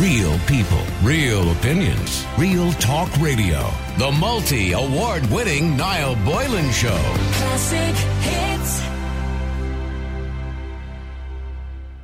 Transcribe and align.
Real 0.00 0.38
people, 0.40 0.82
real 1.02 1.52
opinions, 1.52 2.26
real 2.36 2.70
talk 2.72 3.10
radio. 3.16 3.66
The 3.96 4.12
multi 4.12 4.72
award 4.72 5.24
winning 5.30 5.74
Niall 5.74 6.16
Boylan 6.16 6.70
Show. 6.70 6.98
Classic 7.32 7.96
hits. 8.20 8.82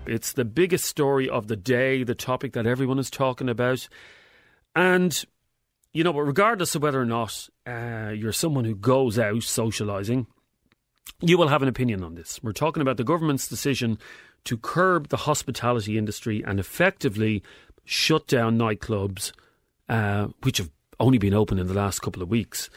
It's 0.06 0.32
the 0.32 0.46
biggest 0.46 0.86
story 0.86 1.28
of 1.28 1.48
the 1.48 1.56
day, 1.56 2.02
the 2.02 2.14
topic 2.14 2.54
that 2.54 2.66
everyone 2.66 2.98
is 2.98 3.10
talking 3.10 3.50
about. 3.50 3.86
And, 4.74 5.22
you 5.92 6.02
know, 6.02 6.14
but 6.14 6.22
regardless 6.22 6.74
of 6.74 6.82
whether 6.82 7.00
or 7.00 7.04
not 7.04 7.46
uh, 7.66 8.12
you're 8.16 8.32
someone 8.32 8.64
who 8.64 8.74
goes 8.74 9.18
out 9.18 9.42
socialising, 9.42 10.28
you 11.20 11.36
will 11.36 11.48
have 11.48 11.60
an 11.60 11.68
opinion 11.68 12.02
on 12.02 12.14
this. 12.14 12.40
We're 12.42 12.52
talking 12.52 12.80
about 12.80 12.96
the 12.96 13.04
government's 13.04 13.48
decision 13.48 13.98
to 14.44 14.56
curb 14.56 15.08
the 15.08 15.18
hospitality 15.18 15.98
industry 15.98 16.42
and 16.44 16.58
effectively 16.58 17.42
shut 17.84 18.26
down 18.26 18.58
nightclubs, 18.58 19.32
uh, 19.88 20.28
which 20.42 20.58
have 20.58 20.70
only 21.00 21.18
been 21.18 21.34
open 21.34 21.58
in 21.58 21.66
the 21.66 21.74
last 21.74 22.00
couple 22.00 22.22
of 22.22 22.28
weeks. 22.28 22.70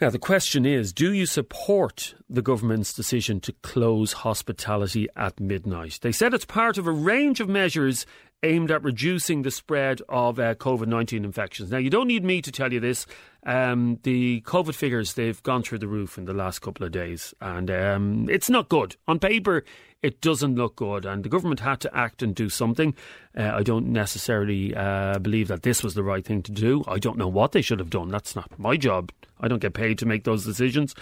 Now, 0.00 0.10
the 0.10 0.18
question 0.18 0.66
is 0.66 0.92
do 0.92 1.12
you 1.12 1.24
support 1.24 2.14
the 2.28 2.42
government's 2.42 2.92
decision 2.92 3.40
to 3.40 3.52
close 3.62 4.12
hospitality 4.12 5.06
at 5.14 5.38
midnight? 5.38 6.00
They 6.02 6.10
said 6.10 6.34
it's 6.34 6.44
part 6.44 6.78
of 6.78 6.88
a 6.88 6.92
range 6.92 7.38
of 7.38 7.48
measures 7.48 8.04
aimed 8.42 8.70
at 8.70 8.82
reducing 8.82 9.42
the 9.42 9.52
spread 9.52 10.02
of 10.08 10.38
uh, 10.38 10.56
COVID 10.56 10.88
19 10.88 11.24
infections. 11.24 11.70
Now, 11.70 11.78
you 11.78 11.90
don't 11.90 12.08
need 12.08 12.24
me 12.24 12.42
to 12.42 12.50
tell 12.50 12.72
you 12.72 12.80
this. 12.80 13.06
Um, 13.46 14.00
the 14.02 14.40
COVID 14.42 14.74
figures, 14.74 15.14
they've 15.14 15.42
gone 15.42 15.62
through 15.62 15.78
the 15.78 15.88
roof 15.88 16.18
in 16.18 16.24
the 16.24 16.34
last 16.34 16.60
couple 16.60 16.84
of 16.84 16.92
days, 16.92 17.32
and 17.40 17.70
um, 17.70 18.28
it's 18.28 18.50
not 18.50 18.68
good. 18.68 18.96
On 19.06 19.18
paper, 19.18 19.64
it 20.04 20.20
doesn't 20.20 20.56
look 20.56 20.76
good, 20.76 21.06
and 21.06 21.24
the 21.24 21.30
government 21.30 21.60
had 21.60 21.80
to 21.80 21.96
act 21.96 22.22
and 22.22 22.34
do 22.34 22.50
something. 22.50 22.94
Uh, 23.34 23.52
I 23.54 23.62
don't 23.62 23.86
necessarily 23.86 24.74
uh, 24.74 25.18
believe 25.18 25.48
that 25.48 25.62
this 25.62 25.82
was 25.82 25.94
the 25.94 26.02
right 26.02 26.22
thing 26.22 26.42
to 26.42 26.52
do. 26.52 26.84
I 26.86 26.98
don't 26.98 27.16
know 27.16 27.26
what 27.26 27.52
they 27.52 27.62
should 27.62 27.78
have 27.78 27.88
done. 27.88 28.08
That's 28.08 28.36
not 28.36 28.58
my 28.58 28.76
job. 28.76 29.12
I 29.40 29.48
don't 29.48 29.62
get 29.62 29.72
paid 29.72 29.96
to 29.98 30.06
make 30.06 30.24
those 30.24 30.44
decisions. 30.44 30.94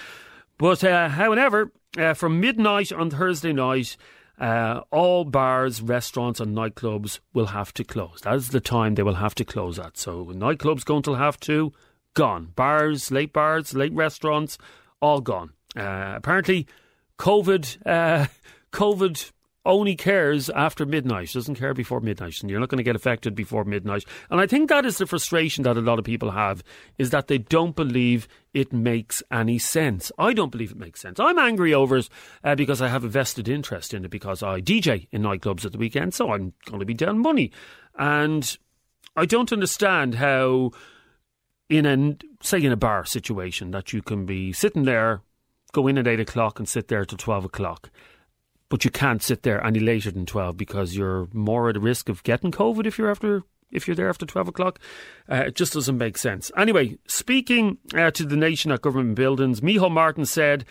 But 0.57 0.85
uh, 0.85 1.09
however, 1.09 1.73
uh, 1.99 2.15
from 2.15 2.41
midnight 2.41 2.93
on 2.93 3.11
Thursday 3.11 3.53
night, 3.53 3.97
uh, 4.39 4.83
all 4.93 5.25
bars, 5.25 5.83
restaurants, 5.83 6.39
and 6.39 6.57
nightclubs 6.57 7.19
will 7.35 7.47
have 7.47 7.75
to 7.75 7.83
close. 7.83 8.21
That 8.23 8.35
is 8.37 8.51
the 8.51 8.61
time 8.61 8.95
they 8.95 9.03
will 9.03 9.15
have 9.17 9.35
to 9.35 9.45
close 9.45 9.81
at. 9.81 9.99
So 9.99 10.27
nightclubs 10.27 10.85
going 10.85 11.03
to 11.03 11.15
have 11.15 11.41
to 11.41 11.73
gone. 12.15 12.53
Bars, 12.55 13.11
late 13.11 13.33
bars, 13.33 13.75
late 13.75 13.93
restaurants, 13.95 14.59
all 15.01 15.21
gone. 15.21 15.55
Uh, 15.77 16.15
apparently, 16.15 16.69
COVID 17.19 18.29
COVID 18.73 19.31
only 19.65 19.95
cares 19.95 20.51
after 20.51 20.85
midnight, 20.85 21.33
doesn't 21.33 21.55
care 21.55 21.75
before 21.75 22.01
midnight, 22.01 22.41
and 22.41 22.51
you're 22.51 22.59
not 22.59 22.69
going 22.69 22.79
to 22.79 22.85
get 22.85 22.97
affected 22.97 23.35
before 23.35 23.65
midnight. 23.65 24.05
And 24.31 24.41
I 24.41 24.47
think 24.47 24.69
that 24.69 24.85
is 24.85 24.99
the 24.99 25.07
frustration 25.07 25.63
that 25.65 25.77
a 25.77 25.81
lot 25.81 25.99
of 25.99 26.05
people 26.05 26.33
have, 26.33 26.65
is 26.99 27.11
that 27.11 27.29
they 27.29 27.39
don't 27.39 27.77
believe 27.77 28.27
it 28.53 28.73
makes 28.73 29.23
any 29.31 29.59
sense. 29.59 30.11
I 30.19 30.33
don't 30.33 30.51
believe 30.51 30.73
it 30.73 30.79
makes 30.79 31.01
sense. 31.01 31.21
I'm 31.21 31.39
angry 31.39 31.73
over 31.73 31.99
it 31.99 32.09
uh, 32.43 32.55
because 32.55 32.83
I 32.83 32.89
have 32.89 33.05
a 33.05 33.09
vested 33.09 33.49
interest 33.49 33.95
in 33.95 34.05
it 34.05 34.11
because 34.11 34.43
I 34.43 34.61
DJ 34.61 35.07
in 35.13 35.23
nightclubs 35.23 35.65
at 35.65 35.73
the 35.73 35.79
weekend, 35.79 36.15
so 36.15 36.33
I'm 36.33 36.53
going 36.67 36.81
to 36.81 36.87
be 36.87 36.95
down 36.95 37.21
money. 37.21 37.53
And 37.97 38.57
I 39.17 39.27
don't 39.27 39.53
understand 39.53 40.17
how, 40.17 40.73
in 41.69 41.87
a, 41.87 42.17
say 42.45 42.61
in 42.61 42.73
a 42.73 42.77
bar 42.77 43.05
situation, 43.05 43.71
that 43.71 43.93
you 43.93 44.03
can 44.03 44.27
be 44.27 44.53
sitting 44.53 44.85
there, 44.85 45.21
go 45.73 45.87
in 45.87 45.99
at 45.99 46.09
8 46.09 46.19
o'clock 46.19 46.59
and 46.59 46.69
sit 46.69 46.89
there 46.89 47.05
till 47.05 47.19
12 47.19 47.45
o'clock 47.45 47.91
but 48.73 48.87
you 48.87 48.91
can't 48.91 49.23
sit 49.23 49.43
there 49.43 49.63
any 49.63 49.79
later 49.79 50.11
than 50.11 50.25
12 50.25 50.57
because 50.57 50.97
you're 50.97 51.29
more 51.35 51.69
at 51.69 51.79
risk 51.79 52.09
of 52.09 52.23
getting 52.23 52.51
COVID 52.51 52.87
if 52.87 52.97
you're 52.97 53.11
after 53.11 53.43
if 53.71 53.87
you're 53.87 53.95
there 53.95 54.09
after 54.09 54.25
12 54.25 54.49
o'clock. 54.49 54.79
Uh, 55.31 55.45
it 55.49 55.57
just 55.57 55.75
doesn't 55.75 55.99
make 55.99 56.17
sense. 56.17 56.51
Anyway, 56.57 56.97
speaking 57.07 57.77
uh, 57.95 58.11
to 58.13 58.25
the 58.25 58.35
nation 58.35 58.73
at 58.73 58.81
government 58.81 59.15
buildings, 59.15 59.61
Micheál 59.61 59.91
Martin 59.91 60.25
said 60.25 60.65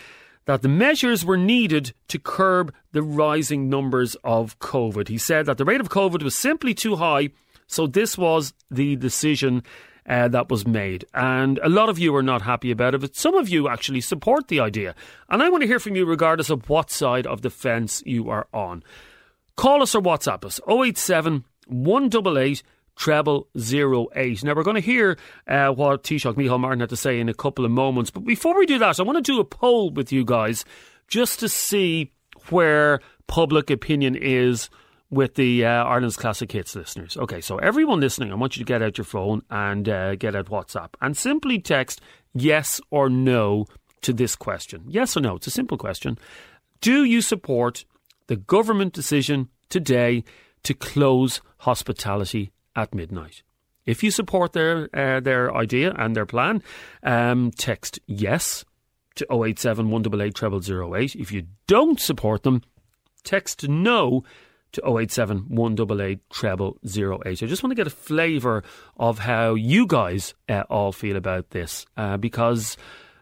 that 0.45 0.63
the 0.63 0.67
measures 0.67 1.23
were 1.23 1.37
needed 1.37 1.93
to 2.07 2.17
curb 2.17 2.73
the 2.91 3.03
rising 3.03 3.69
numbers 3.69 4.15
of 4.23 4.57
COVID. 4.57 5.07
He 5.07 5.19
said 5.19 5.45
that 5.45 5.59
the 5.59 5.65
rate 5.65 5.79
of 5.79 5.89
COVID 5.89 6.23
was 6.23 6.35
simply 6.35 6.73
too 6.73 6.95
high, 6.95 7.29
so 7.67 7.85
this 7.85 8.17
was 8.17 8.55
the 8.71 8.95
decision 8.95 9.61
uh, 10.07 10.27
that 10.29 10.49
was 10.49 10.65
made. 10.65 11.05
And 11.13 11.59
a 11.63 11.69
lot 11.69 11.89
of 11.89 11.99
you 11.99 12.15
are 12.15 12.23
not 12.23 12.41
happy 12.41 12.71
about 12.71 12.95
it, 12.95 13.01
but 13.01 13.15
some 13.15 13.35
of 13.35 13.49
you 13.49 13.67
actually 13.67 14.01
support 14.01 14.47
the 14.47 14.59
idea. 14.59 14.95
And 15.29 15.41
I 15.41 15.49
want 15.49 15.61
to 15.61 15.67
hear 15.67 15.79
from 15.79 15.95
you 15.95 16.05
regardless 16.05 16.49
of 16.49 16.69
what 16.69 16.89
side 16.91 17.27
of 17.27 17.41
the 17.41 17.49
fence 17.49 18.01
you 18.05 18.29
are 18.29 18.47
on. 18.53 18.83
Call 19.55 19.81
us 19.81 19.95
or 19.95 20.01
WhatsApp 20.01 20.45
us 20.45 20.59
087 20.67 21.45
188 21.67 22.63
treble 22.95 23.47
zero 23.57 24.07
eight. 24.15 24.43
Now 24.43 24.53
we're 24.53 24.63
going 24.63 24.75
to 24.75 24.81
hear 24.81 25.17
uh, 25.47 25.69
what 25.69 26.03
Taoiseach 26.03 26.35
Micheál 26.35 26.59
Martin 26.59 26.81
had 26.81 26.89
to 26.89 26.95
say 26.95 27.19
in 27.19 27.29
a 27.29 27.33
couple 27.33 27.65
of 27.65 27.71
moments. 27.71 28.11
But 28.11 28.25
before 28.25 28.57
we 28.57 28.65
do 28.65 28.77
that, 28.79 28.99
I 28.99 29.03
want 29.03 29.17
to 29.17 29.21
do 29.21 29.39
a 29.39 29.45
poll 29.45 29.89
with 29.89 30.11
you 30.11 30.25
guys 30.25 30.65
just 31.07 31.39
to 31.39 31.49
see 31.49 32.11
where 32.49 32.99
public 33.27 33.69
opinion 33.69 34.15
is 34.15 34.69
with 35.11 35.35
the 35.35 35.65
uh, 35.65 35.83
Ireland's 35.83 36.15
Classic 36.15 36.51
Hits 36.51 36.75
listeners. 36.75 37.17
Okay, 37.17 37.41
so 37.41 37.57
everyone 37.57 37.99
listening, 37.99 38.31
I 38.31 38.35
want 38.35 38.55
you 38.55 38.63
to 38.63 38.67
get 38.67 38.81
out 38.81 38.97
your 38.97 39.05
phone 39.05 39.43
and 39.51 39.87
uh, 39.87 40.15
get 40.15 40.35
out 40.35 40.47
WhatsApp 40.47 40.89
and 41.01 41.15
simply 41.15 41.59
text 41.59 42.01
yes 42.33 42.79
or 42.89 43.09
no 43.09 43.65
to 44.01 44.13
this 44.13 44.35
question. 44.35 44.85
Yes 44.87 45.15
or 45.15 45.19
no? 45.19 45.35
It's 45.35 45.47
a 45.47 45.51
simple 45.51 45.77
question. 45.77 46.17
Do 46.79 47.03
you 47.03 47.21
support 47.21 47.85
the 48.27 48.37
government 48.37 48.93
decision 48.93 49.49
today 49.69 50.23
to 50.63 50.73
close 50.73 51.41
hospitality 51.57 52.51
at 52.75 52.95
midnight? 52.95 53.43
If 53.85 54.03
you 54.03 54.11
support 54.11 54.53
their 54.53 54.89
uh, 54.93 55.19
their 55.19 55.53
idea 55.55 55.93
and 55.97 56.15
their 56.15 56.25
plan, 56.25 56.63
um, 57.03 57.51
text 57.51 57.99
yes 58.07 58.63
to 59.15 59.25
087 59.29 59.89
188 59.89 60.63
0008. 60.63 61.15
If 61.15 61.31
you 61.31 61.47
don't 61.67 61.99
support 61.99 62.43
them, 62.43 62.61
text 63.23 63.67
no 63.67 64.23
to 64.73 64.81
087 64.85 65.45
188 65.49 66.19
treble 66.29 66.77
08. 66.85 67.25
I 67.25 67.33
just 67.45 67.63
want 67.63 67.71
to 67.71 67.75
get 67.75 67.87
a 67.87 67.91
flavour 67.91 68.63
of 68.97 69.19
how 69.19 69.53
you 69.53 69.87
guys 69.87 70.33
uh, 70.49 70.63
all 70.69 70.91
feel 70.91 71.15
about 71.15 71.51
this 71.51 71.85
uh, 71.97 72.17
because. 72.17 72.77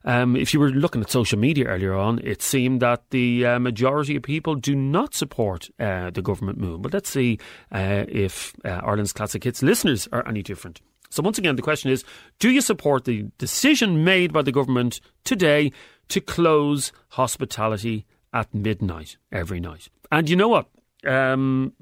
Um, 0.06 0.38
if 0.38 0.54
you 0.54 0.62
were 0.62 0.70
looking 0.70 1.02
at 1.02 1.12
social 1.12 1.38
media 1.38 1.66
earlier 1.66 1.94
on, 1.94 2.20
it 2.24 2.42
seemed 2.42 2.82
that 2.82 3.04
the 3.10 3.46
uh, 3.46 3.60
majority 3.60 4.16
of 4.16 4.24
people 4.24 4.56
do 4.56 4.74
not 4.74 5.14
support 5.14 5.70
uh, 5.78 6.10
the 6.10 6.22
government 6.22 6.58
move. 6.58 6.82
But 6.82 6.94
let's 6.94 7.10
see 7.10 7.38
uh, 7.74 8.06
if 8.08 8.56
uh, 8.64 8.80
Ireland's 8.82 9.12
Classic 9.12 9.44
Hits 9.44 9.62
listeners 9.62 10.08
are 10.14 10.26
any 10.26 10.42
different. 10.42 10.80
So, 11.10 11.24
once 11.24 11.38
again, 11.38 11.56
the 11.56 11.62
question 11.62 11.92
is 11.92 12.06
Do 12.40 12.50
you 12.50 12.62
support 12.62 13.06
the 13.06 13.28
decision 13.38 14.04
made 14.04 14.32
by 14.32 14.42
the 14.42 14.52
government 14.52 15.02
today 15.26 15.72
to 16.08 16.22
close 16.22 16.92
hospitality 17.10 18.06
at 18.34 18.54
midnight 18.54 19.18
every 19.32 19.60
night? 19.60 19.90
And 20.12 20.30
you 20.30 20.36
know 20.36 20.48
what? 20.48 20.68
Um, 21.06 21.74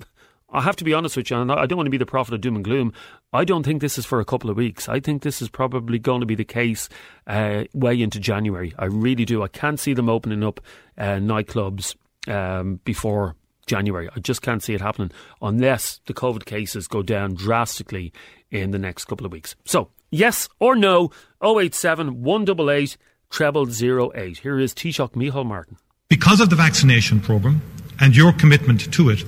I 0.49 0.61
have 0.61 0.77
to 0.77 0.85
be 0.85 0.93
honest 0.93 1.17
with 1.17 1.29
you, 1.29 1.37
and 1.37 1.51
I 1.51 1.65
don't 1.65 1.77
want 1.77 1.87
to 1.87 1.91
be 1.91 1.97
the 1.97 2.05
prophet 2.05 2.33
of 2.33 2.41
doom 2.41 2.55
and 2.55 2.63
gloom. 2.63 2.93
I 3.33 3.43
don't 3.43 3.63
think 3.63 3.81
this 3.81 3.97
is 3.97 4.05
for 4.05 4.21
a 4.21 4.25
couple 4.25 4.49
of 4.49 4.55
weeks. 4.55 4.87
I 4.87 5.01
think 5.01 5.21
this 5.21 5.41
is 5.41 5.49
probably 5.49 5.99
going 5.99 6.21
to 6.21 6.25
be 6.25 6.35
the 6.35 6.45
case 6.45 6.87
uh, 7.27 7.65
way 7.73 8.01
into 8.01 8.19
January. 8.19 8.73
I 8.79 8.85
really 8.85 9.25
do. 9.25 9.43
I 9.43 9.49
can't 9.49 9.79
see 9.79 9.93
them 9.93 10.07
opening 10.07 10.43
up 10.43 10.61
uh, 10.97 11.17
nightclubs 11.17 11.95
um, 12.29 12.79
before 12.85 13.35
January. 13.65 14.09
I 14.15 14.19
just 14.19 14.41
can't 14.41 14.63
see 14.63 14.73
it 14.73 14.79
happening 14.79 15.11
unless 15.41 15.99
the 16.05 16.13
COVID 16.13 16.45
cases 16.45 16.87
go 16.87 17.03
down 17.03 17.35
drastically 17.35 18.13
in 18.49 18.71
the 18.71 18.79
next 18.79 19.05
couple 19.05 19.25
of 19.25 19.33
weeks. 19.33 19.55
So, 19.65 19.89
yes 20.09 20.47
or 20.59 20.77
no, 20.77 21.11
087 21.43 22.23
188 22.23 22.97
treble 23.29 23.67
08. 23.69 24.37
Here 24.37 24.57
is 24.57 24.73
Taoiseach 24.73 25.11
Micheál 25.11 25.45
Martin. 25.45 25.75
Because 26.07 26.39
of 26.39 26.49
the 26.49 26.55
vaccination 26.55 27.19
programme, 27.19 27.61
and 27.99 28.15
your 28.15 28.33
commitment 28.33 28.91
to 28.93 29.09
it, 29.09 29.23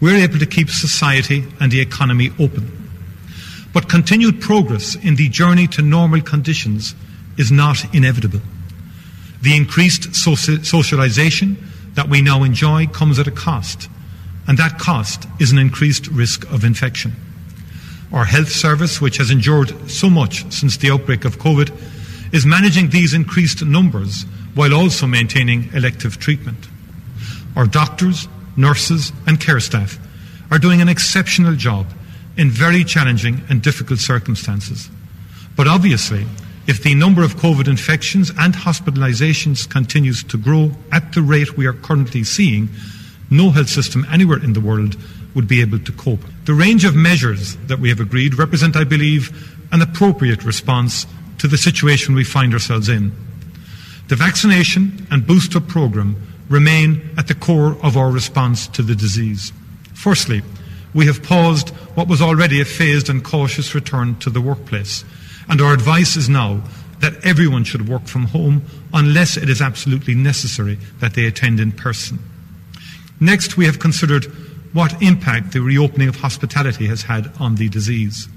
we're 0.00 0.16
able 0.16 0.38
to 0.38 0.46
keep 0.46 0.68
society 0.68 1.44
and 1.60 1.72
the 1.72 1.80
economy 1.80 2.30
open. 2.38 2.70
But 3.72 3.88
continued 3.88 4.40
progress 4.40 4.94
in 4.94 5.16
the 5.16 5.28
journey 5.28 5.66
to 5.68 5.82
normal 5.82 6.20
conditions 6.22 6.94
is 7.36 7.52
not 7.52 7.94
inevitable. 7.94 8.40
The 9.42 9.54
increased 9.54 10.12
socialisation 10.12 11.56
that 11.94 12.08
we 12.08 12.22
now 12.22 12.42
enjoy 12.42 12.86
comes 12.86 13.18
at 13.18 13.26
a 13.26 13.30
cost, 13.30 13.88
and 14.46 14.58
that 14.58 14.78
cost 14.78 15.26
is 15.38 15.52
an 15.52 15.58
increased 15.58 16.06
risk 16.08 16.50
of 16.50 16.64
infection. 16.64 17.12
Our 18.12 18.24
health 18.24 18.50
service, 18.50 19.00
which 19.00 19.16
has 19.18 19.30
endured 19.30 19.90
so 19.90 20.08
much 20.08 20.50
since 20.52 20.76
the 20.76 20.90
outbreak 20.90 21.24
of 21.24 21.38
COVID, 21.38 22.32
is 22.32 22.46
managing 22.46 22.90
these 22.90 23.14
increased 23.14 23.64
numbers 23.64 24.24
while 24.54 24.72
also 24.72 25.06
maintaining 25.06 25.72
elective 25.74 26.18
treatment. 26.18 26.68
Our 27.56 27.66
doctors, 27.66 28.28
nurses, 28.56 29.12
and 29.26 29.40
care 29.40 29.60
staff 29.60 29.98
are 30.50 30.58
doing 30.58 30.80
an 30.80 30.88
exceptional 30.88 31.56
job 31.56 31.86
in 32.36 32.50
very 32.50 32.84
challenging 32.84 33.42
and 33.48 33.62
difficult 33.62 33.98
circumstances. 33.98 34.90
But 35.56 35.66
obviously, 35.66 36.26
if 36.66 36.82
the 36.82 36.94
number 36.94 37.22
of 37.22 37.36
COVID 37.36 37.66
infections 37.66 38.30
and 38.38 38.52
hospitalisations 38.52 39.68
continues 39.68 40.22
to 40.24 40.36
grow 40.36 40.72
at 40.92 41.12
the 41.12 41.22
rate 41.22 41.56
we 41.56 41.66
are 41.66 41.72
currently 41.72 42.24
seeing, 42.24 42.68
no 43.30 43.50
health 43.50 43.68
system 43.68 44.06
anywhere 44.10 44.42
in 44.42 44.52
the 44.52 44.60
world 44.60 44.96
would 45.34 45.48
be 45.48 45.60
able 45.60 45.78
to 45.78 45.92
cope. 45.92 46.20
The 46.44 46.54
range 46.54 46.84
of 46.84 46.94
measures 46.94 47.56
that 47.66 47.78
we 47.78 47.88
have 47.88 48.00
agreed 48.00 48.38
represent, 48.38 48.76
I 48.76 48.84
believe, 48.84 49.54
an 49.72 49.82
appropriate 49.82 50.44
response 50.44 51.06
to 51.38 51.48
the 51.48 51.58
situation 51.58 52.14
we 52.14 52.24
find 52.24 52.52
ourselves 52.52 52.88
in. 52.88 53.12
The 54.08 54.16
vaccination 54.16 55.06
and 55.10 55.26
booster 55.26 55.60
programme 55.60 56.16
remain 56.48 57.10
at 57.18 57.28
the 57.28 57.34
core 57.34 57.76
of 57.82 57.96
our 57.96 58.10
response 58.10 58.66
to 58.68 58.82
the 58.82 58.94
disease. 58.94 59.52
Firstly, 59.94 60.42
we 60.94 61.06
have 61.06 61.22
paused 61.22 61.70
what 61.94 62.08
was 62.08 62.22
already 62.22 62.60
a 62.60 62.64
phased 62.64 63.08
and 63.08 63.22
cautious 63.22 63.74
return 63.74 64.18
to 64.20 64.30
the 64.30 64.40
workplace, 64.40 65.04
and 65.48 65.60
our 65.60 65.74
advice 65.74 66.16
is 66.16 66.28
now 66.28 66.62
that 67.00 67.24
everyone 67.24 67.64
should 67.64 67.88
work 67.88 68.06
from 68.06 68.24
home 68.24 68.62
unless 68.94 69.36
it 69.36 69.50
is 69.50 69.60
absolutely 69.60 70.14
necessary 70.14 70.78
that 71.00 71.14
they 71.14 71.26
attend 71.26 71.60
in 71.60 71.72
person. 71.72 72.18
Next, 73.20 73.56
we 73.56 73.66
have 73.66 73.78
considered 73.78 74.24
what 74.72 75.00
impact 75.02 75.52
the 75.52 75.60
reopening 75.60 76.08
of 76.08 76.16
hospitality 76.16 76.86
has 76.86 77.02
had 77.02 77.30
on 77.38 77.56
the 77.56 77.68
disease. 77.68 78.28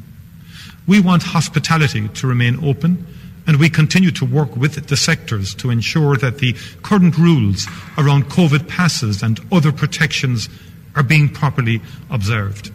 We 0.88 1.00
want 1.00 1.24
hospitality 1.24 2.08
to 2.08 2.28
remain 2.28 2.64
open, 2.64 3.06
and 3.50 3.58
we 3.58 3.68
continue 3.68 4.12
to 4.12 4.26
work 4.26 4.56
with 4.56 4.76
the 4.90 4.96
sectors 4.96 5.56
to 5.56 5.72
ensure 5.72 6.16
that 6.18 6.38
the 6.38 6.54
current 6.84 7.18
rules 7.18 7.66
around 7.98 8.26
COVID 8.26 8.68
passes 8.68 9.24
and 9.24 9.40
other 9.52 9.72
protections 9.72 10.48
are 10.96 11.02
being 11.02 11.28
properly 11.28 11.82
observed. 12.12 12.72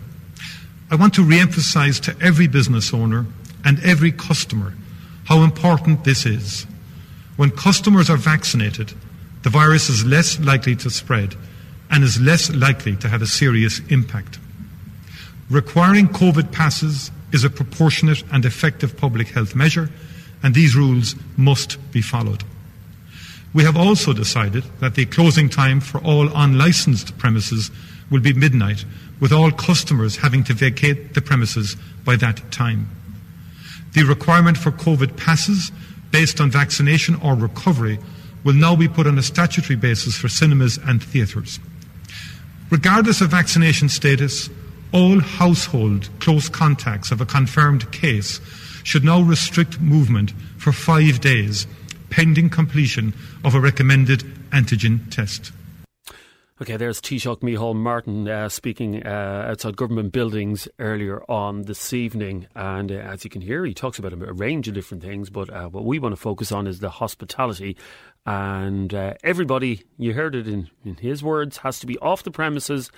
I 0.90 0.96
want 0.96 1.14
to 1.14 1.22
re 1.22 1.38
emphasise 1.38 2.00
to 2.00 2.16
every 2.20 2.48
business 2.48 2.92
owner 2.92 3.24
and 3.64 3.78
every 3.84 4.10
customer 4.10 4.74
how 5.26 5.44
important 5.44 6.02
this 6.02 6.26
is. 6.26 6.66
When 7.36 7.52
customers 7.52 8.10
are 8.10 8.16
vaccinated, 8.16 8.94
the 9.44 9.50
virus 9.50 9.88
is 9.88 10.04
less 10.04 10.40
likely 10.40 10.74
to 10.74 10.90
spread 10.90 11.36
and 11.88 12.02
is 12.02 12.20
less 12.20 12.50
likely 12.50 12.96
to 12.96 13.08
have 13.08 13.22
a 13.22 13.28
serious 13.28 13.78
impact. 13.90 14.40
Requiring 15.48 16.08
COVID 16.08 16.50
passes 16.50 17.12
is 17.30 17.44
a 17.44 17.50
proportionate 17.50 18.24
and 18.32 18.44
effective 18.44 18.96
public 18.96 19.28
health 19.28 19.54
measure, 19.54 19.88
and 20.44 20.54
these 20.54 20.76
rules 20.76 21.16
must 21.38 21.78
be 21.90 22.02
followed. 22.02 22.44
We 23.54 23.64
have 23.64 23.76
also 23.76 24.12
decided 24.12 24.64
that 24.80 24.94
the 24.94 25.06
closing 25.06 25.48
time 25.48 25.80
for 25.80 25.98
all 26.02 26.28
unlicensed 26.36 27.16
premises 27.16 27.70
will 28.10 28.20
be 28.20 28.34
midnight, 28.34 28.84
with 29.20 29.32
all 29.32 29.50
customers 29.50 30.16
having 30.16 30.44
to 30.44 30.52
vacate 30.52 31.14
the 31.14 31.22
premises 31.22 31.76
by 32.04 32.16
that 32.16 32.52
time. 32.52 32.90
The 33.94 34.02
requirement 34.02 34.58
for 34.58 34.70
COVID 34.70 35.16
passes 35.16 35.72
based 36.10 36.40
on 36.40 36.50
vaccination 36.50 37.14
or 37.16 37.34
recovery 37.34 37.98
will 38.44 38.54
now 38.54 38.76
be 38.76 38.88
put 38.88 39.06
on 39.06 39.18
a 39.18 39.22
statutory 39.22 39.76
basis 39.76 40.16
for 40.16 40.28
cinemas 40.28 40.78
and 40.78 41.02
theatres. 41.02 41.58
Regardless 42.70 43.22
of 43.22 43.30
vaccination 43.30 43.88
status, 43.88 44.50
all 44.92 45.20
household 45.20 46.10
close 46.20 46.50
contacts 46.50 47.10
of 47.10 47.20
a 47.20 47.26
confirmed 47.26 47.90
case 47.92 48.40
should 48.84 49.02
now 49.02 49.20
restrict 49.20 49.80
movement 49.80 50.30
for 50.56 50.70
five 50.70 51.20
days 51.20 51.66
pending 52.10 52.48
completion 52.48 53.12
of 53.44 53.56
a 53.56 53.60
recommended 53.60 54.20
antigen 54.52 55.10
test. 55.10 55.50
Okay, 56.62 56.76
there's 56.76 57.00
Taoiseach 57.00 57.40
Micheál 57.40 57.74
Martin 57.74 58.28
uh, 58.28 58.48
speaking 58.48 59.04
uh, 59.04 59.46
outside 59.50 59.76
government 59.76 60.12
buildings 60.12 60.68
earlier 60.78 61.28
on 61.28 61.62
this 61.62 61.92
evening. 61.92 62.46
And 62.54 62.92
uh, 62.92 62.94
as 62.94 63.24
you 63.24 63.30
can 63.30 63.40
hear, 63.40 63.64
he 63.64 63.74
talks 63.74 63.98
about 63.98 64.12
a, 64.12 64.16
range 64.16 64.68
of 64.68 64.74
different 64.74 65.02
things. 65.02 65.30
But 65.30 65.50
uh, 65.50 65.68
what 65.68 65.84
we 65.84 65.98
want 65.98 66.14
to 66.14 66.20
focus 66.20 66.52
on 66.52 66.68
is 66.68 66.78
the 66.78 66.90
hospitality. 66.90 67.76
And 68.24 68.94
uh, 68.94 69.14
everybody, 69.24 69.82
you 69.98 70.14
heard 70.14 70.36
it 70.36 70.46
in, 70.46 70.70
in 70.84 70.94
his 70.94 71.24
words, 71.24 71.56
has 71.58 71.80
to 71.80 71.86
be 71.88 71.98
off 71.98 72.22
the 72.22 72.30
premises 72.30 72.92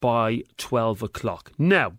by 0.00 0.42
12 0.58 1.02
o'clock. 1.02 1.52
Now, 1.56 1.94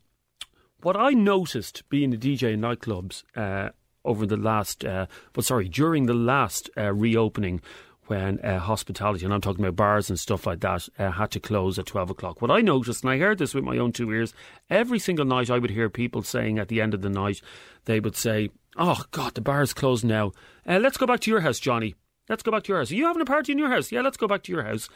what 0.81 0.95
I 0.95 1.11
noticed 1.11 1.87
being 1.89 2.13
a 2.13 2.17
DJ 2.17 2.53
in 2.53 2.61
nightclubs 2.61 3.23
uh, 3.35 3.69
over 4.05 4.25
the 4.25 4.37
last, 4.37 4.85
uh, 4.85 5.07
well, 5.35 5.43
sorry, 5.43 5.67
during 5.67 6.05
the 6.05 6.13
last 6.13 6.69
uh, 6.77 6.93
reopening 6.93 7.61
when 8.07 8.39
uh, 8.39 8.57
hospitality, 8.57 9.23
and 9.23 9.33
I'm 9.33 9.41
talking 9.41 9.63
about 9.63 9.75
bars 9.75 10.09
and 10.09 10.17
stuff 10.17 10.47
like 10.47 10.61
that, 10.61 10.89
uh, 10.97 11.11
had 11.11 11.29
to 11.31 11.39
close 11.39 11.77
at 11.77 11.85
12 11.85 12.09
o'clock. 12.09 12.41
What 12.41 12.49
I 12.49 12.61
noticed, 12.61 13.03
and 13.03 13.11
I 13.11 13.19
heard 13.19 13.37
this 13.37 13.53
with 13.53 13.63
my 13.63 13.77
own 13.77 13.91
two 13.91 14.11
ears, 14.11 14.33
every 14.69 14.97
single 14.97 15.25
night 15.25 15.51
I 15.51 15.59
would 15.59 15.69
hear 15.69 15.89
people 15.89 16.23
saying 16.23 16.57
at 16.57 16.69
the 16.69 16.81
end 16.81 16.95
of 16.95 17.01
the 17.01 17.09
night, 17.09 17.39
they 17.85 17.99
would 17.99 18.15
say, 18.15 18.49
Oh, 18.77 19.03
God, 19.11 19.35
the 19.35 19.41
bar's 19.41 19.73
closed 19.73 20.05
now. 20.05 20.31
Uh, 20.65 20.79
let's 20.79 20.97
go 20.97 21.05
back 21.05 21.19
to 21.21 21.31
your 21.31 21.41
house, 21.41 21.59
Johnny. 21.59 21.95
Let's 22.29 22.43
go 22.43 22.51
back 22.51 22.63
to 22.63 22.69
your 22.69 22.79
house. 22.79 22.91
Are 22.91 22.95
you 22.95 23.05
having 23.05 23.21
a 23.21 23.25
party 23.25 23.51
in 23.51 23.57
your 23.57 23.69
house? 23.69 23.91
Yeah, 23.91 24.01
let's 24.01 24.17
go 24.17 24.27
back 24.27 24.43
to 24.43 24.51
your 24.51 24.63
house. 24.63 24.87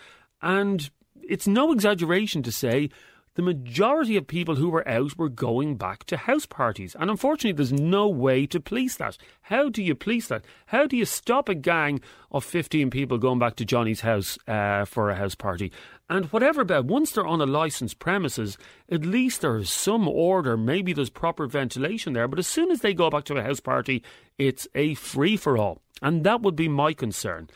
And 0.41 0.89
it's 1.21 1.47
no 1.47 1.71
exaggeration 1.71 2.43
to 2.43 2.51
say 2.51 2.89
the 3.35 3.41
majority 3.41 4.15
of 4.15 4.27
people 4.27 4.55
who 4.55 4.69
were 4.69 4.87
out 4.87 5.17
were 5.17 5.29
going 5.29 5.75
back 5.75 6.03
to 6.05 6.17
house 6.17 6.45
parties. 6.45 6.95
And 6.99 7.09
unfortunately, 7.09 7.53
there's 7.53 7.73
no 7.73 8.07
way 8.07 8.45
to 8.47 8.59
police 8.59 8.97
that. 8.97 9.17
How 9.41 9.69
do 9.69 9.81
you 9.81 9.95
police 9.95 10.27
that? 10.27 10.45
How 10.67 10.85
do 10.85 10.95
you 10.95 11.05
stop 11.05 11.49
a 11.49 11.55
gang 11.55 12.01
of 12.31 12.43
15 12.43 12.89
people 12.89 13.17
going 13.17 13.39
back 13.39 13.55
to 13.55 13.65
Johnny's 13.65 14.01
house 14.01 14.37
uh, 14.47 14.85
for 14.85 15.09
a 15.09 15.15
house 15.15 15.35
party? 15.35 15.71
And 16.09 16.25
whatever 16.25 16.61
about, 16.61 16.85
once 16.85 17.11
they're 17.11 17.25
on 17.25 17.41
a 17.41 17.45
licensed 17.45 17.97
premises, 17.97 18.57
at 18.91 19.05
least 19.05 19.41
there's 19.41 19.73
some 19.73 20.07
order. 20.07 20.55
Maybe 20.55 20.93
there's 20.93 21.09
proper 21.09 21.47
ventilation 21.47 22.13
there. 22.13 22.27
But 22.27 22.39
as 22.39 22.47
soon 22.47 22.69
as 22.69 22.81
they 22.81 22.93
go 22.93 23.09
back 23.09 23.23
to 23.25 23.37
a 23.37 23.43
house 23.43 23.59
party, 23.59 24.03
it's 24.37 24.67
a 24.75 24.93
free 24.93 25.37
for 25.37 25.57
all. 25.57 25.81
And 26.01 26.23
that 26.23 26.41
would 26.41 26.55
be 26.55 26.67
my 26.67 26.93
concern. 26.93 27.49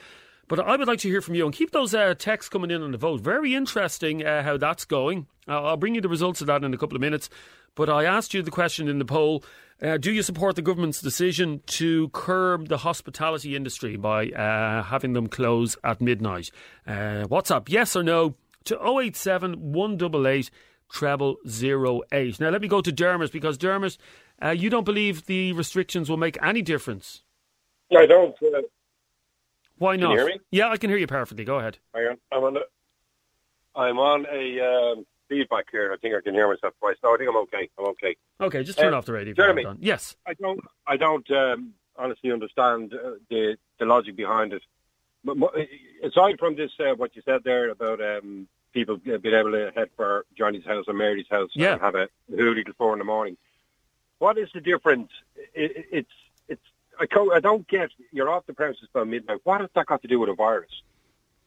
But 0.47 0.61
I 0.61 0.77
would 0.77 0.87
like 0.87 0.99
to 0.99 1.09
hear 1.09 1.21
from 1.21 1.35
you 1.35 1.45
and 1.45 1.53
keep 1.53 1.71
those 1.71 1.93
uh, 1.93 2.13
texts 2.13 2.49
coming 2.49 2.71
in 2.71 2.81
on 2.81 2.91
the 2.91 2.97
vote. 2.97 3.19
Very 3.19 3.53
interesting 3.53 4.25
uh, 4.25 4.43
how 4.43 4.57
that's 4.57 4.85
going. 4.85 5.27
I'll 5.47 5.77
bring 5.77 5.95
you 5.95 6.01
the 6.01 6.09
results 6.09 6.39
of 6.39 6.47
that 6.47 6.63
in 6.63 6.73
a 6.73 6.77
couple 6.77 6.95
of 6.95 7.01
minutes. 7.01 7.29
But 7.75 7.89
I 7.89 8.05
asked 8.05 8.33
you 8.33 8.41
the 8.41 8.51
question 8.51 8.87
in 8.87 8.97
the 8.97 9.05
poll 9.05 9.43
uh, 9.81 9.97
Do 9.97 10.11
you 10.11 10.23
support 10.23 10.55
the 10.55 10.61
government's 10.61 11.01
decision 11.01 11.61
to 11.67 12.09
curb 12.09 12.69
the 12.69 12.77
hospitality 12.77 13.55
industry 13.55 13.97
by 13.97 14.29
uh, 14.29 14.83
having 14.83 15.13
them 15.13 15.27
close 15.27 15.77
at 15.83 16.01
midnight? 16.01 16.49
Uh, 16.87 17.27
WhatsApp? 17.27 17.69
Yes 17.69 17.95
or 17.95 18.03
no? 18.03 18.35
To 18.65 18.79
087 18.81 19.73
188 19.73 20.49
treble 20.89 21.37
08. 21.45 22.39
Now, 22.39 22.49
let 22.49 22.61
me 22.61 22.67
go 22.67 22.81
to 22.81 22.91
Dermot 22.91 23.31
because 23.31 23.57
Dermot, 23.57 23.97
uh, 24.43 24.49
you 24.49 24.69
don't 24.69 24.85
believe 24.85 25.25
the 25.25 25.51
restrictions 25.53 26.09
will 26.09 26.17
make 26.17 26.37
any 26.41 26.61
difference. 26.61 27.23
I 27.95 28.05
don't. 28.05 28.35
Uh, 28.41 28.61
why 29.77 29.95
not? 29.95 30.09
Can 30.09 30.11
you 30.11 30.17
hear 30.17 30.27
me? 30.27 30.41
Yeah, 30.51 30.69
I 30.69 30.77
can 30.77 30.89
hear 30.89 30.99
you 30.99 31.07
perfectly. 31.07 31.45
Go 31.45 31.59
ahead. 31.59 31.79
I'm 31.95 32.43
on, 32.43 32.57
a, 32.57 33.79
I'm 33.79 33.99
on 33.99 34.25
a 34.31 34.59
um, 34.59 35.05
feedback 35.29 35.65
here. 35.71 35.91
I 35.93 35.97
think 35.97 36.15
I 36.15 36.21
can 36.21 36.33
hear 36.33 36.47
myself 36.47 36.73
twice. 36.79 36.95
No, 37.03 37.13
I 37.13 37.17
think 37.17 37.29
I'm 37.29 37.37
okay. 37.37 37.69
I'm 37.77 37.85
okay. 37.87 38.15
Okay, 38.41 38.63
just 38.63 38.79
turn 38.79 38.93
uh, 38.93 38.97
off 38.97 39.05
the 39.05 39.13
radio. 39.13 39.33
Jeremy, 39.33 39.65
yes. 39.79 40.15
I 40.25 40.33
don't. 40.33 40.59
I 40.85 40.97
don't 40.97 41.29
um, 41.31 41.73
honestly 41.95 42.31
understand 42.31 42.93
uh, 42.93 43.11
the 43.29 43.57
the 43.79 43.85
logic 43.85 44.15
behind 44.15 44.53
it. 44.53 44.63
But, 45.23 45.37
aside 46.03 46.39
from 46.39 46.55
this, 46.55 46.71
uh, 46.79 46.95
what 46.95 47.15
you 47.15 47.21
said 47.25 47.41
there 47.43 47.69
about 47.69 47.99
um, 48.01 48.47
people 48.73 48.97
being 48.97 49.19
able 49.25 49.51
to 49.51 49.71
head 49.75 49.89
for 49.95 50.25
Johnny's 50.37 50.65
house 50.65 50.85
or 50.87 50.93
Mary's 50.93 51.25
house 51.29 51.49
yeah. 51.53 51.73
and 51.73 51.81
have 51.81 51.95
a 51.95 52.07
hoolie 52.31 52.63
till 52.63 52.73
four 52.77 52.93
in 52.93 52.99
the 52.99 53.05
morning, 53.05 53.35
what 54.19 54.37
is 54.37 54.49
the 54.53 54.61
difference? 54.61 55.09
It, 55.53 55.87
it's 55.91 56.11
I, 56.99 57.05
I 57.33 57.39
don't 57.39 57.67
get 57.67 57.91
you're 58.11 58.29
off 58.29 58.45
the 58.45 58.53
premises 58.53 58.87
by 58.91 59.03
midnight. 59.03 59.41
What 59.43 59.61
has 59.61 59.69
that 59.75 59.85
got 59.85 60.01
to 60.01 60.07
do 60.07 60.19
with 60.19 60.29
a 60.29 60.33
virus? 60.33 60.71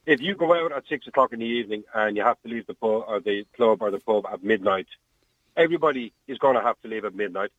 If 0.07 0.21
you 0.21 0.35
go 0.35 0.55
out 0.55 0.73
at 0.73 0.85
six 0.89 1.07
o'clock 1.07 1.33
in 1.33 1.41
the 1.41 1.47
evening 1.47 1.85
and 1.95 2.17
you 2.17 2.23
have 2.23 2.41
to 2.43 2.49
leave 2.49 2.67
the 2.67 2.75
pub 2.75 3.05
or 3.07 3.21
the 3.21 3.47
club 3.55 3.83
or 3.83 3.91
the 3.91 4.01
pub 4.01 4.27
at 4.33 4.43
midnight, 4.43 4.87
everybody 5.57 6.13
is 6.27 6.39
going 6.39 6.57
to 6.57 6.63
have 6.63 6.81
to 6.83 6.89
leave 6.89 7.05
at 7.05 7.15
midnight. 7.15 7.51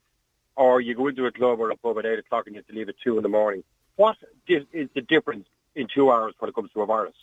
Or 0.55 0.81
you 0.81 0.95
go 0.95 1.07
into 1.07 1.25
a 1.25 1.31
club 1.31 1.59
or 1.59 1.69
a 1.69 1.77
pub 1.77 1.97
at 1.99 2.05
eight 2.05 2.19
o'clock 2.19 2.47
and 2.47 2.55
you 2.55 2.59
have 2.59 2.67
to 2.67 2.73
leave 2.73 2.89
at 2.89 2.95
two 3.03 3.17
in 3.17 3.23
the 3.23 3.29
morning. 3.29 3.63
What 3.95 4.17
is 4.47 4.65
the 4.71 5.01
difference 5.01 5.47
in 5.75 5.87
two 5.93 6.11
hours 6.11 6.33
when 6.39 6.49
it 6.49 6.55
comes 6.55 6.71
to 6.71 6.81
a 6.81 6.85
virus? 6.85 7.15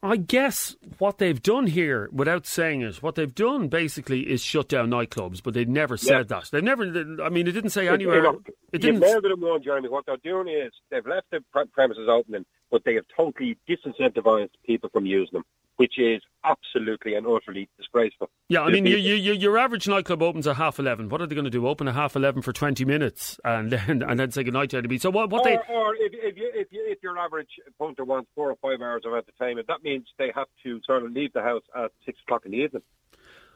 I 0.00 0.16
guess 0.16 0.76
what 0.98 1.18
they've 1.18 1.42
done 1.42 1.66
here, 1.66 2.08
without 2.12 2.46
saying 2.46 2.82
it, 2.82 3.02
what 3.02 3.16
they've 3.16 3.34
done 3.34 3.66
basically 3.66 4.30
is 4.30 4.40
shut 4.40 4.68
down 4.68 4.90
nightclubs, 4.90 5.42
but 5.42 5.54
they 5.54 5.64
never 5.64 5.96
said 5.96 6.30
yeah. 6.30 6.38
that. 6.40 6.50
They 6.52 6.60
never. 6.60 6.84
I 7.20 7.28
mean, 7.30 7.48
it 7.48 7.52
didn't 7.52 7.70
say 7.70 7.88
anywhere. 7.88 8.24
It, 8.24 8.36
it 8.74 8.78
didn't. 8.78 9.02
You 9.02 9.08
nailed 9.08 9.24
it 9.24 9.30
on 9.30 9.62
Jeremy. 9.62 9.88
What 9.88 10.06
they're 10.06 10.16
doing 10.22 10.46
is 10.46 10.70
they've 10.92 11.04
left 11.04 11.26
the 11.32 11.40
premises 11.72 12.08
open, 12.08 12.46
but 12.70 12.84
they 12.84 12.94
have 12.94 13.04
totally 13.16 13.56
disincentivized 13.68 14.50
people 14.66 14.90
from 14.90 15.06
using 15.06 15.30
them 15.32 15.44
which 15.78 15.94
is 15.96 16.20
absolutely 16.44 17.14
and 17.14 17.24
utterly 17.24 17.68
disgraceful. 17.78 18.28
Yeah, 18.48 18.62
I 18.62 18.70
mean, 18.70 18.84
you, 18.84 18.96
you, 18.96 19.32
your 19.32 19.56
average 19.56 19.86
nightclub 19.86 20.22
opens 20.22 20.46
at 20.48 20.56
half 20.56 20.80
eleven. 20.80 21.08
What 21.08 21.22
are 21.22 21.26
they 21.26 21.36
going 21.36 21.44
to 21.44 21.50
do? 21.50 21.68
Open 21.68 21.86
at 21.86 21.94
half 21.94 22.16
eleven 22.16 22.42
for 22.42 22.52
twenty 22.52 22.84
minutes 22.84 23.38
and 23.44 23.70
then 23.72 24.02
and 24.02 24.18
then 24.18 24.30
say 24.32 24.42
goodnight 24.42 24.70
to 24.70 24.78
everybody. 24.78 24.98
So 24.98 25.10
what? 25.10 25.30
What 25.30 25.46
or, 25.46 25.50
they? 25.50 25.56
Or 25.72 25.94
if, 25.94 26.12
if, 26.12 26.36
you, 26.36 26.50
if, 26.52 26.66
you, 26.70 26.84
if 26.88 26.98
your 27.00 27.16
average 27.16 27.50
punter 27.78 28.04
wants 28.04 28.28
four 28.34 28.50
or 28.50 28.56
five 28.60 28.82
hours 28.82 29.02
of 29.06 29.14
entertainment, 29.14 29.68
that 29.68 29.84
means 29.84 30.06
they 30.18 30.32
have 30.34 30.48
to 30.64 30.80
sort 30.84 31.04
of 31.04 31.12
leave 31.12 31.32
the 31.32 31.42
house 31.42 31.62
at 31.76 31.92
six 32.04 32.18
o'clock 32.26 32.44
in 32.44 32.50
the 32.50 32.58
evening. 32.58 32.82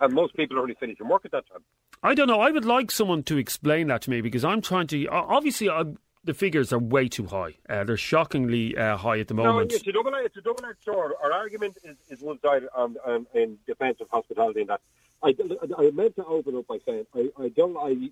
And 0.01 0.15
most 0.15 0.37
people 0.37 0.59
are 0.59 0.63
only 0.63 0.77
finishing 0.79 1.09
work 1.09 1.25
at 1.25 1.33
that 1.33 1.45
time. 1.51 1.63
I 2.05 2.15
don't 2.15 2.29
know. 2.29 2.41
I 2.41 2.51
would 2.51 2.65
like 2.65 2.91
someone 2.91 3.23
to 3.25 3.37
explain 3.37 3.89
that 3.89 4.03
to 4.03 4.11
me 4.11 4.21
because 4.21 4.45
I'm 4.45 4.61
trying 4.61 4.87
to. 4.89 5.07
Obviously, 5.09 5.69
I'm 5.69 5.99
the 6.25 6.35
figures 6.35 6.73
are 6.73 6.79
way 6.79 7.09
too 7.09 7.27
high. 7.27 7.55
Uh, 7.69 7.85
they're 7.85 7.97
shockingly 7.97 8.77
uh, 8.77 8.97
high 8.97 9.19
at 9.19 9.29
the 9.29 9.35
moment. 9.35 9.71
No, 9.71 9.77
it's 9.77 9.87
a 9.87 9.93
double. 9.93 10.15
It's 10.15 10.37
a 10.37 10.41
double-edged 10.41 10.85
sword. 10.85 11.13
Our 11.23 11.33
argument 11.33 11.77
is, 11.83 11.97
is 12.09 12.21
one 12.21 12.41
side 12.41 12.63
on, 12.75 12.97
on, 13.05 13.27
in 13.35 13.59
defence 13.67 13.99
of 14.01 14.09
hospitality, 14.11 14.61
and 14.61 14.71
that 14.71 14.81
I, 15.23 15.35
I 15.79 15.91
meant 15.91 16.17
to 16.17 16.25
open 16.25 16.57
up 16.57 16.67
by 16.67 16.79
saying 16.87 17.07
I, 17.15 17.29
I 17.41 17.49
don't 17.49 17.77
I 17.77 18.11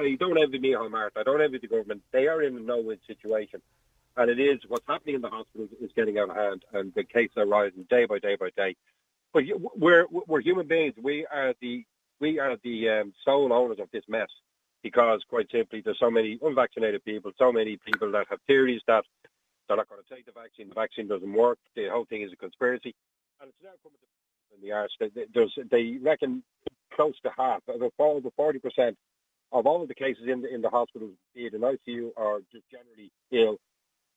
I 0.00 0.16
don't 0.18 0.38
envy 0.38 0.58
Micheál 0.58 0.90
Martin. 0.90 1.20
I 1.20 1.24
don't 1.24 1.42
envy 1.42 1.58
the 1.58 1.66
government. 1.66 2.02
They 2.12 2.28
are 2.28 2.42
in 2.42 2.56
a 2.56 2.60
no-win 2.60 2.98
situation, 3.06 3.60
and 4.16 4.30
it 4.30 4.38
is 4.38 4.60
what's 4.68 4.86
happening 4.86 5.16
in 5.16 5.20
the 5.20 5.30
hospitals 5.30 5.70
is 5.80 5.90
getting 5.96 6.18
out 6.18 6.30
of 6.30 6.36
hand, 6.36 6.64
and 6.72 6.94
the 6.94 7.04
cases 7.04 7.36
are 7.36 7.46
rising 7.46 7.86
day 7.90 8.04
by 8.04 8.18
day 8.20 8.36
by 8.36 8.50
day. 8.56 8.76
But 9.32 9.44
we're 9.74 10.06
we're 10.10 10.40
human 10.40 10.68
beings. 10.68 10.94
We 11.02 11.26
are 11.26 11.54
the 11.60 11.84
we 12.20 12.38
are 12.38 12.56
the 12.62 12.88
um, 12.88 13.12
sole 13.24 13.52
owners 13.52 13.78
of 13.80 13.90
this 13.90 14.04
mess 14.08 14.28
because, 14.82 15.22
quite 15.28 15.46
simply, 15.50 15.82
there's 15.84 15.98
so 15.98 16.10
many 16.10 16.38
unvaccinated 16.42 17.04
people, 17.04 17.32
so 17.38 17.52
many 17.52 17.78
people 17.84 18.12
that 18.12 18.26
have 18.30 18.38
theories 18.46 18.80
that 18.86 19.04
they're 19.66 19.76
not 19.76 19.88
going 19.88 20.02
to 20.02 20.14
take 20.14 20.26
the 20.26 20.32
vaccine. 20.32 20.68
The 20.68 20.74
vaccine 20.74 21.08
doesn't 21.08 21.32
work. 21.32 21.58
The 21.76 21.88
whole 21.90 22.06
thing 22.06 22.22
is 22.22 22.32
a 22.32 22.36
conspiracy, 22.36 22.94
and 23.40 23.48
it's 23.48 23.62
now 23.62 23.70
coming 23.82 23.98
to 24.00 24.08
in 24.54 24.66
the 24.66 24.72
arse. 24.72 24.92
They, 24.98 25.10
they 25.70 25.98
reckon 26.02 26.42
close 26.94 27.14
to 27.22 27.30
half, 27.36 27.62
over 27.68 27.90
forty 28.36 28.58
percent 28.58 28.96
of 29.52 29.66
all 29.66 29.82
of 29.82 29.88
the 29.88 29.94
cases 29.94 30.24
in 30.26 30.42
the 30.42 30.52
in 30.52 30.62
the 30.62 30.70
hospitals, 30.70 31.12
be 31.34 31.42
it 31.42 31.54
in 31.54 31.60
ICU 31.60 32.10
or 32.16 32.40
just 32.52 32.64
generally 32.70 33.10
ill, 33.32 33.58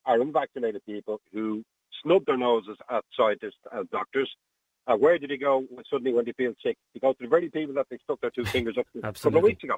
are 0.04 0.20
unvaccinated 0.20 0.84
people 0.84 1.20
who 1.32 1.62
snub 2.02 2.24
their 2.26 2.36
noses 2.36 2.76
at 2.90 3.04
scientists 3.16 3.60
and 3.72 3.88
doctors. 3.90 4.30
Uh, 4.86 4.96
where 4.96 5.16
did 5.16 5.30
they 5.30 5.36
go 5.36 5.64
suddenly 5.88 6.12
when 6.12 6.24
they 6.24 6.32
feel 6.32 6.52
sick? 6.64 6.76
They 6.92 6.98
go 6.98 7.12
to 7.12 7.18
the 7.20 7.28
very 7.28 7.48
people 7.48 7.74
that 7.76 7.86
they 7.88 7.98
stuck 8.02 8.20
their 8.20 8.30
two 8.30 8.44
fingers 8.56 8.76
up 8.78 8.86
to 8.92 8.98
a 8.98 9.12
couple 9.12 9.36
of 9.38 9.44
weeks 9.44 9.62
ago. 9.62 9.76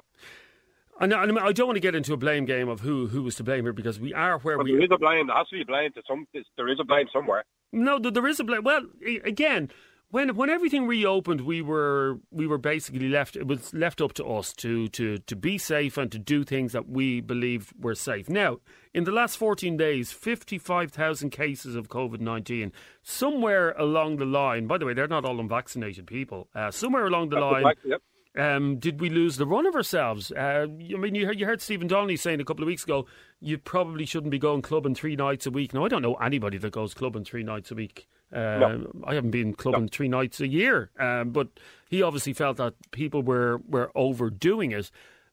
I, 0.99 1.05
know, 1.07 1.17
I 1.17 1.51
don't 1.51 1.67
want 1.67 1.75
to 1.75 1.81
get 1.81 1.95
into 1.95 2.13
a 2.13 2.17
blame 2.17 2.45
game 2.45 2.69
of 2.69 2.79
who 2.79 3.07
who 3.07 3.23
was 3.23 3.35
to 3.35 3.43
blame 3.43 3.63
here 3.63 3.73
because 3.73 3.99
we 3.99 4.13
are 4.13 4.39
where 4.39 4.57
but 4.57 4.65
we. 4.65 4.71
There 4.73 4.81
is 4.83 4.89
a 4.91 4.97
blame. 4.97 5.27
There 5.27 5.35
has 5.35 5.47
to 5.49 5.55
be 5.55 5.63
blame 5.63 5.91
to 5.93 6.01
some. 6.07 6.27
There 6.55 6.69
is 6.69 6.79
a 6.79 6.85
blame 6.85 7.07
somewhere. 7.11 7.43
No, 7.71 7.99
there 7.99 8.27
is 8.27 8.39
a 8.39 8.43
blame. 8.43 8.63
Well, 8.63 8.83
again, 9.25 9.69
when 10.09 10.35
when 10.35 10.49
everything 10.49 10.87
reopened, 10.87 11.41
we 11.41 11.61
were 11.61 12.19
we 12.31 12.47
were 12.47 12.57
basically 12.57 13.09
left. 13.09 13.35
It 13.35 13.47
was 13.47 13.73
left 13.73 13.99
up 13.99 14.13
to 14.13 14.25
us 14.25 14.53
to 14.53 14.87
to 14.89 15.17
to 15.17 15.35
be 15.35 15.57
safe 15.57 15.97
and 15.97 16.09
to 16.13 16.19
do 16.19 16.45
things 16.45 16.71
that 16.71 16.87
we 16.87 17.19
believed 17.19 17.73
were 17.77 17.95
safe. 17.95 18.29
Now, 18.29 18.59
in 18.93 19.03
the 19.03 19.11
last 19.11 19.35
fourteen 19.35 19.75
days, 19.75 20.13
fifty 20.13 20.57
five 20.57 20.91
thousand 20.91 21.31
cases 21.31 21.75
of 21.75 21.89
COVID 21.89 22.21
nineteen. 22.21 22.71
Somewhere 23.03 23.71
along 23.71 24.17
the 24.17 24.25
line, 24.25 24.67
by 24.67 24.77
the 24.77 24.85
way, 24.85 24.93
they're 24.93 25.07
not 25.07 25.25
all 25.25 25.39
unvaccinated 25.39 26.07
people. 26.07 26.47
Uh, 26.55 26.71
somewhere 26.71 27.05
along 27.05 27.29
the 27.29 27.35
That's 27.35 27.51
line. 27.51 27.63
Fact, 27.63 27.79
yep. 27.83 28.01
Um, 28.37 28.77
did 28.79 28.99
we 28.99 29.09
lose 29.09 29.37
the 29.37 29.45
run 29.45 29.65
of 29.65 29.75
ourselves? 29.75 30.31
Uh, 30.31 30.65
I 30.69 30.97
mean, 30.97 31.15
you 31.15 31.25
heard, 31.25 31.39
you 31.39 31.45
heard 31.45 31.61
Stephen 31.61 31.87
Donnelly 31.87 32.17
saying 32.17 32.41
a 32.41 32.45
couple 32.45 32.63
of 32.63 32.67
weeks 32.67 32.83
ago, 32.83 33.05
you 33.39 33.57
probably 33.57 34.05
shouldn't 34.05 34.31
be 34.31 34.39
going 34.39 34.61
clubbing 34.61 34.95
three 34.95 35.15
nights 35.15 35.45
a 35.45 35.51
week. 35.51 35.73
Now, 35.73 35.85
I 35.85 35.87
don't 35.87 36.01
know 36.01 36.15
anybody 36.15 36.57
that 36.57 36.71
goes 36.71 36.93
clubbing 36.93 37.23
three 37.23 37.43
nights 37.43 37.71
a 37.71 37.75
week. 37.75 38.07
Uh, 38.33 38.57
No. 38.59 38.91
I 39.05 39.15
haven't 39.15 39.31
been 39.31 39.53
clubbing 39.53 39.83
No. 39.83 39.89
three 39.91 40.09
nights 40.09 40.41
a 40.41 40.47
year, 40.47 40.91
um, 40.99 41.29
but 41.29 41.47
he 41.89 42.01
obviously 42.01 42.33
felt 42.33 42.57
that 42.57 42.73
people 42.91 43.21
were, 43.23 43.61
were 43.69 43.89
overdoing 43.95 44.71
it. 44.71 44.91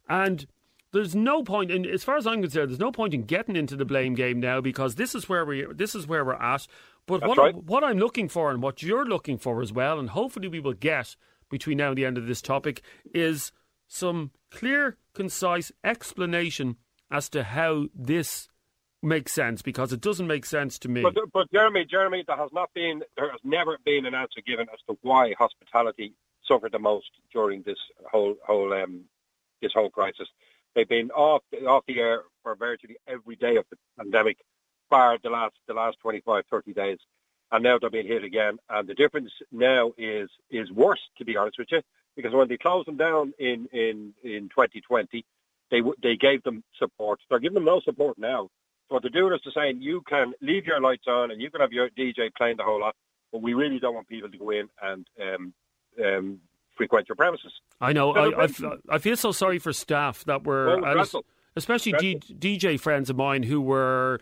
And 0.09 0.47
there's 0.93 1.15
no 1.17 1.43
point, 1.43 1.71
in, 1.73 1.87
as 1.87 2.05
far 2.05 2.17
as 2.19 2.27
I'm 2.27 2.43
concerned, 2.43 2.71
there's 2.71 2.79
no 2.79 2.93
point 2.93 3.15
in 3.15 3.23
getting 3.23 3.57
into 3.57 3.75
the 3.77 3.85
blame 3.87 4.15
game 4.15 4.39
now 4.39 4.61
because 4.61 4.95
this 4.95 5.15
is 5.15 5.29
where 5.29 5.45
we 5.45 5.65
this 5.75 5.95
is 5.95 6.07
where 6.07 6.25
we're 6.25 6.35
at. 6.35 6.67
But 7.07 7.21
That's 7.23 7.29
what 7.31 7.39
right. 7.39 7.57
what 7.57 7.83
I'm 7.83 7.99
looking 7.99 8.29
for 8.29 8.51
and 8.51 8.63
what 8.63 8.83
you're 8.83 9.07
looking 9.07 9.39
for 9.39 9.61
as 9.63 9.73
well, 9.73 9.99
and 9.99 10.11
hopefully 10.11 10.49
we 10.49 10.61
will 10.61 10.75
get 10.75 11.17
between 11.53 11.79
now 11.79 11.91
and 11.91 11.99
the 11.99 12.05
end 12.05 12.19
of 12.19 12.27
this 12.27 12.43
topic, 12.43 12.83
is 13.15 13.53
some 13.87 14.33
clear, 14.51 14.97
concise 15.15 15.71
explanation 15.85 16.77
as 17.11 17.29
to 17.29 17.45
how 17.45 17.87
this 17.95 18.49
makes 19.03 19.33
sense 19.33 19.63
because 19.63 19.93
it 19.93 20.01
doesn't 20.01 20.27
make 20.27 20.47
sense 20.47 20.79
to 20.79 20.89
me. 20.89 21.03
But, 21.03 21.15
but 21.33 21.51
Jeremy, 21.53 21.85
Jeremy, 21.89 22.25
there 22.27 22.37
has 22.37 22.51
not 22.53 22.71
been, 22.75 23.03
there 23.17 23.31
has 23.31 23.41
never 23.45 23.79
been 23.85 24.07
an 24.07 24.15
answer 24.15 24.41
given 24.47 24.67
as 24.73 24.79
to 24.89 24.97
why 25.03 25.35
hospitality 25.39 26.15
suffered 26.47 26.73
the 26.73 26.79
most 26.79 27.11
during 27.33 27.63
this 27.63 27.79
whole 28.11 28.35
whole 28.47 28.73
um, 28.73 29.03
this 29.61 29.73
whole 29.75 29.91
crisis. 29.91 30.29
They've 30.75 30.89
been 30.89 31.11
off 31.11 31.43
off 31.67 31.85
the 31.87 31.99
air 31.99 32.23
for 32.43 32.55
virtually 32.57 32.97
every 33.07 33.37
day 33.37 33.57
of 33.57 33.65
the 33.71 33.77
pandemic, 33.99 34.39
bar 34.91 35.19
the 35.23 35.31
last 35.31 35.55
the 35.69 35.75
last 35.75 35.99
25, 36.01 36.45
30 36.51 36.73
days, 36.73 36.99
and 37.53 37.63
now 37.63 37.79
they're 37.79 37.91
being 37.91 38.07
hit 38.07 38.25
again. 38.25 38.59
And 38.69 38.89
the 38.89 38.95
difference 38.95 39.31
now 39.53 39.93
is 39.97 40.29
is 40.51 40.71
worse, 40.73 41.01
to 41.19 41.25
be 41.25 41.37
honest 41.37 41.59
with 41.59 41.69
you, 41.71 41.83
because 42.17 42.33
when 42.33 42.49
they 42.49 42.57
closed 42.57 42.89
them 42.89 42.97
down 42.97 43.35
in 43.39 43.69
in 43.73 44.15
in 44.25 44.49
2020, 44.49 45.25
they 45.71 45.81
they 46.03 46.17
gave 46.17 46.43
them 46.43 46.65
support. 46.79 47.21
They're 47.29 47.39
giving 47.39 47.55
them 47.55 47.67
no 47.67 47.81
support 47.81 48.19
now. 48.19 48.49
So 48.89 48.95
what 48.95 49.03
they're 49.03 49.11
doing 49.11 49.33
is 49.35 49.41
they're 49.45 49.53
saying 49.55 49.81
you 49.81 50.03
can 50.09 50.33
leave 50.41 50.67
your 50.67 50.81
lights 50.81 51.05
on 51.07 51.31
and 51.31 51.41
you 51.41 51.51
can 51.51 51.61
have 51.61 51.73
your 51.73 51.89
DJ 51.91 52.35
playing 52.37 52.57
the 52.57 52.65
whole 52.65 52.81
lot, 52.81 52.97
but 53.31 53.43
we 53.43 53.55
really 53.55 53.79
don't 53.79 53.95
want 53.95 54.09
people 54.09 54.31
to 54.31 54.39
go 54.39 54.51
in 54.51 54.69
and 54.83 55.07
um, 55.21 55.55
um, 56.05 56.41
frequent 56.77 57.09
your 57.09 57.17
premises. 57.17 57.53
I 57.81 57.93
know. 57.93 58.13
I, 58.13 58.45
I, 58.45 58.49
I 58.89 58.99
feel 58.99 59.17
so 59.17 59.33
sorry 59.33 59.59
for 59.59 59.73
staff 59.73 60.25
that 60.25 60.45
were, 60.45 60.81
Well, 60.81 61.07
especially 61.57 61.93
D- 61.93 62.21
DJ 62.39 62.81
friends 62.81 63.11
of 63.11 63.17
mine 63.17 63.43
who 63.43 63.61
were 63.61 64.21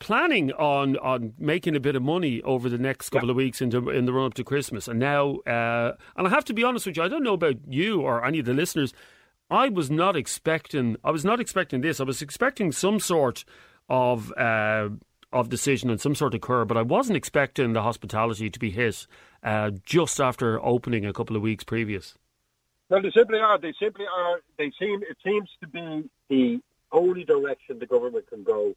planning 0.00 0.50
on 0.52 0.96
on 0.96 1.34
making 1.38 1.76
a 1.76 1.80
bit 1.80 1.94
of 1.94 2.02
money 2.02 2.42
over 2.42 2.68
the 2.68 2.78
next 2.78 3.10
couple 3.10 3.30
of 3.30 3.36
weeks 3.36 3.60
into 3.60 3.90
in 3.90 4.06
the 4.06 4.12
run 4.12 4.26
up 4.26 4.34
to 4.34 4.42
Christmas, 4.42 4.88
and 4.88 4.98
now, 4.98 5.36
uh, 5.46 5.92
and 6.16 6.26
I 6.26 6.30
have 6.30 6.44
to 6.46 6.54
be 6.54 6.64
honest 6.64 6.86
with 6.86 6.96
you, 6.96 7.04
I 7.04 7.08
don't 7.08 7.22
know 7.22 7.34
about 7.34 7.56
you 7.68 8.00
or 8.00 8.24
any 8.24 8.40
of 8.40 8.46
the 8.46 8.54
listeners. 8.54 8.92
I 9.50 9.68
was 9.68 9.90
not 9.90 10.16
expecting. 10.16 10.96
I 11.04 11.12
was 11.12 11.24
not 11.24 11.38
expecting 11.38 11.82
this. 11.82 12.00
I 12.00 12.04
was 12.04 12.20
expecting 12.20 12.72
some 12.72 12.98
sort 12.98 13.44
of. 13.88 14.32
Uh, 14.32 14.88
of 15.32 15.48
decision 15.48 15.90
and 15.90 16.00
some 16.00 16.16
sort 16.16 16.34
of 16.34 16.40
curve, 16.40 16.66
but 16.66 16.76
I 16.76 16.82
wasn't 16.82 17.16
expecting 17.16 17.72
the 17.72 17.82
hospitality 17.82 18.50
to 18.50 18.58
be 18.58 18.70
hit 18.70 19.06
uh, 19.44 19.70
just 19.84 20.20
after 20.20 20.60
opening 20.60 21.06
a 21.06 21.12
couple 21.12 21.36
of 21.36 21.42
weeks 21.42 21.62
previous. 21.62 22.16
No, 22.90 23.00
they 23.00 23.12
simply 23.16 23.38
are. 23.38 23.56
They 23.56 23.72
simply 23.80 24.06
are. 24.12 24.40
They 24.58 24.72
seem. 24.76 25.02
It 25.08 25.16
seems 25.24 25.48
to 25.60 25.68
be 25.68 26.10
the 26.28 26.60
only 26.90 27.22
direction 27.22 27.78
the 27.78 27.86
government 27.86 28.26
can 28.26 28.42
go 28.42 28.74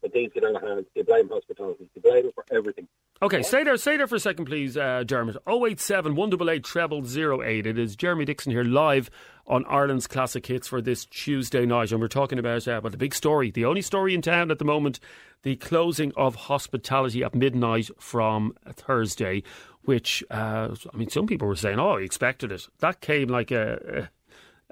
when 0.00 0.12
things 0.12 0.32
get 0.32 0.44
out 0.44 0.56
of 0.56 0.62
hand. 0.62 0.86
They 0.94 1.02
blame 1.02 1.28
hospitality. 1.28 1.88
They 1.94 2.00
blame 2.00 2.26
it 2.26 2.34
for 2.34 2.44
everything. 2.50 2.88
Okay, 3.22 3.42
stay 3.42 3.64
there, 3.64 3.76
stay 3.76 3.98
there 3.98 4.06
for 4.06 4.16
a 4.16 4.20
second, 4.20 4.46
please, 4.46 4.78
uh, 4.78 5.04
Dermot. 5.04 5.36
087 5.46 6.16
188 6.16 6.64
treble 6.64 7.04
08. 7.04 7.66
It 7.66 7.78
is 7.78 7.94
Jeremy 7.94 8.24
Dixon 8.24 8.50
here 8.50 8.64
live 8.64 9.10
on 9.46 9.64
Ireland's 9.66 10.06
Classic 10.06 10.44
Hits 10.46 10.68
for 10.68 10.80
this 10.80 11.04
Tuesday 11.04 11.66
night. 11.66 11.92
And 11.92 12.00
we're 12.00 12.08
talking 12.08 12.38
about 12.38 12.66
uh, 12.66 12.80
well, 12.82 12.90
the 12.90 12.96
big 12.96 13.14
story, 13.14 13.50
the 13.50 13.66
only 13.66 13.82
story 13.82 14.14
in 14.14 14.22
town 14.22 14.50
at 14.50 14.58
the 14.58 14.64
moment, 14.64 15.00
the 15.42 15.56
closing 15.56 16.12
of 16.16 16.34
hospitality 16.34 17.22
at 17.22 17.34
midnight 17.34 17.90
from 17.98 18.54
Thursday, 18.72 19.42
which, 19.82 20.24
uh, 20.30 20.74
I 20.92 20.96
mean, 20.96 21.10
some 21.10 21.26
people 21.26 21.46
were 21.46 21.56
saying, 21.56 21.78
oh, 21.78 21.98
I 21.98 22.00
expected 22.00 22.52
it. 22.52 22.68
That 22.78 23.00
came 23.00 23.28
like 23.28 23.50
a. 23.50 24.02
a 24.04 24.10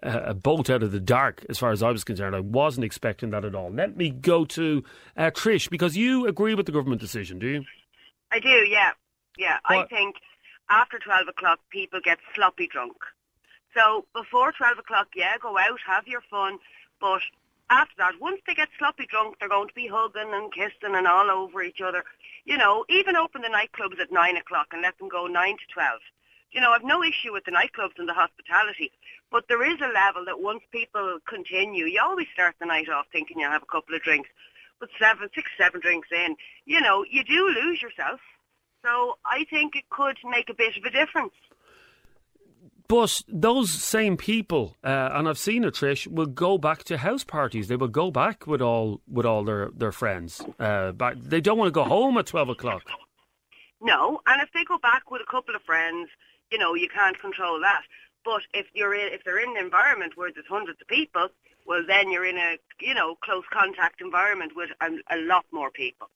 a 0.02 0.34
bolt 0.34 0.70
out 0.70 0.82
of 0.82 0.92
the 0.92 1.00
dark, 1.00 1.44
as 1.48 1.58
far 1.58 1.72
as 1.72 1.82
I 1.82 1.90
was 1.90 2.04
concerned. 2.04 2.36
I 2.36 2.40
wasn't 2.40 2.84
expecting 2.84 3.30
that 3.30 3.44
at 3.44 3.54
all. 3.54 3.70
Let 3.70 3.96
me 3.96 4.10
go 4.10 4.44
to 4.44 4.84
uh, 5.16 5.30
Trish 5.30 5.68
because 5.68 5.96
you 5.96 6.26
agree 6.26 6.54
with 6.54 6.66
the 6.66 6.72
government 6.72 7.00
decision, 7.00 7.38
do 7.38 7.48
you? 7.48 7.64
I 8.30 8.38
do, 8.38 8.48
yeah. 8.48 8.90
Yeah, 9.36 9.58
I 9.64 9.84
think 9.84 10.16
after 10.68 10.98
12 10.98 11.28
o'clock 11.28 11.60
people 11.70 12.00
get 12.02 12.18
sloppy 12.34 12.66
drunk. 12.66 12.96
So 13.74 14.06
before 14.14 14.52
12 14.52 14.78
o'clock, 14.78 15.08
yeah, 15.14 15.34
go 15.40 15.56
out, 15.56 15.78
have 15.86 16.06
your 16.08 16.22
fun. 16.30 16.58
But 17.00 17.20
after 17.70 17.94
that, 17.98 18.14
once 18.20 18.40
they 18.46 18.54
get 18.54 18.68
sloppy 18.78 19.06
drunk, 19.08 19.36
they're 19.38 19.48
going 19.48 19.68
to 19.68 19.74
be 19.74 19.86
hugging 19.86 20.32
and 20.32 20.52
kissing 20.52 20.94
and 20.94 21.06
all 21.06 21.30
over 21.30 21.62
each 21.62 21.80
other. 21.80 22.04
You 22.44 22.56
know, 22.56 22.84
even 22.88 23.14
open 23.16 23.42
the 23.42 23.48
nightclubs 23.48 24.00
at 24.00 24.10
9 24.10 24.36
o'clock 24.36 24.68
and 24.72 24.82
let 24.82 24.98
them 24.98 25.08
go 25.08 25.26
9 25.26 25.56
to 25.56 25.72
12. 25.72 26.00
You 26.50 26.60
know, 26.60 26.72
I've 26.72 26.84
no 26.84 27.02
issue 27.02 27.32
with 27.32 27.44
the 27.44 27.52
nightclubs 27.52 27.98
and 27.98 28.08
the 28.08 28.14
hospitality. 28.14 28.90
But 29.30 29.44
there 29.48 29.62
is 29.62 29.78
a 29.80 29.92
level 29.92 30.24
that 30.24 30.40
once 30.40 30.62
people 30.72 31.18
continue, 31.28 31.84
you 31.84 32.00
always 32.02 32.26
start 32.32 32.54
the 32.58 32.66
night 32.66 32.88
off 32.88 33.06
thinking 33.12 33.38
you'll 33.38 33.50
have 33.50 33.62
a 33.62 33.66
couple 33.66 33.94
of 33.94 34.02
drinks. 34.02 34.30
But 34.80 34.88
seven, 34.98 35.28
six, 35.34 35.50
seven 35.58 35.80
drinks 35.80 36.08
in, 36.12 36.36
you 36.64 36.80
know, 36.80 37.04
you 37.10 37.24
do 37.24 37.48
lose 37.48 37.82
yourself. 37.82 38.20
So 38.84 39.18
I 39.26 39.44
think 39.50 39.76
it 39.76 39.84
could 39.90 40.16
make 40.24 40.48
a 40.48 40.54
bit 40.54 40.76
of 40.76 40.84
a 40.84 40.90
difference. 40.90 41.34
But 42.88 43.20
those 43.28 43.70
same 43.70 44.16
people, 44.16 44.76
uh, 44.82 45.10
and 45.12 45.28
I've 45.28 45.38
seen 45.38 45.64
it, 45.64 45.74
Trish, 45.74 46.06
will 46.06 46.26
go 46.26 46.56
back 46.56 46.84
to 46.84 46.96
house 46.96 47.22
parties. 47.22 47.68
They 47.68 47.76
will 47.76 47.88
go 47.88 48.10
back 48.10 48.46
with 48.46 48.62
all 48.62 49.02
with 49.06 49.26
all 49.26 49.44
their 49.44 49.68
their 49.76 49.92
friends. 49.92 50.40
Uh, 50.58 50.92
back, 50.92 51.16
they 51.18 51.42
don't 51.42 51.58
want 51.58 51.68
to 51.68 51.72
go 51.72 51.84
home 51.84 52.16
at 52.16 52.24
twelve 52.24 52.48
o'clock. 52.48 52.84
No, 53.82 54.20
and 54.26 54.40
if 54.40 54.48
they 54.54 54.64
go 54.64 54.78
back 54.78 55.10
with 55.10 55.20
a 55.20 55.30
couple 55.30 55.54
of 55.54 55.60
friends, 55.62 56.08
you 56.50 56.58
know, 56.58 56.74
you 56.74 56.88
can't 56.88 57.18
control 57.20 57.60
that. 57.60 57.82
But 58.24 58.42
if 58.52 58.66
you're 58.74 58.94
in, 58.94 59.12
if 59.12 59.24
they're 59.24 59.38
in 59.42 59.56
an 59.56 59.64
environment 59.64 60.12
where 60.16 60.30
there's 60.32 60.46
hundreds 60.48 60.80
of 60.80 60.88
people, 60.88 61.28
well, 61.66 61.82
then 61.86 62.10
you're 62.10 62.26
in 62.26 62.36
a 62.36 62.56
you 62.80 62.94
know 62.94 63.16
close 63.22 63.44
contact 63.52 64.00
environment 64.00 64.52
with 64.56 64.70
a, 64.80 64.88
a 65.14 65.18
lot 65.26 65.44
more 65.52 65.70
people. 65.70 66.08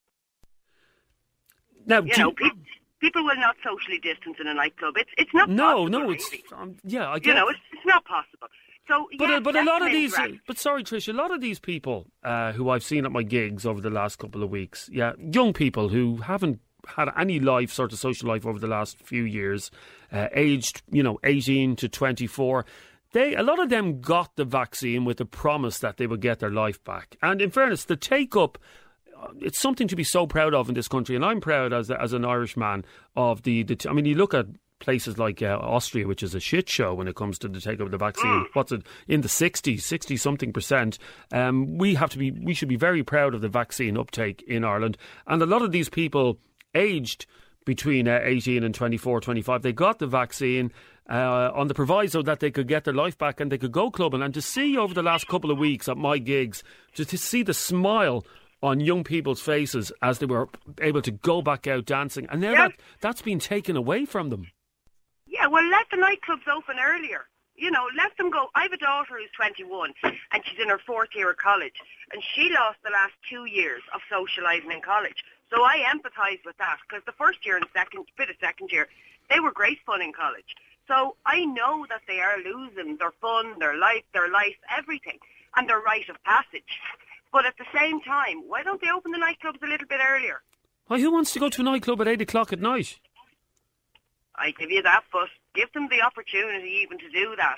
Now, 1.85 2.01
You 2.01 2.17
know, 2.17 2.33
you- 2.39 2.49
pe- 2.51 2.57
people 2.99 3.23
will 3.23 3.35
not 3.35 3.55
socially 3.63 3.99
distance 3.99 4.37
in 4.39 4.47
a 4.47 4.53
nightclub. 4.53 4.95
It's 4.97 5.09
it's 5.17 5.33
not. 5.33 5.49
no, 5.49 5.63
possible, 5.63 5.89
no, 5.89 6.11
it's 6.11 6.31
really. 6.31 6.43
um, 6.55 6.75
yeah, 6.83 7.09
I 7.09 7.15
you 7.17 7.33
know, 7.33 7.49
it's, 7.49 7.59
it's 7.71 7.85
not 7.85 8.05
possible. 8.05 8.47
So, 8.87 9.07
but 9.17 9.29
uh, 9.31 9.39
but 9.39 9.55
a 9.55 9.63
lot 9.63 9.81
of 9.81 9.91
these, 9.91 10.11
right. 10.17 10.37
but 10.45 10.57
sorry, 10.57 10.83
Trish, 10.83 11.07
a 11.07 11.13
lot 11.13 11.31
of 11.31 11.39
these 11.39 11.57
people 11.59 12.05
uh, 12.21 12.51
who 12.51 12.69
I've 12.69 12.83
seen 12.83 13.05
at 13.05 13.11
my 13.13 13.23
gigs 13.23 13.65
over 13.65 13.79
the 13.79 13.89
last 13.89 14.17
couple 14.19 14.43
of 14.43 14.49
weeks, 14.49 14.89
yeah, 14.91 15.13
young 15.17 15.53
people 15.53 15.87
who 15.87 16.17
haven't 16.17 16.59
had 16.87 17.09
any 17.17 17.39
life, 17.39 17.71
sort 17.71 17.93
of 17.93 17.99
social 17.99 18.29
life 18.29 18.45
over 18.45 18.59
the 18.59 18.67
last 18.67 18.97
few 18.97 19.23
years, 19.23 19.71
uh, 20.11 20.27
aged, 20.33 20.81
you 20.91 21.03
know, 21.03 21.19
18 21.23 21.75
to 21.77 21.89
24, 21.89 22.65
they 23.13 23.35
a 23.35 23.43
lot 23.43 23.59
of 23.59 23.69
them 23.69 24.01
got 24.01 24.35
the 24.35 24.45
vaccine 24.45 25.05
with 25.05 25.17
the 25.17 25.25
promise 25.25 25.79
that 25.79 25.97
they 25.97 26.07
would 26.07 26.21
get 26.21 26.39
their 26.39 26.51
life 26.51 26.83
back. 26.83 27.15
And 27.21 27.41
in 27.41 27.51
fairness, 27.51 27.85
the 27.85 27.95
take 27.95 28.35
up 28.35 28.57
uh, 29.17 29.27
it's 29.39 29.59
something 29.59 29.87
to 29.87 29.95
be 29.95 30.03
so 30.03 30.27
proud 30.27 30.53
of 30.53 30.67
in 30.67 30.75
this 30.75 30.87
country, 30.87 31.15
and 31.15 31.23
I'm 31.23 31.39
proud 31.39 31.71
as 31.71 31.89
as 31.89 32.13
an 32.13 32.25
Irishman 32.25 32.83
of 33.15 33.43
the. 33.43 33.63
the 33.63 33.87
I 33.89 33.93
mean, 33.93 34.05
you 34.05 34.15
look 34.15 34.33
at 34.33 34.47
places 34.79 35.17
like 35.17 35.41
uh, 35.41 35.57
Austria, 35.61 36.05
which 36.05 36.21
is 36.21 36.35
a 36.35 36.41
shit 36.41 36.67
show 36.67 36.93
when 36.93 37.07
it 37.07 37.15
comes 37.15 37.39
to 37.39 37.47
the 37.47 37.61
take 37.61 37.79
up 37.79 37.85
of 37.85 37.91
the 37.91 37.97
vaccine. 37.97 38.25
Mm. 38.25 38.45
What's 38.51 38.71
it 38.73 38.85
in 39.07 39.21
the 39.21 39.29
60s, 39.29 39.81
60 39.81 40.17
something 40.17 40.51
percent? 40.51 40.99
Um, 41.31 41.77
we 41.77 41.95
have 41.95 42.09
to 42.09 42.17
be, 42.17 42.31
we 42.31 42.53
should 42.53 42.67
be 42.67 42.75
very 42.75 43.01
proud 43.01 43.33
of 43.33 43.39
the 43.39 43.47
vaccine 43.47 43.97
uptake 43.97 44.43
in 44.45 44.65
Ireland, 44.65 44.97
and 45.25 45.41
a 45.41 45.45
lot 45.45 45.61
of 45.61 45.71
these 45.71 45.87
people 45.87 46.37
aged 46.75 47.25
between 47.65 48.07
uh, 48.07 48.19
18 48.23 48.63
and 48.63 48.75
24, 48.75 49.21
25, 49.21 49.61
they 49.61 49.71
got 49.71 49.99
the 49.99 50.07
vaccine 50.07 50.71
uh, 51.09 51.51
on 51.53 51.67
the 51.67 51.73
proviso 51.73 52.21
that 52.21 52.39
they 52.39 52.51
could 52.51 52.67
get 52.67 52.83
their 52.83 52.93
life 52.93 53.17
back 53.17 53.39
and 53.39 53.51
they 53.51 53.57
could 53.57 53.71
go 53.71 53.91
clubbing. 53.91 54.21
And 54.21 54.33
to 54.33 54.41
see 54.41 54.77
over 54.77 54.93
the 54.93 55.03
last 55.03 55.27
couple 55.27 55.51
of 55.51 55.57
weeks 55.57 55.87
at 55.87 55.97
my 55.97 56.17
gigs, 56.17 56.63
just 56.93 57.09
to 57.11 57.17
see 57.17 57.43
the 57.43 57.53
smile 57.53 58.25
on 58.61 58.79
young 58.79 59.03
people's 59.03 59.41
faces 59.41 59.91
as 60.01 60.19
they 60.19 60.25
were 60.25 60.47
able 60.79 61.01
to 61.01 61.11
go 61.11 61.41
back 61.41 61.67
out 61.67 61.85
dancing, 61.85 62.27
and 62.29 62.39
now 62.39 62.51
yep. 62.51 62.71
that, 62.71 62.79
that's 63.01 63.21
been 63.21 63.39
taken 63.39 63.75
away 63.75 64.05
from 64.05 64.29
them. 64.29 64.47
Yeah, 65.27 65.47
well, 65.47 65.67
let 65.69 65.87
the 65.91 65.97
nightclubs 65.97 66.47
open 66.47 66.77
earlier. 66.79 67.25
You 67.55 67.69
know, 67.69 67.85
let 67.97 68.15
them 68.17 68.31
go. 68.31 68.47
I 68.55 68.63
have 68.63 68.71
a 68.71 68.77
daughter 68.77 69.15
who's 69.19 69.29
21 69.35 69.93
and 70.03 70.43
she's 70.45 70.59
in 70.59 70.69
her 70.69 70.79
fourth 70.87 71.09
year 71.13 71.29
of 71.29 71.37
college 71.37 71.75
and 72.11 72.21
she 72.33 72.49
lost 72.49 72.79
the 72.83 72.89
last 72.89 73.13
two 73.29 73.45
years 73.45 73.81
of 73.93 74.01
socialising 74.11 74.73
in 74.73 74.81
college. 74.81 75.23
So 75.53 75.63
I 75.63 75.83
empathise 75.93 76.43
with 76.45 76.57
that 76.57 76.77
because 76.87 77.03
the 77.05 77.11
first 77.11 77.45
year 77.45 77.57
and 77.57 77.65
second, 77.73 78.05
bit 78.17 78.29
of 78.29 78.35
second 78.41 78.71
year, 78.71 78.87
they 79.29 79.39
were 79.39 79.51
great 79.51 79.77
fun 79.85 80.01
in 80.01 80.11
college. 80.11 80.55
So 80.87 81.15
I 81.25 81.45
know 81.45 81.85
that 81.89 82.01
they 82.07 82.19
are 82.19 82.37
losing 82.39 82.97
their 82.97 83.13
fun, 83.21 83.59
their 83.59 83.77
life, 83.77 84.03
their 84.13 84.29
life, 84.29 84.55
everything, 84.75 85.19
and 85.55 85.69
their 85.69 85.79
rite 85.79 86.09
of 86.09 86.21
passage. 86.23 86.81
But 87.31 87.45
at 87.45 87.53
the 87.57 87.65
same 87.73 88.01
time, 88.01 88.43
why 88.47 88.63
don't 88.63 88.81
they 88.81 88.89
open 88.89 89.11
the 89.11 89.19
nightclubs 89.19 89.61
a 89.61 89.67
little 89.67 89.87
bit 89.87 89.99
earlier? 90.03 90.41
Why, 90.87 90.99
who 90.99 91.11
wants 91.11 91.31
to 91.33 91.39
go 91.39 91.49
to 91.49 91.61
a 91.61 91.63
nightclub 91.63 92.01
at 92.01 92.07
8 92.07 92.21
o'clock 92.21 92.51
at 92.51 92.59
night? 92.59 92.99
I 94.35 94.51
give 94.51 94.71
you 94.71 94.81
that, 94.81 95.03
but 95.11 95.29
give 95.53 95.71
them 95.73 95.87
the 95.89 96.01
opportunity 96.01 96.79
even 96.83 96.97
to 96.97 97.09
do 97.11 97.35
that. 97.37 97.57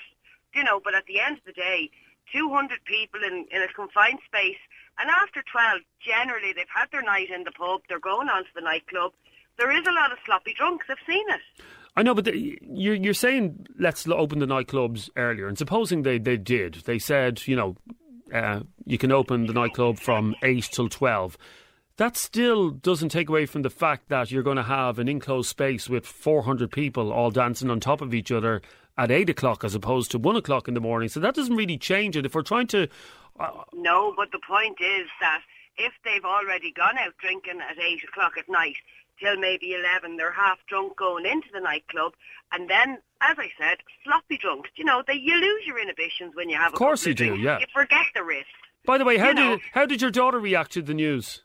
You 0.54 0.64
know, 0.64 0.80
but 0.84 0.94
at 0.94 1.06
the 1.06 1.20
end 1.20 1.38
of 1.38 1.44
the 1.44 1.52
day, 1.52 1.90
200 2.32 2.84
people 2.84 3.20
in, 3.24 3.46
in 3.50 3.62
a 3.62 3.68
confined 3.68 4.18
space, 4.26 4.60
and 4.98 5.10
after 5.10 5.42
12, 5.50 5.80
generally 6.00 6.52
they've 6.54 6.66
had 6.74 6.86
their 6.92 7.02
night 7.02 7.30
in 7.30 7.44
the 7.44 7.52
pub, 7.52 7.82
they're 7.88 8.00
going 8.00 8.28
on 8.28 8.44
to 8.44 8.50
the 8.54 8.60
nightclub. 8.60 9.12
There 9.58 9.70
is 9.70 9.86
a 9.86 9.92
lot 9.92 10.12
of 10.12 10.18
sloppy 10.24 10.54
drunks, 10.54 10.86
I've 10.88 10.98
seen 11.06 11.24
it. 11.28 11.64
I 11.96 12.02
know, 12.02 12.14
but 12.14 12.26
the, 12.26 12.58
you're 12.62 12.94
you're 12.94 13.14
saying 13.14 13.66
let's 13.78 14.06
open 14.06 14.38
the 14.38 14.46
nightclubs 14.46 15.08
earlier, 15.16 15.48
and 15.48 15.56
supposing 15.56 16.02
they, 16.02 16.18
they 16.18 16.36
did, 16.36 16.74
they 16.84 16.98
said 16.98 17.46
you 17.46 17.56
know 17.56 17.76
uh, 18.32 18.60
you 18.84 18.98
can 18.98 19.12
open 19.12 19.46
the 19.46 19.54
nightclub 19.54 19.98
from 19.98 20.34
eight 20.42 20.68
till 20.70 20.90
twelve. 20.90 21.38
That 21.96 22.14
still 22.18 22.68
doesn't 22.68 23.08
take 23.08 23.30
away 23.30 23.46
from 23.46 23.62
the 23.62 23.70
fact 23.70 24.10
that 24.10 24.30
you're 24.30 24.42
going 24.42 24.58
to 24.58 24.62
have 24.62 24.98
an 24.98 25.08
enclosed 25.08 25.48
space 25.48 25.88
with 25.88 26.06
400 26.06 26.70
people 26.70 27.10
all 27.10 27.30
dancing 27.30 27.70
on 27.70 27.80
top 27.80 28.02
of 28.02 28.12
each 28.12 28.30
other 28.30 28.60
at 28.98 29.10
8 29.10 29.30
o'clock 29.30 29.64
as 29.64 29.74
opposed 29.74 30.10
to 30.12 30.18
1 30.18 30.36
o'clock 30.36 30.68
in 30.68 30.74
the 30.74 30.80
morning. 30.80 31.08
So 31.08 31.20
that 31.20 31.34
doesn't 31.34 31.56
really 31.56 31.78
change 31.78 32.16
it. 32.16 32.26
If 32.26 32.34
we're 32.34 32.42
trying 32.42 32.66
to. 32.68 32.88
Uh, 33.38 33.64
no, 33.74 34.14
but 34.16 34.30
the 34.32 34.40
point 34.48 34.78
is 34.80 35.08
that 35.20 35.42
if 35.76 35.92
they've 36.04 36.24
already 36.24 36.72
gone 36.72 36.96
out 36.98 37.16
drinking 37.18 37.60
at 37.60 37.78
8 37.78 38.04
o'clock 38.04 38.32
at 38.38 38.48
night, 38.48 38.76
till 39.20 39.36
maybe 39.36 39.74
11. 39.74 40.16
They're 40.16 40.32
half 40.32 40.58
drunk 40.68 40.96
going 40.96 41.26
into 41.26 41.48
the 41.52 41.60
nightclub. 41.60 42.12
And 42.52 42.68
then, 42.68 42.98
as 43.20 43.36
I 43.38 43.48
said, 43.58 43.78
sloppy 44.04 44.38
drunk. 44.38 44.66
You 44.76 44.84
know, 44.84 45.02
they, 45.06 45.14
you 45.14 45.34
lose 45.34 45.66
your 45.66 45.80
inhibitions 45.80 46.34
when 46.34 46.48
you 46.48 46.56
have 46.56 46.72
of 46.72 46.78
course 46.78 47.06
you 47.06 47.14
do, 47.14 47.36
yeah. 47.36 47.58
You 47.58 47.66
forget 47.72 48.06
the 48.14 48.22
risk. 48.22 48.46
By 48.84 48.98
the 48.98 49.04
way, 49.04 49.16
how, 49.18 49.28
did, 49.28 49.36
know. 49.36 49.58
how 49.72 49.86
did 49.86 50.00
your 50.00 50.10
daughter 50.10 50.38
react 50.38 50.72
to 50.72 50.82
the 50.82 50.94
news? 50.94 51.42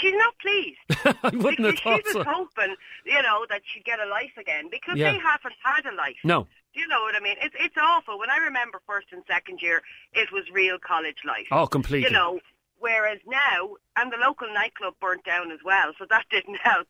She's 0.00 0.14
not 0.14 0.34
pleased. 0.40 0.78
I 1.22 1.28
wouldn't 1.36 1.58
because 1.58 1.64
have 1.66 1.78
thought 1.80 2.00
she 2.10 2.16
was 2.18 2.24
so. 2.24 2.24
hoping, 2.24 2.76
you 3.04 3.22
know, 3.22 3.44
that 3.50 3.60
she'd 3.64 3.84
get 3.84 4.00
a 4.00 4.06
life 4.06 4.32
again 4.38 4.68
because 4.70 4.96
Yeah. 4.96 5.12
they 5.12 5.18
haven't 5.18 5.54
had 5.62 5.84
a 5.86 5.94
life. 5.94 6.16
No. 6.24 6.46
Do 6.74 6.80
you 6.80 6.88
know 6.88 7.00
what 7.02 7.14
I 7.14 7.20
mean? 7.20 7.36
It's 7.42 7.54
it's 7.60 7.76
awful. 7.80 8.18
When 8.18 8.30
I 8.30 8.38
remember 8.38 8.80
first 8.86 9.08
and 9.12 9.22
second 9.28 9.60
year, 9.60 9.82
it 10.14 10.32
was 10.32 10.44
real 10.52 10.78
college 10.78 11.18
life. 11.26 11.46
Oh, 11.50 11.66
completely. 11.66 12.08
You 12.08 12.14
know, 12.14 12.40
whereas 12.78 13.18
now, 13.26 13.74
and 13.96 14.10
the 14.10 14.16
local 14.16 14.48
nightclub 14.54 14.94
burnt 15.00 15.24
down 15.24 15.52
as 15.52 15.58
well, 15.64 15.92
so 15.98 16.06
that 16.08 16.24
didn't 16.30 16.56
help. 16.62 16.86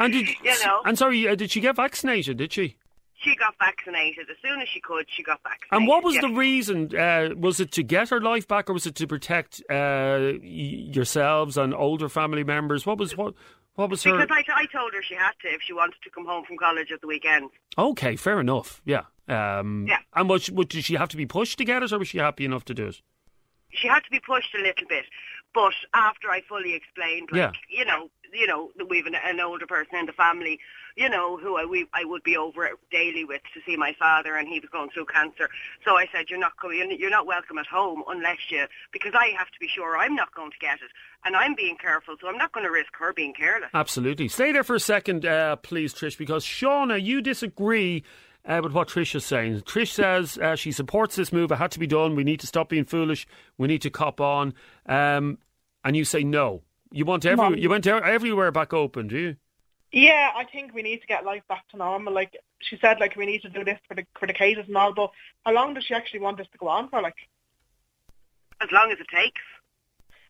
And 0.00 0.12
did 0.12 0.28
you 0.28 0.64
know, 0.64 0.82
And 0.84 0.98
sorry, 0.98 1.28
uh, 1.28 1.36
did 1.36 1.52
she 1.52 1.60
get 1.60 1.76
vaccinated? 1.76 2.38
Did 2.38 2.52
she? 2.52 2.76
She 3.22 3.36
got 3.36 3.54
vaccinated 3.58 4.28
as 4.30 4.36
soon 4.42 4.60
as 4.60 4.68
she 4.68 4.80
could. 4.80 5.06
She 5.14 5.22
got 5.22 5.40
vaccinated. 5.42 5.72
And 5.72 5.86
what 5.86 6.02
was 6.04 6.14
yeah. 6.14 6.22
the 6.22 6.28
reason? 6.30 6.96
Uh, 6.96 7.30
was 7.36 7.60
it 7.60 7.70
to 7.72 7.82
get 7.82 8.08
her 8.08 8.20
life 8.20 8.48
back, 8.48 8.70
or 8.70 8.72
was 8.72 8.86
it 8.86 8.94
to 8.96 9.06
protect 9.06 9.62
uh, 9.70 10.32
yourselves 10.42 11.56
and 11.56 11.74
older 11.74 12.08
family 12.08 12.44
members? 12.44 12.86
What 12.86 12.98
was 12.98 13.16
what? 13.16 13.34
What 13.74 13.90
was 13.90 14.02
her? 14.04 14.18
Because 14.18 14.28
I, 14.30 14.62
I 14.62 14.66
told 14.66 14.92
her 14.94 15.02
she 15.02 15.14
had 15.14 15.32
to 15.42 15.48
if 15.48 15.62
she 15.62 15.72
wanted 15.72 16.02
to 16.02 16.10
come 16.10 16.26
home 16.26 16.44
from 16.44 16.56
college 16.58 16.90
at 16.92 17.00
the 17.00 17.06
weekend. 17.06 17.50
Okay, 17.78 18.16
fair 18.16 18.40
enough. 18.40 18.82
Yeah. 18.84 19.04
Um, 19.28 19.86
Yeah. 19.88 19.98
And 20.14 20.28
was, 20.28 20.46
did 20.46 20.84
she 20.84 20.94
have 20.94 21.08
to 21.10 21.16
be 21.16 21.24
pushed 21.26 21.56
to 21.58 21.64
get 21.64 21.82
it, 21.82 21.92
or 21.92 21.98
was 21.98 22.08
she 22.08 22.18
happy 22.18 22.44
enough 22.44 22.64
to 22.66 22.74
do 22.74 22.88
it? 22.88 23.00
she 23.72 23.86
had 23.86 24.02
to 24.02 24.10
be 24.10 24.18
pushed 24.18 24.52
a 24.54 24.60
little 24.60 24.86
bit. 24.88 25.04
But 25.54 25.74
after 25.94 26.28
I 26.28 26.42
fully 26.48 26.74
explained, 26.74 27.28
like, 27.30 27.38
Yeah. 27.38 27.52
you 27.68 27.84
know, 27.84 28.10
you 28.32 28.46
know, 28.46 28.70
that 28.76 28.88
we've 28.88 29.06
an, 29.06 29.14
an 29.14 29.38
older 29.40 29.66
person 29.66 29.96
in 29.96 30.06
the 30.06 30.12
family, 30.12 30.58
you 30.96 31.08
know, 31.08 31.36
who 31.36 31.56
I, 31.56 31.64
we, 31.64 31.86
I 31.92 32.04
would 32.04 32.22
be 32.22 32.36
over 32.36 32.68
daily 32.90 33.24
with 33.24 33.42
to 33.54 33.60
see 33.66 33.76
my 33.76 33.94
father, 33.98 34.36
and 34.36 34.48
he 34.48 34.60
was 34.60 34.68
going 34.70 34.90
through 34.90 35.06
cancer. 35.06 35.48
So 35.84 35.96
I 35.96 36.06
said, 36.12 36.30
you're 36.30 36.38
not 36.38 36.56
coming, 36.60 36.96
you're 36.98 37.10
not 37.10 37.26
welcome 37.26 37.58
at 37.58 37.66
home 37.66 38.02
unless 38.08 38.38
you, 38.50 38.66
because 38.92 39.12
I 39.14 39.28
have 39.38 39.48
to 39.48 39.58
be 39.60 39.68
sure 39.68 39.96
I'm 39.96 40.14
not 40.14 40.34
going 40.34 40.50
to 40.50 40.58
get 40.58 40.74
it, 40.74 40.90
and 41.24 41.36
I'm 41.36 41.54
being 41.54 41.76
careful, 41.76 42.16
so 42.20 42.28
I'm 42.28 42.38
not 42.38 42.52
going 42.52 42.64
to 42.64 42.72
risk 42.72 42.90
her 42.98 43.12
being 43.12 43.34
careless. 43.34 43.70
Absolutely. 43.74 44.28
Stay 44.28 44.52
there 44.52 44.64
for 44.64 44.74
a 44.74 44.80
second, 44.80 45.24
uh, 45.26 45.56
please, 45.56 45.94
Trish, 45.94 46.18
because 46.18 46.44
Shauna, 46.44 47.02
you 47.02 47.20
disagree 47.20 48.04
uh, 48.44 48.60
with 48.62 48.72
what 48.72 48.88
Trish 48.88 49.14
is 49.14 49.24
saying. 49.24 49.60
Trish 49.60 49.92
says 49.92 50.38
uh, 50.38 50.56
she 50.56 50.72
supports 50.72 51.16
this 51.16 51.32
move. 51.32 51.52
It 51.52 51.56
had 51.56 51.70
to 51.72 51.78
be 51.78 51.86
done. 51.86 52.16
We 52.16 52.24
need 52.24 52.40
to 52.40 52.46
stop 52.46 52.68
being 52.68 52.84
foolish. 52.84 53.26
We 53.58 53.68
need 53.68 53.82
to 53.82 53.90
cop 53.90 54.20
on. 54.20 54.54
Um, 54.86 55.38
and 55.84 55.96
you 55.96 56.04
say 56.04 56.24
no. 56.24 56.62
You 56.90 57.04
want 57.04 57.24
every, 57.24 57.60
you 57.60 57.68
want 57.70 57.86
e- 57.86 57.90
everywhere 57.90 58.50
back 58.50 58.72
open, 58.72 59.08
do 59.08 59.18
you? 59.18 59.36
Yeah, 59.92 60.30
I 60.36 60.44
think 60.44 60.72
we 60.72 60.82
need 60.82 61.00
to 61.00 61.06
get 61.06 61.24
life 61.24 61.42
back 61.48 61.66
to 61.70 61.76
normal. 61.76 62.12
Like 62.12 62.36
she 62.60 62.78
said, 62.80 63.00
like 63.00 63.16
we 63.16 63.26
need 63.26 63.42
to 63.42 63.48
do 63.48 63.64
this 63.64 63.78
for 63.88 63.94
the 63.94 64.04
for 64.18 64.26
the 64.26 64.32
cases 64.32 64.64
and 64.68 64.76
all. 64.76 64.92
But 64.92 65.10
how 65.44 65.52
long 65.52 65.74
does 65.74 65.84
she 65.84 65.94
actually 65.94 66.20
want 66.20 66.36
this 66.38 66.46
to 66.52 66.58
go 66.58 66.68
on 66.68 66.88
for? 66.88 67.02
Like, 67.02 67.16
As 68.60 68.68
long 68.70 68.92
as 68.92 68.98
it 69.00 69.08
takes. 69.14 69.40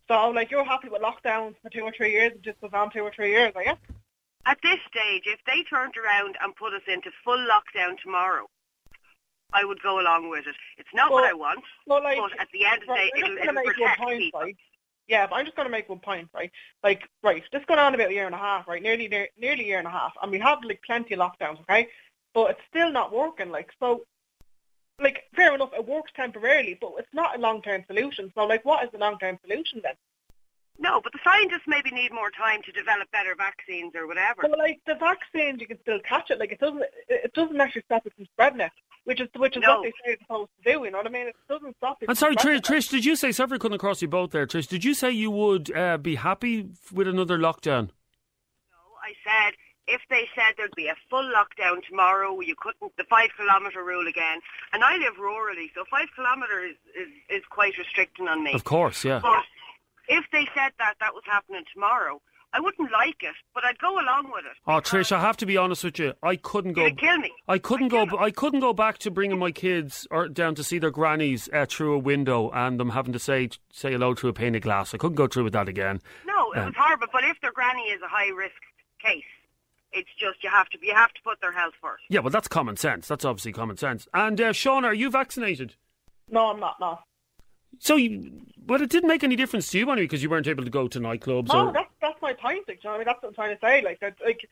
so 0.09 0.31
like 0.31 0.51
you're 0.51 0.65
happy 0.65 0.89
with 0.89 1.03
lockdowns 1.03 1.57
for 1.63 1.69
two 1.71 1.83
or 1.83 1.93
three 1.93 2.13
years? 2.13 2.33
It 2.33 2.43
just 2.43 2.61
goes 2.61 2.71
on 2.73 2.91
two 2.91 3.01
or 3.03 3.13
three 3.15 3.31
years, 3.33 3.53
I 3.57 3.65
guess. 3.65 3.77
At 4.47 4.59
this 4.63 4.79
stage, 4.89 5.25
if 5.27 5.41
they 5.47 5.63
turned 5.69 5.95
around 5.99 6.37
and 6.43 6.57
put 6.57 6.73
us 6.73 6.83
into 6.89 7.11
full 7.23 7.37
lockdown 7.47 7.99
tomorrow, 8.03 8.49
I 9.53 9.65
would 9.65 9.83
go 9.83 10.01
along 10.01 10.31
with 10.31 10.47
it. 10.47 10.57
It's 10.79 10.89
not 10.95 11.13
what 11.13 11.25
I 11.25 11.35
want, 11.35 11.61
Well, 11.87 12.03
like, 12.03 12.17
but 12.17 12.41
at 12.41 12.49
the 12.53 12.65
end 12.65 12.83
of 12.83 12.89
the 12.89 12.95
day, 12.95 13.11
it'll, 13.19 13.37
it'll 13.37 13.63
protect 13.63 14.01
point, 14.01 14.19
people. 14.21 14.41
right? 14.41 14.57
Yeah, 15.11 15.27
but 15.27 15.35
I'm 15.35 15.45
just 15.45 15.57
going 15.57 15.67
to 15.67 15.73
make 15.73 15.89
one 15.89 15.99
point, 15.99 16.29
right? 16.33 16.53
Like, 16.85 17.03
right, 17.25 17.43
this 17.53 17.65
going 17.67 17.81
on 17.81 17.97
about 17.97 18.11
a 18.11 18.13
year 18.13 18.27
and 18.27 18.35
a 18.35 18.39
half, 18.39 18.69
right? 18.69 18.81
Nearly, 18.81 19.09
near, 19.09 19.27
nearly 19.37 19.65
a 19.65 19.67
year 19.67 19.79
and 19.79 19.89
a 19.89 19.91
half, 19.91 20.13
and 20.23 20.31
we 20.31 20.39
have 20.39 20.59
like 20.63 20.81
plenty 20.87 21.15
of 21.15 21.21
lockdowns, 21.21 21.61
okay? 21.63 21.89
But 22.33 22.53
it's 22.53 22.61
still 22.69 22.93
not 22.93 23.13
working. 23.13 23.51
Like, 23.51 23.71
so, 23.81 24.05
like, 25.01 25.25
fair 25.35 25.53
enough, 25.53 25.71
it 25.77 25.85
works 25.85 26.13
temporarily, 26.15 26.79
but 26.81 26.93
it's 26.99 27.13
not 27.13 27.37
a 27.37 27.41
long-term 27.41 27.87
solution. 27.89 28.31
So, 28.37 28.45
like, 28.45 28.65
what 28.65 28.85
is 28.85 28.93
the 28.93 28.99
long-term 28.99 29.41
solution 29.45 29.81
then? 29.83 29.95
No, 30.79 31.01
but 31.03 31.13
the 31.13 31.19
scientists 31.25 31.67
maybe 31.67 31.91
need 31.91 32.13
more 32.13 32.31
time 32.31 32.63
to 32.63 32.71
develop 32.71 33.11
better 33.11 33.35
vaccines 33.37 33.97
or 33.97 34.07
whatever. 34.07 34.43
Well, 34.45 34.59
like 34.59 34.81
the 34.87 34.95
vaccines, 34.95 35.61
you 35.61 35.67
can 35.67 35.81
still 35.81 35.99
catch 36.05 36.31
it. 36.31 36.39
Like, 36.39 36.53
it 36.53 36.61
doesn't, 36.61 36.83
it 37.09 37.21
it 37.25 37.33
doesn't 37.35 37.61
actually 37.61 37.83
stop 37.83 38.07
it 38.07 38.15
from 38.15 38.27
spreading 38.27 38.61
it, 38.61 38.73
which 39.05 39.21
is 39.21 39.29
which 39.37 39.57
is 39.57 39.63
No. 39.63 39.77
what 39.77 39.83
they 39.85 39.91
say 39.91 40.13
it's 40.13 40.23
supposed 40.23 40.51
to 40.65 40.73
do. 40.73 40.85
You 40.85 40.91
know 40.91 40.99
what 40.99 41.07
I 41.07 41.11
mean? 41.11 41.29
It 41.29 41.37
doesn't 41.49 41.77
stop. 41.77 41.99
I'm 42.07 42.15
sorry, 42.15 42.37
Trish. 42.37 42.61
Trish, 42.61 42.91
did 42.91 43.05
you 43.05 43.17
say, 43.17 43.33
sorry 43.33 43.59
Couldn't 43.59 43.79
cross 43.79 44.03
you 44.03 44.09
both 44.09 44.31
there, 44.31 44.47
Trish, 44.47 44.69
did 44.69 44.85
you 44.85 44.95
say 44.95 45.11
you 45.11 45.31
would 45.31 45.75
uh, 45.77 45.99
be 45.99 46.17
happy 46.17 46.69
with 46.93 47.09
another 47.09 47.39
lockdown? 47.39 47.91
No, 48.71 48.81
I 49.03 49.13
said 49.25 49.55
if 49.91 50.01
they 50.09 50.29
said 50.35 50.55
there'd 50.57 50.75
be 50.77 50.87
a 50.87 50.95
full 51.11 51.25
lockdown 51.35 51.85
tomorrow, 51.87 52.41
you 52.41 52.55
couldn't 52.57 52.97
the 52.97 53.05
five 53.11 53.31
kilometre 53.37 53.83
rule 53.83 54.07
again. 54.07 54.39
And 54.73 54.85
I 54.85 54.97
live 54.97 55.15
rurally, 55.19 55.71
so 55.75 55.85
five 55.91 56.09
kilometres 56.15 56.77
is, 56.95 57.09
is, 57.09 57.39
is 57.39 57.43
quite 57.51 57.77
restricting 57.77 58.29
on 58.29 58.45
me. 58.45 58.53
Of 58.53 58.65
course, 58.65 59.05
yeah. 59.05 59.21
But 59.21 59.45
if 60.09 60.25
they 60.33 60.47
said 60.55 60.73
that 60.79 60.95
that 61.01 61.13
was 61.13 61.25
happening 61.27 61.65
tomorrow, 61.73 62.23
I 62.53 62.59
wouldn't 62.61 62.91
like 62.91 63.23
it, 63.23 63.35
but 63.55 63.65
I'd 63.65 63.79
go 63.79 63.93
along 63.95 64.31
with 64.33 64.45
it. 64.45 64.57
Oh, 64.67 64.81
Trish, 64.81 65.13
I 65.13 65.21
have 65.21 65.37
to 65.37 65.47
be 65.47 65.57
honest 65.57 65.85
with 65.85 65.99
you. 66.01 66.15
I 66.23 66.35
couldn't 66.35 66.73
go. 66.73 66.87
It'd 66.87 66.99
kill 66.99 67.19
me. 67.19 67.31
I 67.47 67.59
couldn't 67.59 67.87
I'd 67.87 67.91
go. 67.91 68.07
kill 68.07 68.19
I 68.19 68.31
couldn't 68.33 68.61
go 68.61 68.73
back 68.73 68.99
to 68.99 69.11
bringing 69.11 69.39
my 69.39 69.53
kids 69.53 70.07
or 70.11 70.29
down 70.29 70.57
to 70.57 70.65
see 70.65 70.79
their 70.79 70.91
grannies 70.91 71.49
uh, 71.53 71.67
through 71.69 71.93
a 71.95 71.99
window 71.99 72.51
and 72.51 72.81
them 72.81 72.91
having 72.91 73.13
to 73.13 73.19
say 73.21 73.51
say 73.73 73.93
hello 73.93 74.15
through 74.15 74.31
a 74.31 74.33
pane 74.33 74.55
of 74.57 74.63
glass. 74.63 74.93
I 74.95 74.99
couldn't 74.99 75.15
go 75.17 75.29
through 75.29 75.45
with 75.45 75.53
that 75.53 75.69
again. 75.69 76.01
No, 76.27 76.51
it 76.53 76.59
Um, 76.59 76.67
was 76.67 76.75
horrible. 76.77 77.07
But 77.13 77.23
if 77.25 77.41
their 77.41 77.53
granny 77.53 77.83
is 77.83 78.01
a 78.03 78.09
high 78.09 78.31
risk 78.31 78.61
case, 79.01 79.23
it's 79.93 80.11
just 80.19 80.43
you 80.43 80.51
have 80.51 80.69
to 80.71 80.79
you 80.83 80.93
have 80.95 81.13
to 81.13 81.21
put 81.23 81.41
their 81.41 81.53
health 81.53 81.75
first. 81.81 82.03
Yeah, 82.09 82.19
well, 82.21 82.31
that's 82.31 82.49
common 82.49 82.77
sense. 82.77 83.07
That's 83.07 83.25
obviously 83.25 83.53
common 83.53 83.77
sense. 83.77 84.09
And 84.13 84.41
uh, 84.41 84.53
Sean, 84.53 84.85
are 84.85 84.95
you 84.95 85.09
vaccinated? 85.11 85.77
No, 86.29 86.47
I'm 86.51 86.59
not. 86.61 86.81
No. 86.81 86.99
So, 87.79 87.95
you, 87.97 88.43
but 88.71 88.81
it 88.81 88.89
didn't 88.89 89.09
make 89.09 89.25
any 89.25 89.35
difference 89.35 89.69
to 89.69 89.79
you 89.81 89.91
anyway 89.91 90.05
because 90.05 90.23
you 90.23 90.31
weren't 90.31 90.47
able 90.47 90.63
to 90.63 90.71
go 90.71 90.87
to 90.87 91.01
nightclubs. 91.01 91.49
No, 91.49 91.67
or, 91.67 91.73
that's 91.73 91.91
that's 92.01 92.23
my 92.23 92.33
point. 92.33 92.69
Like, 92.69 92.85
you 92.85 92.89
know 92.89 92.95
I 92.95 92.99
mean? 92.99 93.05
That's 93.05 93.21
what 93.21 93.31
I'm 93.31 93.35
trying 93.35 93.57
to 93.57 93.61
say. 93.61 93.83
Like, 93.83 93.99
that, 93.99 94.15
like, 94.25 94.49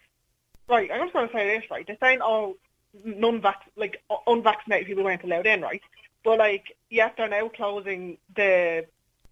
right. 0.68 0.90
I'm 0.90 1.02
just 1.02 1.12
going 1.12 1.28
to 1.28 1.32
say 1.32 1.56
this. 1.56 1.70
Right, 1.70 1.86
they're 1.86 1.96
saying, 2.00 2.18
oh, 2.20 2.56
non-vac, 3.04 3.70
like 3.76 4.02
unvaccinated 4.26 4.88
people 4.88 5.04
weren't 5.04 5.22
allowed 5.22 5.46
in, 5.46 5.62
right? 5.62 5.80
But 6.24 6.40
like, 6.40 6.76
yes, 6.90 7.12
they're 7.16 7.28
now 7.28 7.48
closing 7.48 8.18
the 8.34 8.86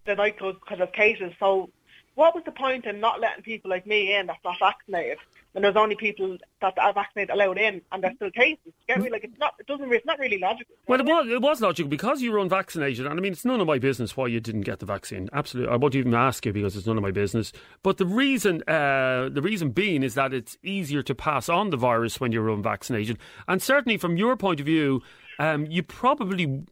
the 0.05 0.15
nightclubs 0.15 0.61
because 0.61 0.79
of 0.79 0.93
cases. 0.93 1.33
So, 1.37 1.69
what 2.17 2.33
was 2.33 2.43
the 2.45 2.51
point 2.51 2.85
in 2.87 2.99
not 2.99 3.21
letting 3.21 3.43
people 3.43 3.69
like 3.69 3.85
me 3.85 4.15
in 4.15 4.25
that's 4.25 4.43
not 4.43 4.57
vaccinated? 4.59 5.19
When 5.51 5.61
there's 5.61 5.75
only 5.75 5.95
people 5.95 6.37
that 6.61 6.77
are 6.79 6.91
vaccinated 6.91 7.29
allowed 7.29 7.59
in, 7.59 7.81
and 7.91 8.03
there's 8.03 8.15
still 8.15 8.31
cases. 8.31 8.73
Get 8.87 8.99
me? 8.99 9.09
Like, 9.11 9.23
it's 9.23 9.37
not. 9.39 9.53
It 9.59 9.67
doesn't. 9.67 9.91
It's 9.93 10.05
not 10.05 10.17
really 10.17 10.39
logical. 10.39 10.75
Well, 10.87 10.99
it 10.99 11.05
was, 11.05 11.27
it 11.29 11.41
was 11.41 11.61
logical 11.61 11.89
because 11.89 12.21
you 12.23 12.31
were 12.31 12.39
unvaccinated, 12.39 13.05
and 13.05 13.19
I 13.19 13.21
mean, 13.21 13.33
it's 13.33 13.45
none 13.45 13.61
of 13.61 13.67
my 13.67 13.77
business 13.77 14.17
why 14.17 14.27
you 14.27 14.39
didn't 14.39 14.61
get 14.61 14.79
the 14.79 14.87
vaccine. 14.87 15.29
Absolutely, 15.31 15.71
I 15.71 15.77
won't 15.77 15.93
even 15.93 16.15
ask 16.15 16.43
you 16.43 16.53
because 16.53 16.75
it's 16.75 16.87
none 16.87 16.97
of 16.97 17.03
my 17.03 17.11
business. 17.11 17.53
But 17.83 17.97
the 17.97 18.05
reason, 18.07 18.63
uh, 18.67 19.29
the 19.29 19.41
reason 19.41 19.69
being, 19.69 20.01
is 20.01 20.15
that 20.15 20.33
it's 20.33 20.57
easier 20.63 21.03
to 21.03 21.13
pass 21.13 21.49
on 21.49 21.69
the 21.69 21.77
virus 21.77 22.19
when 22.19 22.31
you're 22.31 22.49
unvaccinated, 22.49 23.19
and 23.47 23.61
certainly 23.61 23.97
from 23.97 24.17
your 24.17 24.35
point 24.37 24.59
of 24.59 24.65
view, 24.65 25.03
um, 25.37 25.67
you 25.67 25.83
probably. 25.83 26.65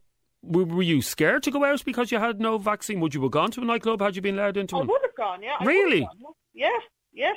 Were, 0.46 0.64
were 0.64 0.82
you 0.82 1.02
scared 1.02 1.42
to 1.44 1.50
go 1.50 1.64
out 1.64 1.84
because 1.84 2.10
you 2.12 2.18
had 2.18 2.40
no 2.40 2.58
vaccine? 2.58 3.00
Would 3.00 3.14
you 3.14 3.22
have 3.22 3.30
gone 3.32 3.50
to 3.52 3.60
a 3.60 3.64
nightclub 3.64 4.00
had 4.00 4.16
you 4.16 4.22
been 4.22 4.38
allowed 4.38 4.56
into 4.56 4.76
I 4.76 4.78
one? 4.80 4.88
I 4.88 4.92
would 4.92 5.02
have 5.02 5.14
gone. 5.16 5.42
Yeah. 5.42 5.56
I 5.58 5.64
Really? 5.64 6.00
gone, 6.00 6.34
Yeah. 6.54 6.78
Yeah. 7.12 7.32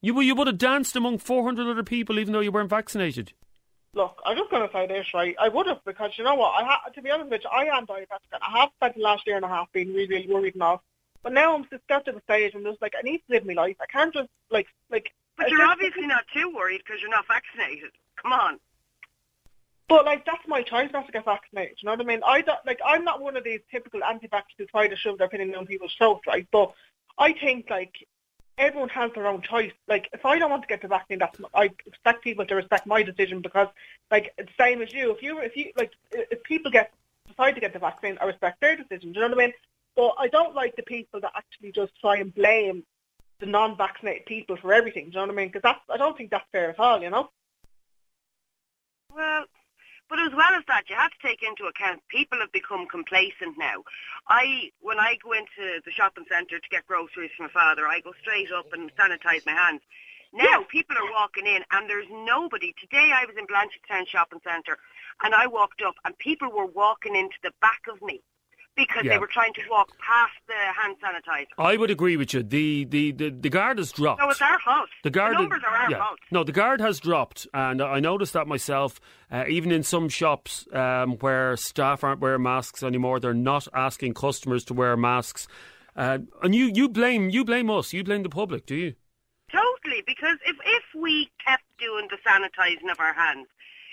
You 0.00 0.14
would- 0.14 0.26
you 0.26 0.34
would 0.34 0.46
have 0.46 0.58
danced 0.58 0.94
among 0.96 1.18
400 1.18 1.68
other 1.68 1.82
people 1.82 2.18
even 2.18 2.32
though 2.32 2.40
you 2.40 2.52
weren't 2.52 2.70
vaccinated. 2.70 3.32
Look, 3.94 4.20
I'm 4.24 4.36
just 4.36 4.50
going 4.50 4.66
to 4.66 4.72
say 4.72 4.86
this, 4.86 5.12
right? 5.14 5.34
I 5.40 5.48
would 5.48 5.66
have 5.66 5.82
because 5.84 6.12
you 6.18 6.24
know 6.24 6.34
what? 6.34 6.50
I 6.60 6.64
ha- 6.64 6.88
to 6.94 7.02
be 7.02 7.10
honest 7.10 7.30
with 7.30 7.42
you, 7.42 7.50
I 7.50 7.64
am 7.76 7.86
diabetic. 7.86 8.30
and 8.32 8.42
I 8.46 8.60
have 8.60 8.70
spent 8.76 8.94
the 8.96 9.00
last 9.02 9.26
year 9.26 9.36
and 9.36 9.44
a 9.44 9.48
half 9.48 9.72
being 9.72 9.88
really, 9.94 10.06
really 10.08 10.28
worried 10.28 10.54
and 10.54 10.62
all. 10.62 10.82
But 11.22 11.32
now 11.32 11.54
I'm 11.54 11.64
just 11.68 11.86
got 11.88 12.04
to 12.04 12.12
the 12.12 12.20
stage 12.20 12.54
and 12.54 12.66
I 12.66 12.70
just 12.70 12.82
like 12.82 12.94
I 12.96 13.02
need 13.02 13.18
to 13.18 13.24
live 13.30 13.44
my 13.46 13.54
life. 13.54 13.76
I 13.80 13.86
can't 13.86 14.12
just 14.14 14.28
like 14.50 14.68
like. 14.90 15.10
But 15.36 15.46
I 15.46 15.48
you're 15.50 15.58
just- 15.60 15.70
obviously 15.72 16.06
not 16.06 16.24
too 16.32 16.52
worried 16.54 16.82
because 16.86 17.00
you're 17.00 17.10
not 17.10 17.26
vaccinated. 17.26 17.90
Come 18.22 18.32
on. 18.32 18.60
But 19.88 20.04
like 20.04 20.26
that's 20.26 20.46
my 20.46 20.62
choice 20.62 20.90
not 20.92 21.06
to 21.06 21.12
get 21.12 21.24
vaccinated. 21.24 21.78
You 21.80 21.86
know 21.86 21.92
what 21.92 22.00
I 22.02 22.04
mean? 22.04 22.20
I 22.24 22.42
don't 22.42 22.58
like 22.66 22.78
I'm 22.84 23.04
not 23.04 23.22
one 23.22 23.36
of 23.36 23.44
these 23.44 23.60
typical 23.70 24.04
anti-vaxxers 24.04 24.58
who 24.58 24.66
try 24.66 24.86
to 24.86 24.96
shove 24.96 25.18
their 25.18 25.26
opinion 25.26 25.52
down 25.52 25.66
people's 25.66 25.94
throats, 25.96 26.26
right? 26.26 26.46
But 26.52 26.72
I 27.18 27.32
think 27.32 27.70
like 27.70 27.94
everyone 28.58 28.90
has 28.90 29.10
their 29.14 29.26
own 29.26 29.40
choice. 29.40 29.72
Like 29.86 30.08
if 30.12 30.26
I 30.26 30.38
don't 30.38 30.50
want 30.50 30.62
to 30.62 30.68
get 30.68 30.82
the 30.82 30.88
vaccine, 30.88 31.18
that's 31.18 31.40
I 31.54 31.70
expect 31.86 32.22
people 32.22 32.44
to 32.44 32.54
respect 32.54 32.86
my 32.86 33.02
decision 33.02 33.40
because 33.40 33.68
like 34.10 34.34
it's 34.36 34.52
the 34.56 34.62
same 34.62 34.82
as 34.82 34.92
you. 34.92 35.10
If 35.10 35.22
you 35.22 35.38
if 35.38 35.56
you 35.56 35.72
like 35.76 35.92
if 36.12 36.42
people 36.42 36.70
get 36.70 36.92
decide 37.26 37.52
to 37.52 37.60
get 37.60 37.72
the 37.72 37.78
vaccine, 37.78 38.18
I 38.20 38.24
respect 38.24 38.60
their 38.60 38.76
decision. 38.76 39.12
Do 39.12 39.20
you 39.20 39.28
know 39.28 39.34
what 39.34 39.42
I 39.42 39.46
mean? 39.46 39.54
But 39.96 40.14
I 40.18 40.28
don't 40.28 40.54
like 40.54 40.76
the 40.76 40.82
people 40.82 41.20
that 41.20 41.32
actually 41.34 41.72
just 41.72 41.92
try 42.00 42.18
and 42.18 42.34
blame 42.34 42.84
the 43.40 43.46
non-vaccinated 43.46 44.26
people 44.26 44.56
for 44.56 44.72
everything. 44.72 45.04
Do 45.04 45.10
you 45.10 45.14
know 45.14 45.22
what 45.22 45.32
I 45.32 45.36
mean? 45.36 45.48
Because 45.48 45.62
that's 45.62 45.80
I 45.88 45.96
don't 45.96 46.16
think 46.16 46.30
that's 46.30 46.46
fair 46.52 46.70
at 46.70 46.78
all. 46.78 47.00
You 47.00 47.10
know? 47.10 47.30
Well, 49.14 49.44
but 50.08 50.18
as 50.18 50.32
well 50.32 50.54
as 50.56 50.64
that, 50.68 50.88
you 50.88 50.96
have 50.96 51.12
to 51.12 51.26
take 51.26 51.42
into 51.42 51.66
account 51.66 52.00
people 52.08 52.38
have 52.40 52.52
become 52.52 52.86
complacent 52.86 53.56
now. 53.58 53.84
I, 54.28 54.70
when 54.80 54.98
I 54.98 55.16
go 55.22 55.32
into 55.32 55.80
the 55.84 55.92
shopping 55.92 56.24
centre 56.28 56.58
to 56.58 56.68
get 56.70 56.86
groceries 56.86 57.30
for 57.36 57.44
my 57.44 57.50
father, 57.50 57.86
I 57.86 58.00
go 58.00 58.12
straight 58.20 58.50
up 58.52 58.72
and 58.72 58.90
sanitise 58.96 59.44
my 59.46 59.52
hands. 59.52 59.82
Now 60.32 60.64
people 60.68 60.96
are 60.96 61.12
walking 61.12 61.46
in 61.46 61.64
and 61.70 61.88
there's 61.88 62.08
nobody. 62.10 62.74
Today 62.78 63.12
I 63.14 63.24
was 63.24 63.36
in 63.38 63.46
Blanchardstown 63.46 64.06
Shopping 64.08 64.40
Centre 64.44 64.76
and 65.22 65.34
I 65.34 65.46
walked 65.46 65.80
up 65.80 65.94
and 66.04 66.16
people 66.18 66.50
were 66.52 66.66
walking 66.66 67.16
into 67.16 67.36
the 67.42 67.52
back 67.60 67.80
of 67.90 68.02
me 68.02 68.20
because 68.78 69.04
Yeah. 69.04 69.12
they 69.14 69.18
were 69.18 69.26
trying 69.26 69.52
to 69.54 69.60
walk 69.68 69.88
past 69.98 70.32
the 70.46 70.54
hand 70.80 70.96
sanitizer. 71.02 71.46
I 71.58 71.76
would 71.76 71.90
agree 71.90 72.16
with 72.16 72.32
you. 72.32 72.42
The 72.42 72.84
the, 72.84 73.12
the, 73.12 73.28
the 73.30 73.50
guard 73.50 73.76
has 73.78 73.92
dropped. 73.92 74.22
So 74.22 74.30
it's 74.30 74.40
our 74.40 74.58
fault. 74.60 74.88
The 75.02 75.10
guard, 75.10 75.34
numbers 75.34 75.62
are 75.68 75.76
our 75.76 75.90
yeah. 75.90 75.98
fault. 75.98 76.18
No, 76.30 76.44
the 76.44 76.52
guard 76.52 76.80
has 76.80 77.00
dropped, 77.00 77.46
and 77.52 77.82
I 77.82 78.00
noticed 78.00 78.32
that 78.32 78.46
myself. 78.46 79.00
Uh, 79.30 79.44
even 79.48 79.70
in 79.70 79.82
some 79.82 80.08
shops 80.08 80.66
um, 80.72 81.16
where 81.18 81.54
staff 81.56 82.02
aren't 82.02 82.20
wearing 82.20 82.42
masks 82.42 82.82
anymore, 82.82 83.20
they're 83.20 83.34
not 83.34 83.68
asking 83.74 84.14
customers 84.14 84.64
to 84.64 84.72
wear 84.72 84.96
masks. 84.96 85.46
Uh, 85.94 86.18
and 86.42 86.54
you, 86.54 86.70
you 86.72 86.88
blame 86.88 87.28
you 87.28 87.44
blame 87.44 87.68
us. 87.68 87.92
You 87.92 88.04
blame 88.04 88.22
the 88.22 88.30
public, 88.30 88.64
do 88.64 88.76
you? 88.76 88.94
Totally, 89.50 90.02
because 90.06 90.38
if 90.46 90.56
if 90.64 90.84
we 90.94 91.28
kept 91.44 91.64
doing 91.78 92.08
the 92.10 92.18
sanitising 92.26 92.90
of 92.92 93.00
our 93.00 93.14
hands, 93.14 93.46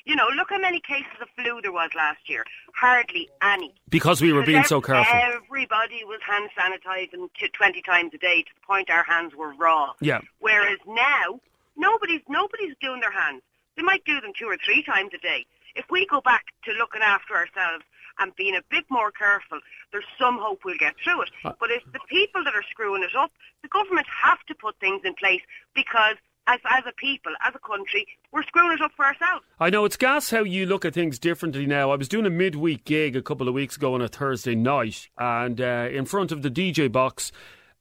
you 0.06 0.16
know, 0.16 0.28
look 0.36 0.50
how 0.50 0.60
many 0.60 0.80
cases 0.80 1.12
of 1.22 1.28
flu 1.36 1.62
there 1.62 1.72
was 1.72 1.90
last 1.96 2.30
year. 2.30 2.46
Hardly 2.76 3.30
any. 3.42 3.74
Because 3.90 4.22
we 4.22 4.32
were 4.32 4.44
being 4.44 4.64
so 4.64 4.80
careful. 4.82 5.14
Everybody 5.14 6.04
was 6.06 6.20
hand 6.26 6.50
sanitising 6.58 7.30
t- 7.40 7.48
20 7.48 7.82
times 7.82 8.12
a 8.14 8.18
day 8.18 8.44
to 8.44 8.50
the 8.54 8.66
point 8.66 8.90
our 8.90 9.04
hands 9.04 9.34
were 9.36 9.54
raw. 9.54 9.94
Yeah. 10.00 10.22
Whereas 10.40 10.78
now, 10.88 11.40
nobody's 11.76 12.22
nobody's 12.30 12.76
doing 12.82 13.02
their 13.02 13.12
hands. 13.12 13.42
They 13.76 13.84
might 13.84 14.06
do 14.06 14.22
them 14.22 14.32
two 14.38 14.46
or 14.46 14.58
three 14.64 14.84
times 14.84 15.12
a 15.14 15.18
day. 15.18 15.46
If 15.76 15.86
we 15.90 16.06
go 16.06 16.22
back 16.22 16.46
to 16.66 16.72
looking 16.74 17.02
after 17.02 17.36
ourselves 17.36 17.84
and 18.20 18.34
being 18.36 18.56
a 18.56 18.62
bit 18.70 18.86
more 18.90 19.12
careful, 19.12 19.60
there's 19.92 20.06
some 20.18 20.38
hope 20.40 20.62
we'll 20.64 20.78
get 20.78 20.94
through 21.04 21.24
it. 21.24 21.30
Uh, 21.44 21.52
but 21.60 21.70
it's 21.72 21.86
the 21.92 22.00
people 22.08 22.44
that 22.46 22.54
are 22.56 22.64
screwing 22.70 23.04
it 23.04 23.16
up. 23.18 23.32
The 23.62 23.68
government 23.68 24.08
have 24.24 24.40
to 24.48 24.56
put 24.56 24.80
things 24.80 25.02
in 25.04 25.16
place 25.16 25.42
because 25.74 26.16
as, 26.48 26.60
as 26.70 26.84
a 26.88 26.94
people, 26.94 27.32
as 27.46 27.54
a 27.56 27.68
country, 27.68 28.08
we're 28.32 28.44
screwing 28.44 28.74
it 28.74 28.82
up 28.82 28.92
for 28.96 29.06
ourselves. 29.06 29.44
I 29.60 29.70
know 29.70 29.86
it's 29.86 29.98
gas 29.98 30.30
how 30.30 30.44
you 30.44 30.66
look 30.66 30.86
at 30.86 30.94
things 30.94 31.20
differently 31.20 31.66
now. 31.66 31.92
I 31.92 31.96
was 31.96 32.08
doing 32.08 32.26
a 32.26 32.30
midweek 32.30 32.86
gig 32.86 33.16
a 33.16 33.22
couple 33.22 33.48
of 33.48 33.54
weeks 33.54 33.78
ago 33.78 33.94
on 33.94 34.02
a 34.02 34.08
Thursday 34.08 34.56
night, 34.56 35.10
and 35.18 35.60
uh, 35.60 35.88
in 35.92 36.06
front 36.06 36.32
of 36.32 36.42
the 36.42 36.52
DJ 36.52 36.92
box, 36.92 37.32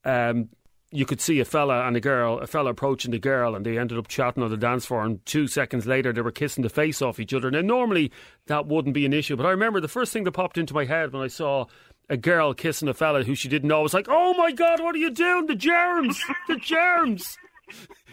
um, 0.05 0.49
you 0.91 1.05
could 1.05 1.21
see 1.21 1.41
a 1.41 1.45
fella 1.45 1.87
and 1.87 1.97
a 1.97 2.01
girl, 2.01 2.39
a 2.39 2.47
fella 2.47 2.71
approaching 2.71 3.11
the 3.11 3.19
girl, 3.19 3.57
and 3.57 3.67
they 3.67 3.79
ended 3.79 3.99
up 3.99 4.07
chatting 4.07 4.43
on 4.43 4.51
the 4.51 4.57
dance 4.57 4.87
floor. 4.87 5.05
And 5.05 5.25
two 5.27 5.49
seconds 5.49 5.87
later, 5.87 6.13
they 6.13 6.21
were 6.21 6.31
kissing 6.31 6.63
the 6.63 6.69
face 6.69 7.03
off 7.03 7.19
each 7.19 7.35
other. 7.35 7.51
Now, 7.51 7.63
normally 7.63 8.13
that 8.47 8.67
wouldn't 8.67 8.95
be 8.95 9.05
an 9.05 9.13
issue, 9.13 9.37
but 9.37 9.45
I 9.45 9.51
remember 9.51 9.81
the 9.81 9.89
first 9.89 10.13
thing 10.13 10.25
that 10.25 10.33
popped 10.33 10.57
into 10.57 10.73
my 10.73 10.85
head 10.85 11.13
when 11.13 11.23
I 11.23 11.27
saw 11.27 11.67
a 12.09 12.17
girl 12.17 12.55
kissing 12.55 12.89
a 12.89 12.95
fella 12.95 13.25
who 13.25 13.35
she 13.35 13.49
didn't 13.49 13.69
know 13.69 13.83
was 13.83 13.95
like, 13.95 14.07
"Oh 14.09 14.35
my 14.35 14.53
god, 14.53 14.81
what 14.81 14.95
are 14.95 14.99
you 14.99 15.11
doing? 15.11 15.47
The 15.47 15.55
germs, 15.57 16.23
the 16.49 16.57
germs." 16.57 17.39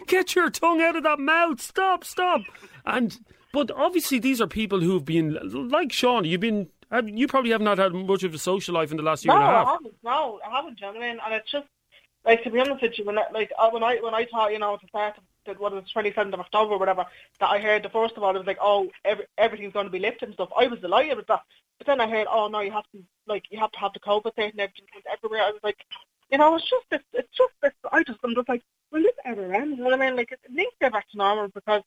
Get 0.06 0.34
your 0.34 0.50
tongue 0.50 0.80
out 0.80 0.96
of 0.96 1.02
that 1.04 1.18
mouth. 1.18 1.60
Stop, 1.60 2.04
stop. 2.04 2.42
And 2.84 3.18
but 3.52 3.70
obviously 3.70 4.18
these 4.18 4.40
are 4.40 4.46
people 4.46 4.80
who've 4.80 5.04
been 5.04 5.38
like 5.70 5.92
Sean. 5.92 6.24
You've 6.24 6.40
been 6.40 6.68
you 7.04 7.26
probably 7.26 7.50
have 7.52 7.60
not 7.62 7.78
had 7.78 7.92
much 7.94 8.22
of 8.22 8.34
a 8.34 8.38
social 8.38 8.74
life 8.74 8.90
in 8.90 8.96
the 8.96 9.02
last 9.02 9.24
year 9.24 9.34
no, 9.34 9.40
and 9.40 9.48
a 9.48 9.50
I 9.50 9.58
half. 9.58 9.66
haven't. 9.68 9.94
No, 10.02 10.40
I 10.46 10.56
haven't, 10.56 10.80
you 10.80 10.86
know 10.86 10.92
what 10.92 11.02
I 11.02 11.08
mean? 11.08 11.18
And 11.24 11.34
it's 11.34 11.50
just 11.50 11.66
like 12.24 12.42
to 12.44 12.50
be 12.50 12.60
honest 12.60 12.82
with 12.82 12.98
you, 12.98 13.04
when 13.04 13.18
I, 13.18 13.24
like 13.32 13.50
uh, 13.58 13.70
when 13.70 13.82
I 13.82 13.96
when 13.96 14.14
I 14.14 14.26
thought 14.26 14.52
you 14.52 14.58
know 14.58 14.74
at 14.74 14.80
the 14.80 14.88
start 14.88 15.16
of 15.18 15.24
the, 15.46 15.60
what 15.60 15.72
was 15.72 15.90
twenty 15.90 16.12
seventh 16.12 16.34
of 16.34 16.40
October 16.40 16.74
or 16.74 16.78
whatever 16.78 17.06
that 17.40 17.50
I 17.50 17.58
heard 17.58 17.82
the 17.82 17.88
first 17.88 18.16
of 18.16 18.22
all 18.22 18.34
it 18.34 18.38
was 18.38 18.46
like 18.46 18.58
oh 18.60 18.88
every, 19.04 19.24
everything's 19.38 19.72
going 19.72 19.86
to 19.86 19.92
be 19.92 19.98
lifted 19.98 20.26
and 20.26 20.34
stuff. 20.34 20.50
I 20.56 20.66
was 20.66 20.80
delighted 20.80 21.16
with 21.16 21.26
that, 21.28 21.42
but 21.78 21.86
then 21.86 22.00
I 22.00 22.08
heard 22.08 22.26
oh 22.30 22.48
no 22.48 22.60
you 22.60 22.70
have 22.72 22.88
to 22.92 23.02
like 23.26 23.44
you 23.50 23.58
have 23.58 23.72
to 23.72 23.78
have 23.78 23.92
the 23.92 24.00
COVID 24.00 24.34
test 24.34 24.52
and 24.52 24.60
everything 24.60 24.86
everywhere. 25.12 25.42
I 25.42 25.50
was 25.50 25.60
like, 25.62 25.84
you 26.30 26.38
know, 26.38 26.54
it's 26.56 26.68
just 26.68 26.84
this, 26.90 27.00
it's 27.12 27.36
just 27.36 27.52
this. 27.62 27.72
I 27.90 28.02
just 28.02 28.18
I'm 28.22 28.34
just 28.34 28.48
like, 28.48 28.62
will 28.92 29.02
this 29.02 29.12
ever 29.24 29.52
end? 29.52 29.70
You 29.70 29.84
know 29.84 29.84
what 29.90 29.94
I 29.94 29.96
mean? 30.06 30.16
Like 30.16 30.32
it 30.32 30.40
needs 30.50 30.70
to 30.72 30.76
get 30.82 30.92
back 30.92 31.08
to 31.10 31.16
normal 31.16 31.48
because. 31.48 31.82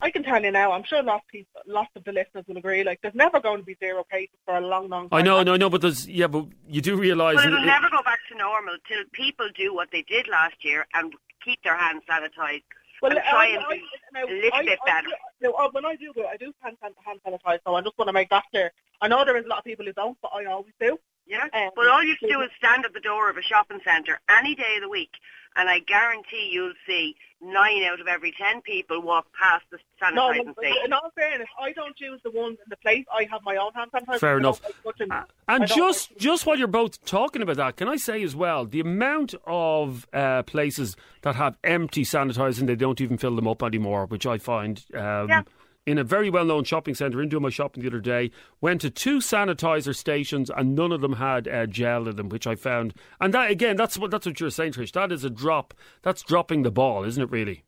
I 0.00 0.10
can 0.10 0.24
tell 0.24 0.42
you 0.42 0.50
now, 0.50 0.72
I'm 0.72 0.82
sure 0.84 1.02
lots 1.02 1.24
of 1.24 1.28
people, 1.28 1.60
lots 1.66 1.88
of 1.96 2.04
the 2.04 2.12
listeners 2.12 2.44
will 2.46 2.58
agree. 2.58 2.82
Like, 2.84 3.00
there's 3.00 3.14
never 3.14 3.40
going 3.40 3.58
to 3.60 3.64
be 3.64 3.76
zero 3.80 4.04
cases 4.10 4.36
for 4.44 4.56
a 4.56 4.60
long, 4.60 4.88
long 4.88 5.08
time. 5.08 5.18
I 5.20 5.22
know, 5.22 5.42
no, 5.44 5.56
no, 5.56 5.70
but 5.70 5.80
there's 5.80 6.06
yeah, 6.06 6.26
but 6.26 6.46
you 6.68 6.82
do 6.82 6.96
realise. 6.96 7.36
But 7.36 7.44
it- 7.44 7.52
it'll 7.52 7.62
it- 7.62 7.66
never 7.66 7.88
go 7.88 8.02
back 8.02 8.18
to 8.30 8.36
normal 8.36 8.74
till 8.88 9.02
people 9.12 9.48
do 9.54 9.72
what 9.72 9.90
they 9.92 10.02
did 10.02 10.26
last 10.28 10.62
year 10.62 10.84
and 10.94 11.14
keep 11.42 11.62
their 11.62 11.76
hands 11.76 12.02
sanitised 12.10 12.64
and 13.02 13.14
try 13.30 13.46
and 13.46 13.64
be 13.70 13.82
now, 14.12 14.24
a 14.24 14.26
little 14.26 14.50
I, 14.52 14.64
bit 14.64 14.78
I, 14.84 14.90
better. 14.90 15.08
now, 15.40 15.50
uh, 15.52 15.68
when 15.70 15.84
I 15.86 15.94
do 15.96 16.12
go, 16.12 16.26
I 16.26 16.36
do 16.36 16.52
hand, 16.60 16.76
hand, 16.82 16.94
hand 17.06 17.20
sanitize, 17.24 17.60
so 17.64 17.74
I 17.76 17.80
just 17.80 17.96
want 17.96 18.08
to 18.08 18.12
make 18.12 18.28
that 18.30 18.44
clear. 18.50 18.72
I 19.00 19.08
know 19.08 19.24
there 19.24 19.36
is 19.38 19.44
a 19.46 19.48
lot 19.48 19.60
of 19.60 19.64
people 19.64 19.86
who 19.86 19.92
don't, 19.92 20.18
but 20.20 20.32
I 20.34 20.44
always 20.46 20.74
do. 20.80 20.98
Yeah, 21.26 21.44
Um, 21.52 21.70
but 21.74 21.88
all 21.88 22.02
you 22.02 22.16
can 22.16 22.28
do 22.28 22.40
is 22.42 22.50
stand 22.58 22.84
at 22.84 22.92
the 22.92 23.00
door 23.00 23.30
of 23.30 23.36
a 23.36 23.42
shopping 23.42 23.80
centre 23.84 24.20
any 24.28 24.54
day 24.54 24.76
of 24.76 24.82
the 24.82 24.88
week, 24.90 25.10
and 25.56 25.68
I 25.70 25.78
guarantee 25.78 26.50
you'll 26.52 26.74
see 26.86 27.16
nine 27.40 27.82
out 27.84 28.00
of 28.00 28.06
every 28.08 28.32
ten 28.32 28.60
people 28.62 29.00
walk 29.00 29.26
past 29.38 29.64
the 29.70 29.78
No, 30.12 30.28
sanitising 30.28 30.44
no, 30.46 30.52
station. 30.54 30.78
in 30.84 30.92
all 30.92 31.10
fairness, 31.14 31.48
I 31.58 31.72
don't 31.72 31.98
use 31.98 32.20
the 32.24 32.30
ones 32.30 32.58
in 32.58 32.68
the 32.68 32.76
place. 32.76 33.04
I 33.12 33.26
have 33.30 33.40
my 33.42 33.56
own 33.56 33.72
hand 33.72 33.90
sanitizer. 33.92 34.18
Fair 34.20 34.38
enough. 34.38 34.60
like 34.84 35.24
And 35.48 35.66
just 35.66 36.10
like- 36.10 36.18
just 36.18 36.44
while 36.46 36.58
you're 36.58 36.66
both 36.68 37.02
talking 37.06 37.40
about 37.42 37.56
that, 37.56 37.76
can 37.76 37.88
I 37.88 37.96
say 37.96 38.22
as 38.22 38.36
well 38.36 38.66
the 38.66 38.80
amount 38.80 39.34
of 39.46 40.06
uh, 40.12 40.42
places 40.44 40.94
that 41.22 41.36
have 41.36 41.56
empty 41.64 42.02
sanitizing, 42.04 42.66
they 42.66 42.76
don't 42.76 43.00
even 43.00 43.16
fill 43.18 43.34
them 43.36 43.48
up 43.48 43.62
anymore, 43.62 44.06
which 44.06 44.26
I 44.26 44.36
find. 44.38 44.84
Um, 44.94 45.28
Yeah. 45.28 45.42
In 45.86 45.98
a 45.98 46.04
very 46.04 46.30
well 46.30 46.46
known 46.46 46.64
shopping 46.64 46.94
centre, 46.94 47.20
in 47.20 47.28
doing 47.28 47.42
my 47.42 47.50
shopping 47.50 47.82
the 47.82 47.88
other 47.90 48.00
day, 48.00 48.30
went 48.58 48.80
to 48.80 48.90
two 48.90 49.18
sanitizer 49.18 49.94
stations 49.94 50.50
and 50.50 50.74
none 50.74 50.92
of 50.92 51.02
them 51.02 51.14
had 51.14 51.46
uh, 51.46 51.66
gel 51.66 52.08
in 52.08 52.16
them, 52.16 52.30
which 52.30 52.46
I 52.46 52.54
found. 52.54 52.94
And 53.20 53.34
that 53.34 53.50
again, 53.50 53.76
that's 53.76 53.98
what 53.98 54.10
that's 54.10 54.24
what 54.24 54.40
you're 54.40 54.48
saying, 54.48 54.72
Trish. 54.72 54.92
That 54.92 55.12
is 55.12 55.24
a 55.24 55.30
drop. 55.30 55.74
That's 56.00 56.22
dropping 56.22 56.62
the 56.62 56.70
ball, 56.70 57.04
isn't 57.04 57.22
it? 57.22 57.30
Really? 57.30 57.64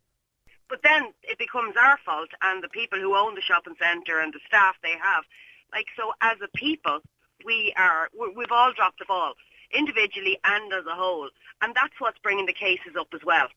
But 0.68 0.83
then 0.83 1.12
it 1.24 1.37
becomes 1.38 1.74
our 1.81 1.98
fault 2.07 2.31
and 2.42 2.64
the 2.64 2.68
people 2.70 2.98
who 2.98 3.14
own 3.14 3.35
the 3.35 3.42
shopping 3.42 3.74
centre 3.79 4.18
and 4.18 4.33
the 4.33 4.40
staff 4.48 4.76
they 4.83 4.94
have. 5.00 5.24
Like, 5.72 5.87
so 5.94 6.12
as 6.22 6.38
a 6.42 6.48
people, 6.57 7.00
we 7.44 7.74
are, 7.76 8.09
we- 8.18 8.33
we've 8.35 8.50
all 8.50 8.72
dropped 8.72 8.98
the 8.98 9.05
ball, 9.05 9.35
individually 9.72 10.38
and 10.42 10.72
as 10.72 10.87
a 10.87 10.94
whole. 10.94 11.29
And 11.61 11.74
that's 11.74 11.92
what's 11.98 12.18
bringing 12.18 12.46
the 12.46 12.52
cases 12.55 12.96
up 12.98 13.09
as 13.14 13.20
well. 13.24 13.48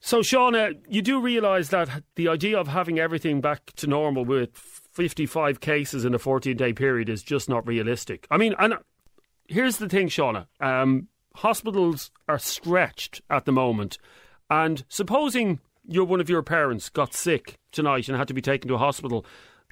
So, 0.00 0.20
Shauna, 0.20 0.74
you 0.88 1.02
do 1.02 1.20
realise 1.20 1.68
that 1.68 2.02
the 2.14 2.28
idea 2.28 2.58
of 2.58 2.68
having 2.68 2.98
everything 2.98 3.40
back 3.40 3.72
to 3.76 3.86
normal 3.86 4.24
with 4.24 4.56
55 4.56 5.60
cases 5.60 6.04
in 6.04 6.14
a 6.14 6.18
14 6.18 6.56
day 6.56 6.72
period 6.72 7.08
is 7.08 7.22
just 7.22 7.48
not 7.48 7.66
realistic. 7.66 8.26
I 8.30 8.36
mean, 8.36 8.54
and 8.58 8.74
here's 9.48 9.78
the 9.78 9.88
thing, 9.88 10.08
Shauna. 10.08 10.46
Um, 10.60 11.08
hospitals 11.34 12.10
are 12.28 12.38
stretched 12.38 13.22
at 13.28 13.44
the 13.44 13.52
moment. 13.52 13.98
And 14.50 14.84
supposing 14.88 15.60
you're 15.84 16.04
one 16.04 16.20
of 16.20 16.28
your 16.28 16.42
parents 16.42 16.88
got 16.88 17.14
sick 17.14 17.58
tonight 17.72 18.08
and 18.08 18.16
had 18.16 18.28
to 18.28 18.34
be 18.34 18.42
taken 18.42 18.68
to 18.68 18.74
a 18.74 18.78
hospital 18.78 19.24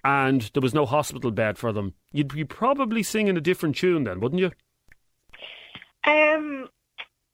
and 0.04 0.50
there 0.54 0.60
was 0.60 0.74
no 0.74 0.86
hospital 0.86 1.30
bed 1.30 1.58
for 1.58 1.72
them, 1.72 1.94
you'd 2.12 2.32
be 2.32 2.44
probably 2.44 3.02
singing 3.02 3.36
a 3.36 3.40
different 3.40 3.76
tune 3.76 4.04
then, 4.04 4.20
wouldn't 4.20 4.40
you? 4.40 4.52
Um, 6.04 6.68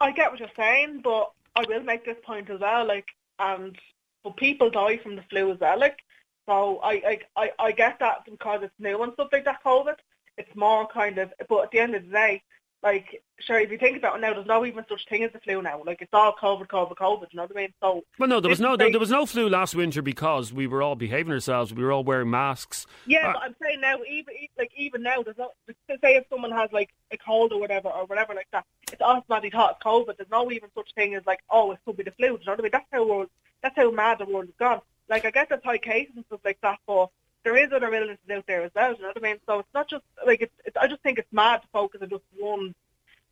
I 0.01 0.11
get 0.13 0.31
what 0.31 0.41
you're 0.41 0.49
saying, 0.57 1.03
but 1.05 1.33
I 1.55 1.65
will 1.69 1.83
make 1.83 2.05
this 2.05 2.17
point 2.25 2.51
as 2.51 2.61
well. 2.61 2.87
Like, 2.87 3.07
and 3.39 3.77
but 4.25 4.37
people 4.37 4.71
die 4.71 4.99
from 4.99 5.17
the 5.17 5.25
flu 5.31 5.51
as 5.51 5.61
well. 5.61 5.79
Like, 5.79 5.99
so 6.47 6.79
I, 6.83 6.93
I, 6.93 7.21
I, 7.37 7.51
I 7.59 7.73
get 7.73 7.99
that 8.01 8.25
because 8.25 8.61
it's 8.63 8.75
new 8.79 9.03
and 9.03 9.13
stuff 9.15 9.29
like 9.33 9.45
that. 9.45 9.63
COVID, 9.65 9.95
it's 10.39 10.55
more 10.57 10.87
kind 10.89 11.19
of. 11.19 11.33
But 11.49 11.65
at 11.65 11.71
the 11.71 11.81
end 11.81 11.95
of 11.95 12.05
the 12.07 12.13
day, 12.13 12.43
like, 12.83 13.23
sure, 13.39 13.61
if 13.61 13.71
you 13.71 13.79
think 13.79 13.97
about 13.97 14.17
it 14.17 14.21
now, 14.21 14.35
there's 14.35 14.47
no 14.47 14.65
even 14.65 14.85
such 14.89 15.07
thing 15.09 15.23
as 15.23 15.33
the 15.33 15.39
flu 15.39 15.63
now. 15.63 15.83
Like, 15.87 16.03
it's 16.03 16.13
all 16.13 16.35
COVID, 16.35 16.67
COVID, 16.67 16.97
COVID. 16.97 17.27
You 17.31 17.37
know 17.37 17.43
what 17.43 17.53
I 17.53 17.61
mean? 17.61 17.73
So 17.81 18.03
Well, 18.19 18.29
no, 18.29 18.41
there 18.41 18.49
was 18.51 18.61
no 18.61 18.77
there, 18.77 18.91
there 18.91 19.01
was 19.01 19.11
no 19.11 19.25
flu 19.27 19.49
last 19.49 19.75
winter 19.75 20.03
because 20.03 20.53
we 20.53 20.67
were 20.67 20.83
all 20.83 20.97
behaving 20.97 21.33
ourselves. 21.33 21.73
We 21.73 21.85
were 21.85 21.93
all 21.93 22.05
wearing 22.05 22.31
masks. 22.31 22.87
Yeah, 23.07 23.29
Uh, 23.29 23.33
but 23.35 23.43
I'm 23.43 23.57
saying 23.63 23.81
now, 23.81 23.99
even 24.09 24.35
like 24.59 24.73
even 24.77 25.03
now, 25.03 25.23
there's 25.23 25.39
no. 25.39 25.53
Say 25.69 26.17
if 26.17 26.25
someone 26.29 26.51
has 26.51 26.73
like 26.73 26.91
a 27.13 27.17
cold 27.17 27.53
or 27.53 27.61
whatever 27.61 27.89
or 27.89 28.07
whatever 28.07 28.35
like 28.35 28.49
that, 28.53 28.65
it's 28.91 29.01
automatically 29.01 29.51
thought 29.51 29.77
it's 29.77 29.85
COVID. 29.85 30.17
There's 30.17 30.31
no 30.31 30.51
even 30.51 30.69
such 30.75 30.93
thing 30.95 31.15
as 31.15 31.25
like, 31.27 31.41
oh, 31.51 31.71
it 31.73 31.79
could 31.85 31.97
be 31.97 32.03
the 32.03 32.11
flu. 32.13 32.29
Do 32.29 32.33
you 32.41 32.47
know 32.47 32.53
what 32.53 32.61
I 32.61 32.63
mean? 32.63 32.71
That's 32.73 32.87
how 32.93 33.07
world. 33.07 33.31
That's 33.63 33.77
how 33.77 33.91
mad 33.93 34.19
the 34.19 34.25
world 34.27 34.47
has 34.47 34.55
gone. 34.59 34.81
Like 35.09 35.25
I 35.25 35.31
guess 35.31 35.47
there's 35.49 35.63
high 35.63 35.79
cases 35.79 36.15
and 36.17 36.25
stuff 36.27 36.41
like 36.45 36.59
that, 36.63 36.79
but 36.87 37.11
there 37.45 37.57
is 37.57 37.73
other 37.73 37.93
illnesses 37.93 38.31
out 38.31 38.47
there 38.47 38.63
as 38.63 38.71
well. 38.75 38.95
You 38.95 39.03
know 39.03 39.09
what 39.09 39.19
I 39.19 39.21
mean? 39.21 39.37
So 39.47 39.59
it's 39.61 39.75
not 39.75 39.89
just 39.89 40.05
like 40.27 40.43
it's. 40.43 40.55
it's 40.65 40.77
I 40.77 40.87
just 40.87 41.03
think 41.03 41.19
it's 41.19 41.33
mad 41.33 41.63
to 41.63 41.69
focus 41.73 42.03
on 42.03 42.11
just 42.11 42.25
one 42.39 42.75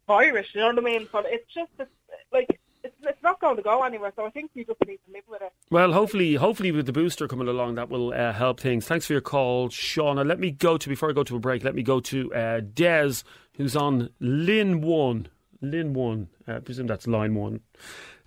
virus. 0.06 0.48
You 0.52 0.60
know 0.60 0.68
what 0.68 0.78
I 0.78 0.82
mean? 0.82 1.08
But 1.10 1.26
it's 1.28 1.52
just 1.52 1.70
it's, 1.78 1.90
like 2.32 2.60
it's 2.82 2.94
it's 3.02 3.22
not 3.22 3.40
going 3.40 3.56
to 3.56 3.62
go 3.62 3.82
anywhere. 3.82 4.12
So 4.16 4.24
I 4.24 4.30
think 4.30 4.50
we 4.54 4.64
just 4.64 4.80
need 4.86 4.98
to 5.06 5.12
live 5.12 5.24
with 5.28 5.42
it. 5.42 5.52
Well, 5.70 5.92
hopefully, 5.92 6.34
hopefully 6.34 6.72
with 6.72 6.86
the 6.86 6.92
booster 6.92 7.28
coming 7.28 7.48
along, 7.48 7.76
that 7.76 7.88
will 7.88 8.12
uh, 8.12 8.32
help 8.32 8.60
things. 8.60 8.86
Thanks 8.86 9.06
for 9.06 9.12
your 9.12 9.22
call, 9.22 9.68
Shauna. 9.68 10.26
Let 10.26 10.38
me 10.38 10.50
go 10.50 10.76
to 10.76 10.88
before 10.88 11.10
I 11.10 11.12
go 11.12 11.24
to 11.24 11.36
a 11.36 11.40
break. 11.40 11.64
Let 11.64 11.74
me 11.74 11.82
go 11.82 12.00
to 12.00 12.34
uh, 12.34 12.60
Des, 12.60 13.22
who's 13.56 13.76
on 13.76 14.10
Lin 14.20 14.80
One. 14.80 15.28
Lin 15.60 15.92
One. 15.92 16.28
Uh, 16.48 16.56
I 16.56 16.58
presume 16.60 16.86
that's 16.86 17.06
line 17.06 17.34
one. 17.34 17.60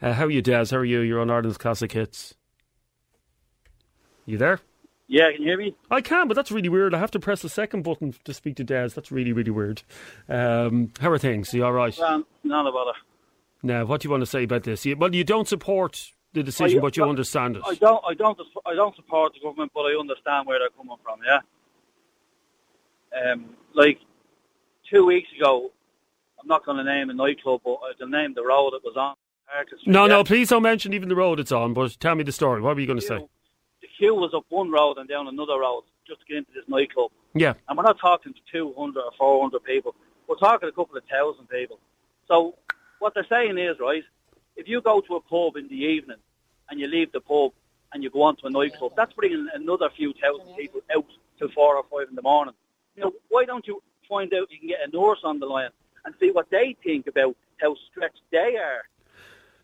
Uh, 0.01 0.13
how 0.13 0.25
are 0.25 0.31
you, 0.31 0.41
Des? 0.41 0.67
How 0.71 0.77
are 0.77 0.85
you? 0.85 0.99
You're 0.99 1.21
on 1.21 1.29
Ireland's 1.29 1.57
classic 1.57 1.91
hits. 1.91 2.35
You 4.25 4.37
there? 4.37 4.59
Yeah, 5.07 5.31
can 5.31 5.41
you 5.41 5.47
hear 5.49 5.57
me? 5.57 5.75
I 5.91 6.01
can, 6.01 6.27
but 6.27 6.33
that's 6.35 6.51
really 6.51 6.69
weird. 6.69 6.93
I 6.93 6.99
have 6.99 7.11
to 7.11 7.19
press 7.19 7.41
the 7.41 7.49
second 7.49 7.83
button 7.83 8.15
to 8.23 8.33
speak 8.33 8.55
to 8.55 8.63
Des. 8.63 8.89
That's 8.89 9.11
really, 9.11 9.33
really 9.33 9.51
weird. 9.51 9.83
Um, 10.29 10.91
how 10.99 11.11
are 11.11 11.17
things? 11.17 11.53
Are 11.53 11.57
you 11.57 11.65
all 11.65 11.73
right? 11.73 11.97
Um, 11.99 12.25
none 12.43 12.65
about 12.67 12.87
it. 12.89 12.95
Now, 13.61 13.85
what 13.85 14.01
do 14.01 14.07
you 14.07 14.11
want 14.11 14.21
to 14.21 14.25
say 14.27 14.43
about 14.43 14.63
this? 14.63 14.85
You, 14.85 14.95
well, 14.97 15.13
you 15.13 15.23
don't 15.23 15.47
support 15.47 16.11
the 16.33 16.41
decision, 16.43 16.79
I- 16.79 16.81
but 16.81 16.97
you 16.97 17.03
I- 17.05 17.09
understand 17.09 17.57
it. 17.57 17.63
I 17.65 17.75
don't, 17.75 18.03
I 18.07 18.13
don't, 18.13 18.39
I 18.65 18.73
don't 18.75 18.95
support 18.95 19.33
the 19.33 19.39
government, 19.41 19.71
but 19.75 19.81
I 19.81 19.93
understand 19.99 20.47
where 20.47 20.59
they're 20.59 20.69
coming 20.75 20.97
from. 21.03 21.19
Yeah. 21.25 21.39
Um, 23.31 23.45
like 23.73 23.99
two 24.89 25.05
weeks 25.05 25.27
ago, 25.37 25.71
I'm 26.41 26.47
not 26.47 26.65
going 26.65 26.77
to 26.77 26.83
name 26.83 27.09
a 27.09 27.13
nightclub, 27.13 27.61
but 27.63 27.77
I'll 28.01 28.07
name 28.07 28.33
the 28.33 28.43
road 28.43 28.73
it 28.73 28.81
was 28.83 28.95
on. 28.97 29.15
Street, 29.67 29.87
No, 29.87 30.03
yeah? 30.03 30.07
no, 30.07 30.23
please 30.23 30.49
don't 30.49 30.63
mention 30.63 30.93
even 30.93 31.09
the 31.09 31.15
road 31.15 31.39
it's 31.39 31.51
on, 31.51 31.73
but 31.73 31.95
tell 31.99 32.15
me 32.15 32.23
the 32.23 32.31
story. 32.31 32.59
What 32.61 32.75
were 32.75 32.81
you 32.81 32.87
going 32.87 32.99
to 32.99 33.05
say? 33.05 33.27
The 33.93 34.05
queue 34.05 34.15
was 34.15 34.33
up 34.33 34.45
one 34.49 34.71
road 34.71 34.97
and 34.97 35.07
down 35.07 35.27
another 35.27 35.59
road 35.59 35.83
just 36.07 36.21
to 36.21 36.25
get 36.25 36.37
into 36.37 36.51
this 36.53 36.65
nightclub. 36.67 37.11
Yeah. 37.33 37.53
And 37.67 37.77
we're 37.77 37.83
not 37.83 37.99
talking 37.99 38.33
to 38.33 38.39
200 38.51 38.99
or 38.99 39.11
400 39.17 39.63
people. 39.63 39.95
We're 40.27 40.35
talking 40.35 40.69
a 40.69 40.71
couple 40.71 40.97
of 40.97 41.03
thousand 41.05 41.47
people. 41.47 41.79
So 42.27 42.55
what 42.99 43.13
they're 43.13 43.25
saying 43.29 43.57
is, 43.57 43.77
right, 43.79 44.03
if 44.55 44.67
you 44.67 44.81
go 44.81 45.01
to 45.01 45.15
a 45.15 45.21
pub 45.21 45.57
in 45.57 45.67
the 45.67 45.75
evening 45.75 46.17
and 46.69 46.79
you 46.79 46.87
leave 46.87 47.11
the 47.11 47.21
pub 47.21 47.51
and 47.93 48.03
you 48.03 48.09
go 48.09 48.23
on 48.23 48.35
to 48.37 48.47
a 48.47 48.49
nightclub, 48.49 48.93
that's 48.95 49.13
bringing 49.13 49.47
another 49.53 49.89
few 49.95 50.13
thousand 50.13 50.55
people 50.55 50.81
out 50.95 51.05
till 51.37 51.49
four 51.49 51.75
or 51.75 51.83
five 51.91 52.09
in 52.09 52.15
the 52.15 52.21
morning. 52.21 52.53
You 52.95 53.03
know, 53.03 53.13
why 53.29 53.45
don't 53.45 53.67
you 53.67 53.81
find 54.07 54.33
out 54.33 54.51
you 54.51 54.59
can 54.59 54.69
get 54.69 54.79
a 54.87 54.89
nurse 54.95 55.19
on 55.23 55.39
the 55.39 55.45
line 55.45 55.69
and 56.05 56.13
see 56.19 56.31
what 56.31 56.49
they 56.49 56.75
think 56.83 57.07
about 57.07 57.35
how 57.57 57.75
stretched 57.91 58.21
they 58.31 58.57
are? 58.57 58.83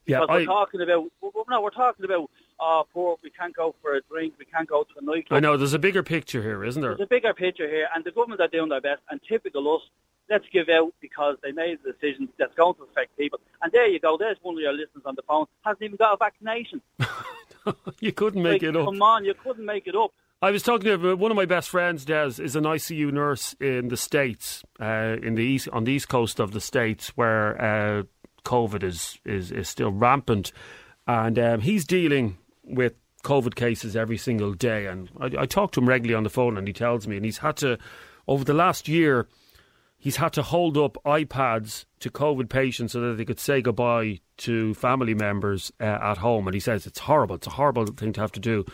Yeah, 0.10 0.22
I, 0.22 0.38
we're 0.38 0.46
talking 0.46 0.82
about, 0.82 1.06
well, 1.22 1.46
no, 1.50 1.62
we're 1.62 1.70
talking 1.70 2.06
about, 2.06 2.30
oh, 2.60 2.84
poor, 2.92 3.18
we 3.24 3.30
can't 3.30 3.56
go 3.56 3.76
for 3.82 3.96
a 3.96 4.02
drink, 4.10 4.34
we 4.40 4.46
can't 4.46 4.68
go 4.68 4.84
to 4.84 4.90
a 5.00 5.04
nightclub. 5.04 5.38
I 5.38 5.40
know 5.40 5.56
there's 5.56 5.74
a 5.74 5.80
bigger 5.80 6.02
picture 6.02 6.42
here, 6.42 6.64
isn't 6.66 6.82
there? 6.82 6.96
There's 6.96 7.06
a 7.06 7.10
bigger 7.10 7.34
picture 7.34 7.70
here, 7.70 7.88
and 7.94 8.04
the 8.04 8.12
government 8.12 8.42
are 8.42 8.48
doing 8.48 8.70
their 8.70 8.82
best. 8.82 9.02
And 9.12 9.22
typical 9.30 9.76
us, 9.76 9.82
let's 10.30 10.46
give 10.52 10.68
out 10.70 10.94
because 11.00 11.38
they 11.44 11.52
made 11.52 11.78
a 11.86 11.92
decision 11.92 12.30
that's 12.38 12.54
going 12.56 12.76
to 12.76 12.84
affect 12.84 13.16
people. 13.18 13.40
And 13.62 13.72
there 13.72 13.88
you 13.88 14.00
go. 14.00 14.18
There's 14.18 14.38
one 14.42 14.56
of 14.56 14.62
your 14.62 14.74
listeners 14.74 15.04
on 15.06 15.16
the 15.16 15.24
phone 15.28 15.46
hasn't 15.64 15.84
even 15.84 15.98
got 15.98 16.14
a 16.14 16.18
vaccination. 16.18 16.82
you 18.00 18.12
couldn't 18.12 18.42
make 18.42 18.64
like, 18.64 18.64
it 18.64 18.76
up. 18.76 18.86
Come 18.86 19.02
on, 19.02 19.26
you 19.26 19.34
couldn't 19.34 19.66
make 19.66 19.88
it 19.88 19.96
up. 19.96 20.12
I 20.42 20.52
was 20.52 20.64
talking 20.64 20.86
to 20.86 21.16
one 21.16 21.32
of 21.32 21.36
my 21.36 21.46
best 21.46 21.70
friends, 21.70 22.06
Des, 22.06 22.42
is 22.42 22.56
an 22.56 22.64
ICU 22.64 23.12
nurse 23.12 23.54
in 23.60 23.90
the 23.90 23.98
States, 23.98 24.64
uh, 24.80 25.18
in 25.22 25.36
the 25.36 25.44
east, 25.44 25.68
on 25.74 25.84
the 25.84 25.92
east 25.92 26.08
coast 26.08 26.40
of 26.40 26.52
the 26.52 26.62
States, 26.62 27.10
where 27.18 27.62
uh, 27.62 28.04
COVID 28.50 28.84
is, 28.84 29.20
is, 29.26 29.52
is 29.52 29.70
still 29.70 29.92
rampant. 29.92 30.52
And 31.06 31.38
um, 31.38 31.62
he's 31.62 31.86
dealing 31.86 32.38
with 32.64 32.94
COVID 33.24 33.56
cases 33.56 33.96
every 33.96 34.18
single 34.18 34.54
day. 34.54 34.88
And 34.88 35.10
I, 35.20 35.42
I 35.42 35.46
talk 35.46 35.72
to 35.74 35.80
him 35.80 35.88
regularly 35.88 36.16
on 36.16 36.24
the 36.24 36.30
phone, 36.30 36.58
and 36.58 36.68
he 36.68 36.74
tells 36.74 37.08
me, 37.08 37.16
and 37.16 37.26
he's 37.26 37.40
had 37.40 37.58
to, 37.58 37.78
over 38.28 38.44
the 38.44 38.54
last 38.54 38.88
year, 38.88 39.28
he's 39.98 40.16
had 40.16 40.34
to 40.34 40.42
hold 40.42 40.78
up 40.78 40.98
iPads 41.06 41.86
to 42.00 42.10
COVID 42.10 42.50
patients 42.50 42.94
so 42.94 43.02
that 43.02 43.18
they 43.18 43.26
could 43.26 43.40
say 43.40 43.62
goodbye 43.62 44.20
to 44.38 44.74
family 44.74 45.14
members 45.14 45.72
uh, 45.80 45.84
at 45.84 46.18
home. 46.18 46.48
And 46.48 46.54
he 46.54 46.60
says 46.60 46.88
it's 46.88 47.00
horrible. 47.00 47.36
It's 47.36 47.48
a 47.48 47.52
horrible 47.52 47.86
thing 47.86 48.14
to 48.14 48.22
have 48.22 48.32
to 48.32 48.40
do. 48.40 48.66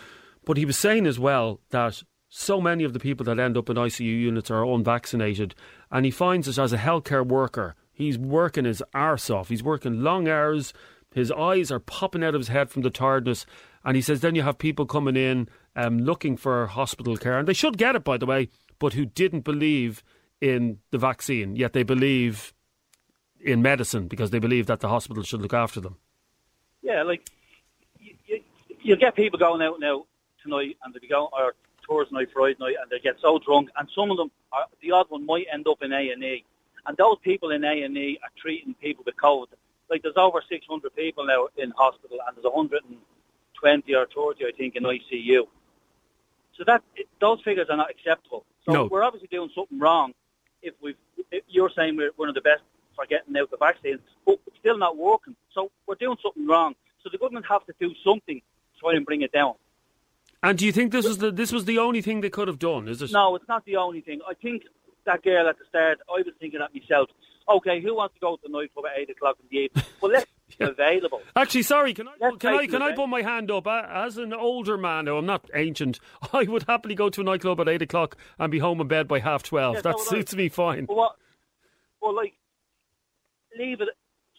But 0.45 0.57
he 0.57 0.65
was 0.65 0.77
saying 0.77 1.07
as 1.07 1.19
well 1.19 1.59
that 1.71 2.01
so 2.29 2.61
many 2.61 2.83
of 2.83 2.93
the 2.93 2.99
people 2.99 3.25
that 3.25 3.39
end 3.39 3.57
up 3.57 3.69
in 3.69 3.77
ICU 3.77 4.05
units 4.05 4.51
are 4.51 4.63
unvaccinated. 4.63 5.55
And 5.91 6.05
he 6.05 6.11
finds 6.11 6.47
it 6.47 6.57
as 6.57 6.73
a 6.73 6.77
healthcare 6.77 7.25
worker, 7.25 7.75
he's 7.95 8.17
working 8.17 8.65
his 8.65 8.83
arse 8.93 9.29
off. 9.29 9.49
He's 9.49 9.63
working 9.63 10.01
long 10.01 10.27
hours. 10.27 10.73
His 11.13 11.31
eyes 11.31 11.71
are 11.71 11.79
popping 11.79 12.23
out 12.23 12.35
of 12.35 12.41
his 12.41 12.49
head 12.49 12.69
from 12.69 12.83
the 12.83 12.89
tiredness. 12.89 13.45
And 13.83 13.95
he 13.95 14.01
says 14.01 14.19
then 14.19 14.35
you 14.35 14.43
have 14.43 14.57
people 14.57 14.85
coming 14.85 15.15
in 15.15 15.47
um, 15.75 15.99
looking 15.99 16.37
for 16.37 16.67
hospital 16.67 17.17
care. 17.17 17.39
And 17.39 17.47
they 17.47 17.53
should 17.53 17.77
get 17.77 17.95
it, 17.95 18.03
by 18.03 18.17
the 18.17 18.25
way, 18.25 18.49
but 18.77 18.93
who 18.93 19.05
didn't 19.05 19.45
believe 19.45 20.03
in 20.41 20.79
the 20.91 20.97
vaccine, 20.97 21.55
yet 21.55 21.73
they 21.73 21.83
believe 21.83 22.53
in 23.39 23.61
medicine 23.61 24.07
because 24.07 24.31
they 24.31 24.39
believe 24.39 24.67
that 24.67 24.81
the 24.81 24.89
hospital 24.89 25.23
should 25.23 25.41
look 25.41 25.53
after 25.53 25.79
them. 25.79 25.97
Yeah, 26.81 27.03
like 27.03 27.29
you, 27.99 28.13
you, 28.25 28.41
you 28.81 28.95
get 28.97 29.15
people 29.15 29.39
going 29.39 29.61
out 29.61 29.79
now 29.79 30.05
tonight, 30.43 30.77
and 30.83 30.93
they 30.93 30.99
be 30.99 31.07
going 31.07 31.29
or 31.31 31.53
tours 31.87 32.07
night, 32.11 32.27
Friday 32.33 32.57
night, 32.59 32.75
and 32.81 32.89
they 32.91 32.99
get 32.99 33.15
so 33.21 33.39
drunk, 33.39 33.69
and 33.77 33.87
some 33.95 34.11
of 34.11 34.17
them, 34.17 34.29
are, 34.51 34.65
the 34.81 34.91
odd 34.91 35.05
one, 35.09 35.25
might 35.25 35.45
end 35.51 35.67
up 35.67 35.81
in 35.81 35.93
A 35.93 36.09
and 36.09 36.23
A 36.23 36.43
and 36.87 36.97
those 36.97 37.17
people 37.21 37.51
in 37.51 37.63
A 37.63 37.83
and 37.83 37.97
E 37.97 38.19
are 38.23 38.29
treating 38.37 38.73
people 38.75 39.03
with 39.05 39.15
COVID. 39.17 39.47
Like 39.89 40.01
there's 40.03 40.17
over 40.17 40.41
600 40.47 40.95
people 40.95 41.25
now 41.25 41.47
in 41.57 41.71
hospital, 41.71 42.17
and 42.27 42.35
there's 42.35 42.43
120 42.45 43.95
or 43.95 44.07
30, 44.07 44.45
I 44.45 44.51
think, 44.57 44.75
in 44.75 44.83
ICU. 44.83 45.47
So 46.57 46.63
that 46.65 46.83
it, 46.95 47.07
those 47.19 47.41
figures 47.43 47.67
are 47.69 47.77
not 47.77 47.89
acceptable. 47.89 48.45
So 48.65 48.71
No. 48.71 48.85
we're 48.85 49.03
obviously 49.03 49.27
doing 49.27 49.49
something 49.53 49.77
wrong 49.77 50.13
if 50.61 50.73
we've, 50.81 50.95
if 51.31 51.43
you're 51.47 51.69
saying 51.75 51.97
we're 51.97 52.11
one 52.15 52.29
of 52.29 52.35
the 52.35 52.41
best 52.41 52.63
for 52.95 53.05
getting 53.05 53.35
out 53.37 53.51
the 53.51 53.57
vaccine, 53.57 53.99
but 54.25 54.39
it's 54.47 54.57
still 54.57 54.77
not 54.77 54.97
working. 54.97 55.35
So 55.53 55.69
we're 55.85 55.95
doing 55.95 56.17
something 56.23 56.47
wrong. 56.47 56.75
So 57.03 57.09
the 57.11 57.17
government 57.17 57.45
have 57.49 57.65
to 57.65 57.73
do 57.79 57.93
something 58.03 58.39
to 58.39 58.79
try 58.79 58.93
and 58.95 59.05
bring 59.05 59.21
it 59.21 59.31
down. 59.31 59.55
And 60.41 60.57
do 60.57 60.65
you 60.65 60.71
think 60.71 60.91
this 60.91 61.07
was 61.07 61.17
the 61.17 61.31
this 61.31 61.51
was 61.51 61.65
the 61.65 61.79
only 61.79 62.01
thing 62.01 62.21
they 62.21 62.29
could 62.29 62.47
have 62.47 62.59
done? 62.59 62.87
Is 62.87 63.01
it? 63.01 63.11
No, 63.11 63.35
it's 63.35 63.47
not 63.47 63.65
the 63.65 63.77
only 63.77 64.01
thing. 64.01 64.21
I 64.27 64.33
think 64.35 64.63
that 65.05 65.23
girl 65.23 65.47
at 65.47 65.57
the 65.57 65.65
start, 65.69 65.99
I 66.09 66.13
was 66.13 66.33
thinking 66.39 66.61
at 66.61 66.73
myself, 66.73 67.09
okay, 67.49 67.81
who 67.81 67.95
wants 67.95 68.15
to 68.15 68.19
go 68.19 68.35
to 68.35 68.41
the 68.43 68.49
nightclub 68.49 68.85
at 68.85 68.99
eight 68.99 69.09
o'clock 69.09 69.37
in 69.41 69.47
the 69.49 69.57
evening? 69.65 69.85
Well, 70.01 70.11
let's 70.11 70.25
Yeah. 70.59 70.67
available. 70.67 71.21
Actually, 71.35 71.63
sorry, 71.63 71.93
can 71.95 72.07
I 72.07 72.11
Let's 72.19 72.37
can 72.37 72.53
I 72.53 72.67
can 72.67 72.81
I 72.81 72.93
put 72.93 73.07
my 73.09 73.23
hand 73.23 73.49
up 73.49 73.65
as 73.67 74.17
an 74.17 74.31
older 74.31 74.77
man? 74.77 75.05
Now 75.05 75.17
I'm 75.17 75.25
not 75.25 75.49
ancient. 75.55 75.99
I 76.33 76.43
would 76.43 76.63
happily 76.67 76.93
go 76.93 77.09
to 77.09 77.21
a 77.21 77.23
nightclub 77.23 77.59
at 77.61 77.67
eight 77.67 77.81
o'clock 77.81 78.15
and 78.37 78.51
be 78.51 78.59
home 78.59 78.79
in 78.79 78.87
bed 78.87 79.07
by 79.07 79.19
half 79.19 79.41
twelve. 79.41 79.75
Yeah, 79.77 79.81
that 79.81 79.95
I. 79.99 80.03
suits 80.03 80.35
me 80.35 80.49
fine. 80.49 80.85
But 80.85 80.95
what? 80.97 81.15
Well, 81.99 82.15
like, 82.15 82.33
leave 83.57 83.81
it 83.81 83.89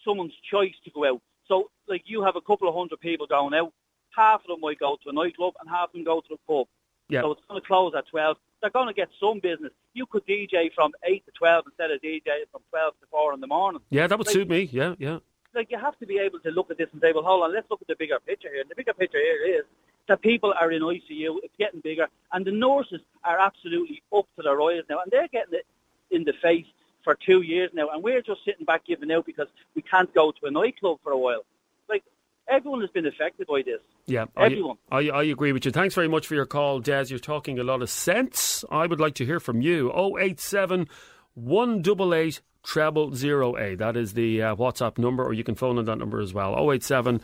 someone's 0.05 0.33
choice 0.49 0.73
to 0.85 0.91
go 0.91 1.05
out. 1.05 1.21
So, 1.47 1.69
like, 1.89 2.03
you 2.05 2.23
have 2.23 2.37
a 2.37 2.41
couple 2.41 2.69
of 2.69 2.73
hundred 2.75 3.01
people 3.01 3.27
going 3.27 3.53
out. 3.53 3.73
Half 4.15 4.41
of 4.41 4.47
them 4.47 4.61
might 4.61 4.79
go 4.79 4.97
to 5.03 5.09
a 5.09 5.13
nightclub, 5.13 5.55
and 5.59 5.69
half 5.69 5.89
of 5.89 5.93
them 5.93 6.05
go 6.05 6.21
to 6.21 6.27
the 6.29 6.37
pub. 6.47 6.67
Yeah. 7.09 7.21
So 7.21 7.33
it's 7.33 7.41
going 7.49 7.61
to 7.61 7.67
close 7.67 7.93
at 7.97 8.07
twelve. 8.07 8.37
They're 8.61 8.71
going 8.71 8.87
to 8.87 8.93
get 8.93 9.09
some 9.19 9.39
business. 9.39 9.71
You 9.93 10.05
could 10.07 10.25
DJ 10.25 10.73
from 10.73 10.91
eight 11.03 11.25
to 11.25 11.31
twelve 11.37 11.65
instead 11.67 11.91
of 11.91 12.01
DJ 12.01 12.29
from 12.51 12.61
twelve 12.69 12.93
to 13.01 13.05
four 13.11 13.33
in 13.33 13.39
the 13.39 13.47
morning. 13.47 13.81
Yeah, 13.89 14.07
that 14.07 14.17
would 14.17 14.27
Like- 14.27 14.33
suit 14.33 14.49
me. 14.49 14.61
Yeah, 14.71 14.95
yeah. 14.99 15.19
like 15.53 15.71
you 15.71 15.77
have 15.79 15.97
to 15.99 16.05
be 16.05 16.19
able 16.19 16.39
to 16.41 16.51
look 16.51 16.69
at 16.69 16.77
this 16.77 16.87
and 16.91 17.01
say, 17.01 17.11
well, 17.13 17.23
hold 17.23 17.43
on, 17.43 17.51
let's 17.53 17.67
look 17.71 17.81
at 17.81 17.87
the 17.87 17.95
bigger 17.95 18.19
picture 18.19 18.49
here. 18.51 18.61
And 18.61 18.69
the 18.69 18.75
bigger 18.75 18.93
picture 18.93 19.17
here 19.19 19.59
is 19.59 19.65
that 20.07 20.21
people 20.21 20.53
are 20.59 20.71
in 20.71 20.81
ICU, 20.83 21.37
it's 21.43 21.53
getting 21.57 21.79
bigger, 21.81 22.07
and 22.31 22.45
the 22.45 22.51
nurses 22.51 23.01
are 23.23 23.39
absolutely 23.39 24.03
up 24.15 24.25
to 24.35 24.43
their 24.43 24.61
eyes 24.61 24.83
now, 24.89 24.99
and 25.01 25.11
they're 25.11 25.27
getting 25.29 25.55
it 25.55 25.65
in 26.11 26.23
the 26.25 26.33
face 26.43 26.65
for 27.03 27.15
two 27.15 27.41
years 27.41 27.71
now, 27.73 27.89
and 27.89 28.03
we're 28.03 28.21
just 28.21 28.43
sitting 28.45 28.65
back 28.65 28.85
giving 28.85 29.11
out 29.11 29.25
because 29.25 29.47
we 29.75 29.81
can't 29.81 30.13
go 30.13 30.31
to 30.31 30.45
a 30.45 30.51
nightclub 30.51 30.99
for 31.03 31.11
a 31.11 31.17
while. 31.17 31.43
Like 31.89 32.03
everyone 32.49 32.81
has 32.81 32.89
been 32.91 33.05
affected 33.05 33.47
by 33.47 33.61
this. 33.63 33.81
Yeah, 34.05 34.25
Everyone. 34.37 34.77
I, 34.91 35.09
I, 35.09 35.19
I 35.19 35.23
agree 35.23 35.51
with 35.51 35.65
you. 35.65 35.71
Thanks 35.71 35.95
very 35.95 36.07
much 36.07 36.27
for 36.27 36.35
your 36.35 36.45
call, 36.45 36.79
Des. 36.79 37.05
You're 37.07 37.19
talking 37.19 37.59
a 37.59 37.63
lot 37.63 37.81
of 37.81 37.89
sense. 37.89 38.63
I 38.71 38.87
would 38.87 38.99
like 38.99 39.15
to 39.15 39.25
hear 39.25 39.39
from 39.39 39.61
you. 39.61 39.91
087 40.19 40.87
188 41.35 42.41
treble 42.63 43.13
zero 43.15 43.57
eight. 43.57 43.77
That 43.77 43.95
is 43.95 44.13
the 44.13 44.41
uh, 44.41 44.55
WhatsApp 44.55 44.97
number, 44.97 45.23
or 45.23 45.33
you 45.33 45.43
can 45.43 45.55
phone 45.55 45.77
on 45.77 45.85
that 45.85 45.97
number 45.97 46.19
as 46.19 46.33
well. 46.33 46.55
087 46.71 47.21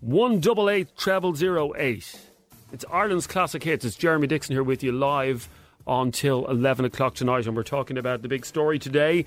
188 0.00 0.96
treble 0.96 1.34
zero 1.34 1.72
eight. 1.76 2.18
It's 2.72 2.84
Ireland's 2.90 3.26
classic 3.26 3.62
hits. 3.62 3.84
It's 3.84 3.96
Jeremy 3.96 4.26
Dixon 4.26 4.54
here 4.54 4.62
with 4.62 4.82
you 4.82 4.92
live 4.92 5.48
until 5.86 6.46
11 6.50 6.84
o'clock 6.84 7.14
tonight, 7.14 7.46
and 7.46 7.56
we're 7.56 7.62
talking 7.62 7.96
about 7.96 8.22
the 8.22 8.28
big 8.28 8.44
story 8.44 8.78
today. 8.78 9.24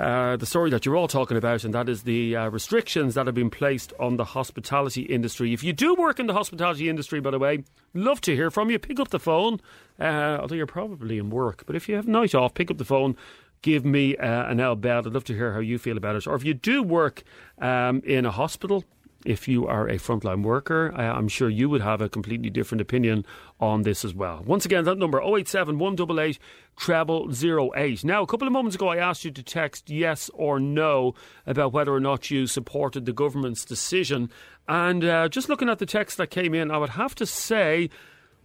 Uh, 0.00 0.34
the 0.36 0.46
story 0.46 0.70
that 0.70 0.86
you're 0.86 0.96
all 0.96 1.08
talking 1.08 1.36
about, 1.36 1.62
and 1.62 1.74
that 1.74 1.86
is 1.86 2.04
the 2.04 2.34
uh, 2.34 2.48
restrictions 2.48 3.14
that 3.14 3.26
have 3.26 3.34
been 3.34 3.50
placed 3.50 3.92
on 4.00 4.16
the 4.16 4.24
hospitality 4.24 5.02
industry. 5.02 5.52
If 5.52 5.62
you 5.62 5.74
do 5.74 5.94
work 5.94 6.18
in 6.18 6.26
the 6.26 6.32
hospitality 6.32 6.88
industry, 6.88 7.20
by 7.20 7.32
the 7.32 7.38
way, 7.38 7.64
love 7.92 8.22
to 8.22 8.34
hear 8.34 8.50
from 8.50 8.70
you. 8.70 8.78
Pick 8.78 8.98
up 8.98 9.08
the 9.08 9.18
phone, 9.18 9.60
uh, 10.00 10.38
although 10.40 10.54
you're 10.54 10.64
probably 10.66 11.18
in 11.18 11.28
work. 11.28 11.64
But 11.66 11.76
if 11.76 11.86
you 11.86 11.96
have 11.96 12.08
a 12.08 12.10
night 12.10 12.34
off, 12.34 12.54
pick 12.54 12.70
up 12.70 12.78
the 12.78 12.84
phone. 12.86 13.14
Give 13.60 13.84
me 13.84 14.16
uh, 14.16 14.50
an 14.50 14.58
L 14.58 14.74
bell. 14.74 15.02
I'd 15.04 15.12
love 15.12 15.24
to 15.24 15.34
hear 15.34 15.52
how 15.52 15.60
you 15.60 15.76
feel 15.76 15.98
about 15.98 16.16
it. 16.16 16.26
Or 16.26 16.34
if 16.34 16.44
you 16.44 16.54
do 16.54 16.82
work 16.82 17.22
um, 17.58 18.00
in 18.06 18.24
a 18.24 18.30
hospital, 18.30 18.84
if 19.24 19.48
you 19.48 19.66
are 19.66 19.88
a 19.88 19.96
frontline 19.96 20.42
worker, 20.42 20.92
I'm 20.94 21.28
sure 21.28 21.48
you 21.48 21.68
would 21.68 21.82
have 21.82 22.00
a 22.00 22.08
completely 22.08 22.50
different 22.50 22.80
opinion 22.80 23.24
on 23.58 23.82
this 23.82 24.04
as 24.04 24.14
well. 24.14 24.42
Once 24.46 24.64
again, 24.64 24.84
that 24.84 24.98
number 24.98 25.20
087 25.20 25.78
188 25.78 26.38
treble 26.76 27.30
08. 27.30 28.04
Now, 28.04 28.22
a 28.22 28.26
couple 28.26 28.46
of 28.46 28.52
moments 28.52 28.76
ago, 28.76 28.88
I 28.88 28.96
asked 28.96 29.24
you 29.24 29.30
to 29.30 29.42
text 29.42 29.90
yes 29.90 30.30
or 30.32 30.58
no 30.58 31.14
about 31.46 31.72
whether 31.72 31.92
or 31.92 32.00
not 32.00 32.30
you 32.30 32.46
supported 32.46 33.04
the 33.04 33.12
government's 33.12 33.64
decision. 33.64 34.30
And 34.66 35.04
uh, 35.04 35.28
just 35.28 35.48
looking 35.48 35.68
at 35.68 35.78
the 35.78 35.86
text 35.86 36.16
that 36.16 36.30
came 36.30 36.54
in, 36.54 36.70
I 36.70 36.78
would 36.78 36.90
have 36.90 37.14
to 37.16 37.26
say, 37.26 37.90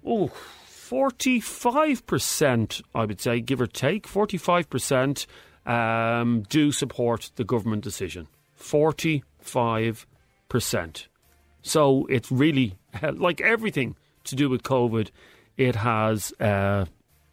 oh, 0.06 0.32
45%, 0.68 2.82
I 2.94 3.06
would 3.06 3.22
say, 3.22 3.40
give 3.40 3.62
or 3.62 3.68
take, 3.68 4.08
45% 4.08 5.26
um, 5.66 6.44
do 6.50 6.72
support 6.72 7.32
the 7.36 7.44
government 7.44 7.84
decision. 7.84 8.28
45%. 8.60 10.06
So 11.62 12.06
it's 12.08 12.32
really, 12.32 12.78
like 13.14 13.42
everything 13.42 13.96
to 14.26 14.36
do 14.36 14.50
with 14.50 14.64
COVID, 14.64 15.10
it 15.58 15.76
has, 15.76 16.32
uh, 16.40 16.86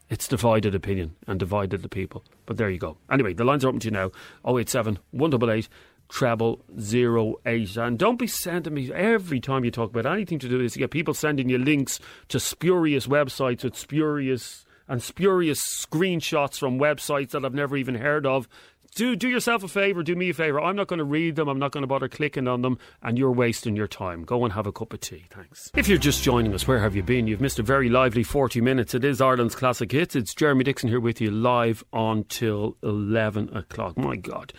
it's 0.08 0.28
divided 0.28 0.74
opinion 0.74 1.16
and 1.26 1.38
divided 1.38 1.82
the 1.82 1.88
people. 1.88 2.24
But 2.46 2.56
there 2.56 2.70
you 2.70 2.78
go. 2.78 2.98
Anyway, 3.10 3.32
the 3.32 3.44
lines 3.44 3.64
are 3.64 3.68
open 3.68 3.80
to 3.80 3.88
you 3.88 3.92
now 3.92 4.10
087 4.46 4.98
188 5.10 5.68
treble 6.12 6.62
zero 6.78 7.36
eight. 7.46 7.76
And 7.76 7.98
don't 7.98 8.18
be 8.18 8.26
sending 8.26 8.74
me 8.74 8.92
every 8.92 9.40
time 9.40 9.64
you 9.64 9.70
talk 9.70 9.90
about 9.90 10.04
anything 10.04 10.38
to 10.40 10.48
do 10.48 10.58
with 10.58 10.66
this. 10.66 10.76
You 10.76 10.80
get 10.80 10.90
people 10.90 11.14
sending 11.14 11.48
you 11.48 11.56
links 11.56 11.98
to 12.28 12.38
spurious 12.38 13.06
websites 13.06 13.64
with 13.64 13.76
spurious 13.76 14.66
and 14.88 15.02
spurious 15.02 15.60
screenshots 15.62 16.58
from 16.58 16.78
websites 16.78 17.30
that 17.30 17.44
I've 17.46 17.54
never 17.54 17.78
even 17.78 17.94
heard 17.94 18.26
of. 18.26 18.46
Do 18.94 19.16
do 19.16 19.26
yourself 19.26 19.64
a 19.64 19.68
favour, 19.68 20.02
do 20.02 20.14
me 20.14 20.28
a 20.28 20.34
favour. 20.34 20.60
I'm 20.60 20.76
not 20.76 20.86
going 20.86 20.98
to 20.98 21.04
read 21.04 21.36
them, 21.36 21.48
I'm 21.48 21.58
not 21.58 21.72
going 21.72 21.82
to 21.82 21.86
bother 21.86 22.08
clicking 22.08 22.46
on 22.46 22.60
them, 22.60 22.76
and 23.02 23.16
you're 23.16 23.32
wasting 23.32 23.74
your 23.74 23.88
time. 23.88 24.22
Go 24.22 24.44
and 24.44 24.52
have 24.52 24.66
a 24.66 24.72
cup 24.72 24.92
of 24.92 25.00
tea, 25.00 25.24
thanks. 25.30 25.70
If 25.74 25.88
you're 25.88 25.96
just 25.96 26.22
joining 26.22 26.52
us, 26.52 26.68
where 26.68 26.78
have 26.78 26.94
you 26.94 27.02
been? 27.02 27.26
You've 27.26 27.40
missed 27.40 27.58
a 27.58 27.62
very 27.62 27.88
lively 27.88 28.22
40 28.22 28.60
minutes. 28.60 28.94
It 28.94 29.02
is 29.02 29.22
Ireland's 29.22 29.54
Classic 29.54 29.90
Hits. 29.90 30.14
It's 30.14 30.34
Jeremy 30.34 30.64
Dixon 30.64 30.90
here 30.90 31.00
with 31.00 31.22
you 31.22 31.30
live 31.30 31.82
until 31.92 32.76
11 32.82 33.56
o'clock. 33.56 33.96
My 33.96 34.16
God 34.16 34.52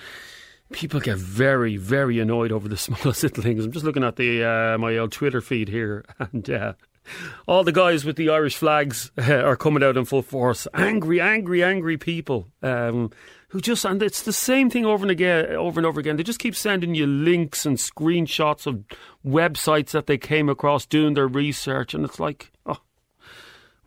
people 0.72 1.00
get 1.00 1.18
very, 1.18 1.78
very 1.78 2.20
annoyed 2.20 2.52
over 2.52 2.68
the 2.68 2.78
smallest 2.88 3.22
little 3.22 3.44
things. 3.44 3.64
I'm 3.64 3.72
just 3.72 3.86
looking 3.86 4.04
at 4.04 4.16
the 4.16 4.44
uh, 4.44 4.78
my 4.80 4.98
old 4.98 5.12
Twitter 5.12 5.40
feed 5.40 5.70
here, 5.70 6.04
and 6.20 6.50
uh, 6.50 6.74
all 7.48 7.64
the 7.64 7.72
guys 7.72 8.06
with 8.06 8.16
the 8.16 8.30
Irish 8.30 8.56
flags 8.56 9.12
uh, 9.18 9.34
are 9.34 9.56
coming 9.56 9.84
out 9.84 9.98
in 9.98 10.06
full 10.06 10.22
force. 10.22 10.68
Angry, 10.74 11.20
angry, 11.20 11.64
angry 11.64 11.98
people 11.98 12.48
um, 12.62 13.12
who 13.50 13.62
just 13.62 13.86
and 13.86 14.02
it's 14.02 14.24
the 14.24 14.34
same 14.34 14.70
thing 14.70 14.86
over 14.86 15.04
and 15.04 15.12
again, 15.12 15.56
over 15.56 15.80
and 15.80 15.86
over 15.86 16.00
again. 16.00 16.18
They 16.18 16.24
just 16.24 16.40
keep 16.40 16.56
sending 16.56 16.96
you 16.96 17.06
links 17.08 17.66
and 17.66 17.78
screenshots 17.78 18.66
of 18.68 18.84
websites 19.26 19.92
that 19.92 20.08
they 20.08 20.18
came 20.18 20.50
across 20.50 20.86
doing 20.86 21.14
their 21.14 21.28
research, 21.28 21.94
and 21.94 22.04
it's 22.04 22.20
like, 22.20 22.52
oh 22.66 22.80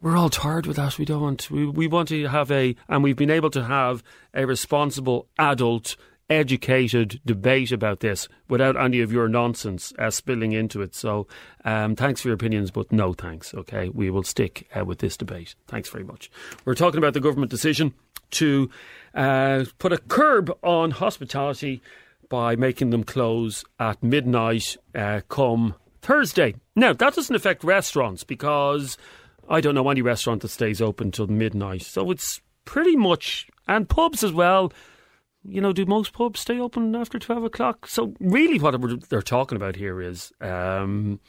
we're 0.00 0.16
all 0.16 0.30
tired 0.30 0.66
with 0.66 0.76
that. 0.76 0.98
We 0.98 1.04
don't 1.04 1.22
want. 1.22 1.50
We 1.50 1.66
we 1.66 1.86
want 1.86 2.08
to 2.08 2.28
have 2.28 2.50
a, 2.50 2.76
and 2.88 3.02
we've 3.02 3.16
been 3.16 3.30
able 3.30 3.50
to 3.50 3.64
have 3.64 4.02
a 4.34 4.46
responsible 4.46 5.28
adult. 5.38 5.96
Educated 6.28 7.20
debate 7.24 7.70
about 7.70 8.00
this 8.00 8.28
without 8.48 8.76
any 8.76 9.00
of 9.00 9.12
your 9.12 9.28
nonsense 9.28 9.92
uh, 9.98 10.10
spilling 10.10 10.52
into 10.52 10.82
it. 10.82 10.94
So, 10.94 11.28
um, 11.64 11.94
thanks 11.94 12.20
for 12.20 12.28
your 12.28 12.34
opinions, 12.34 12.72
but 12.72 12.90
no 12.90 13.12
thanks. 13.12 13.54
Okay, 13.54 13.90
we 13.90 14.10
will 14.10 14.24
stick 14.24 14.68
uh, 14.76 14.84
with 14.84 14.98
this 14.98 15.16
debate. 15.16 15.54
Thanks 15.68 15.88
very 15.88 16.02
much. 16.02 16.30
We're 16.64 16.74
talking 16.74 16.98
about 16.98 17.14
the 17.14 17.20
government 17.20 17.50
decision 17.50 17.94
to 18.32 18.68
uh, 19.14 19.66
put 19.78 19.92
a 19.92 19.98
curb 19.98 20.52
on 20.62 20.90
hospitality 20.90 21.80
by 22.28 22.56
making 22.56 22.90
them 22.90 23.04
close 23.04 23.64
at 23.78 24.02
midnight 24.02 24.76
uh, 24.94 25.20
come 25.28 25.74
Thursday. 26.02 26.54
Now, 26.74 26.92
that 26.92 27.14
doesn't 27.14 27.34
affect 27.34 27.64
restaurants 27.64 28.24
because 28.24 28.98
I 29.48 29.60
don't 29.60 29.74
know 29.74 29.88
any 29.88 30.02
restaurant 30.02 30.42
that 30.42 30.48
stays 30.48 30.82
open 30.82 31.12
till 31.12 31.28
midnight. 31.28 31.82
So 31.82 32.10
it's 32.10 32.40
pretty 32.64 32.96
much, 32.96 33.48
and 33.68 33.88
pubs 33.88 34.24
as 34.24 34.32
well. 34.32 34.72
You 35.48 35.60
know, 35.60 35.72
do 35.72 35.86
most 35.86 36.12
pubs 36.12 36.40
stay 36.40 36.58
open 36.58 36.94
after 36.94 37.18
12 37.18 37.44
o'clock? 37.44 37.86
So, 37.86 38.14
really, 38.20 38.58
what 38.58 39.08
they're 39.08 39.22
talking 39.22 39.56
about 39.56 39.76
here 39.76 40.00
is 40.00 40.32
um, 40.40 41.20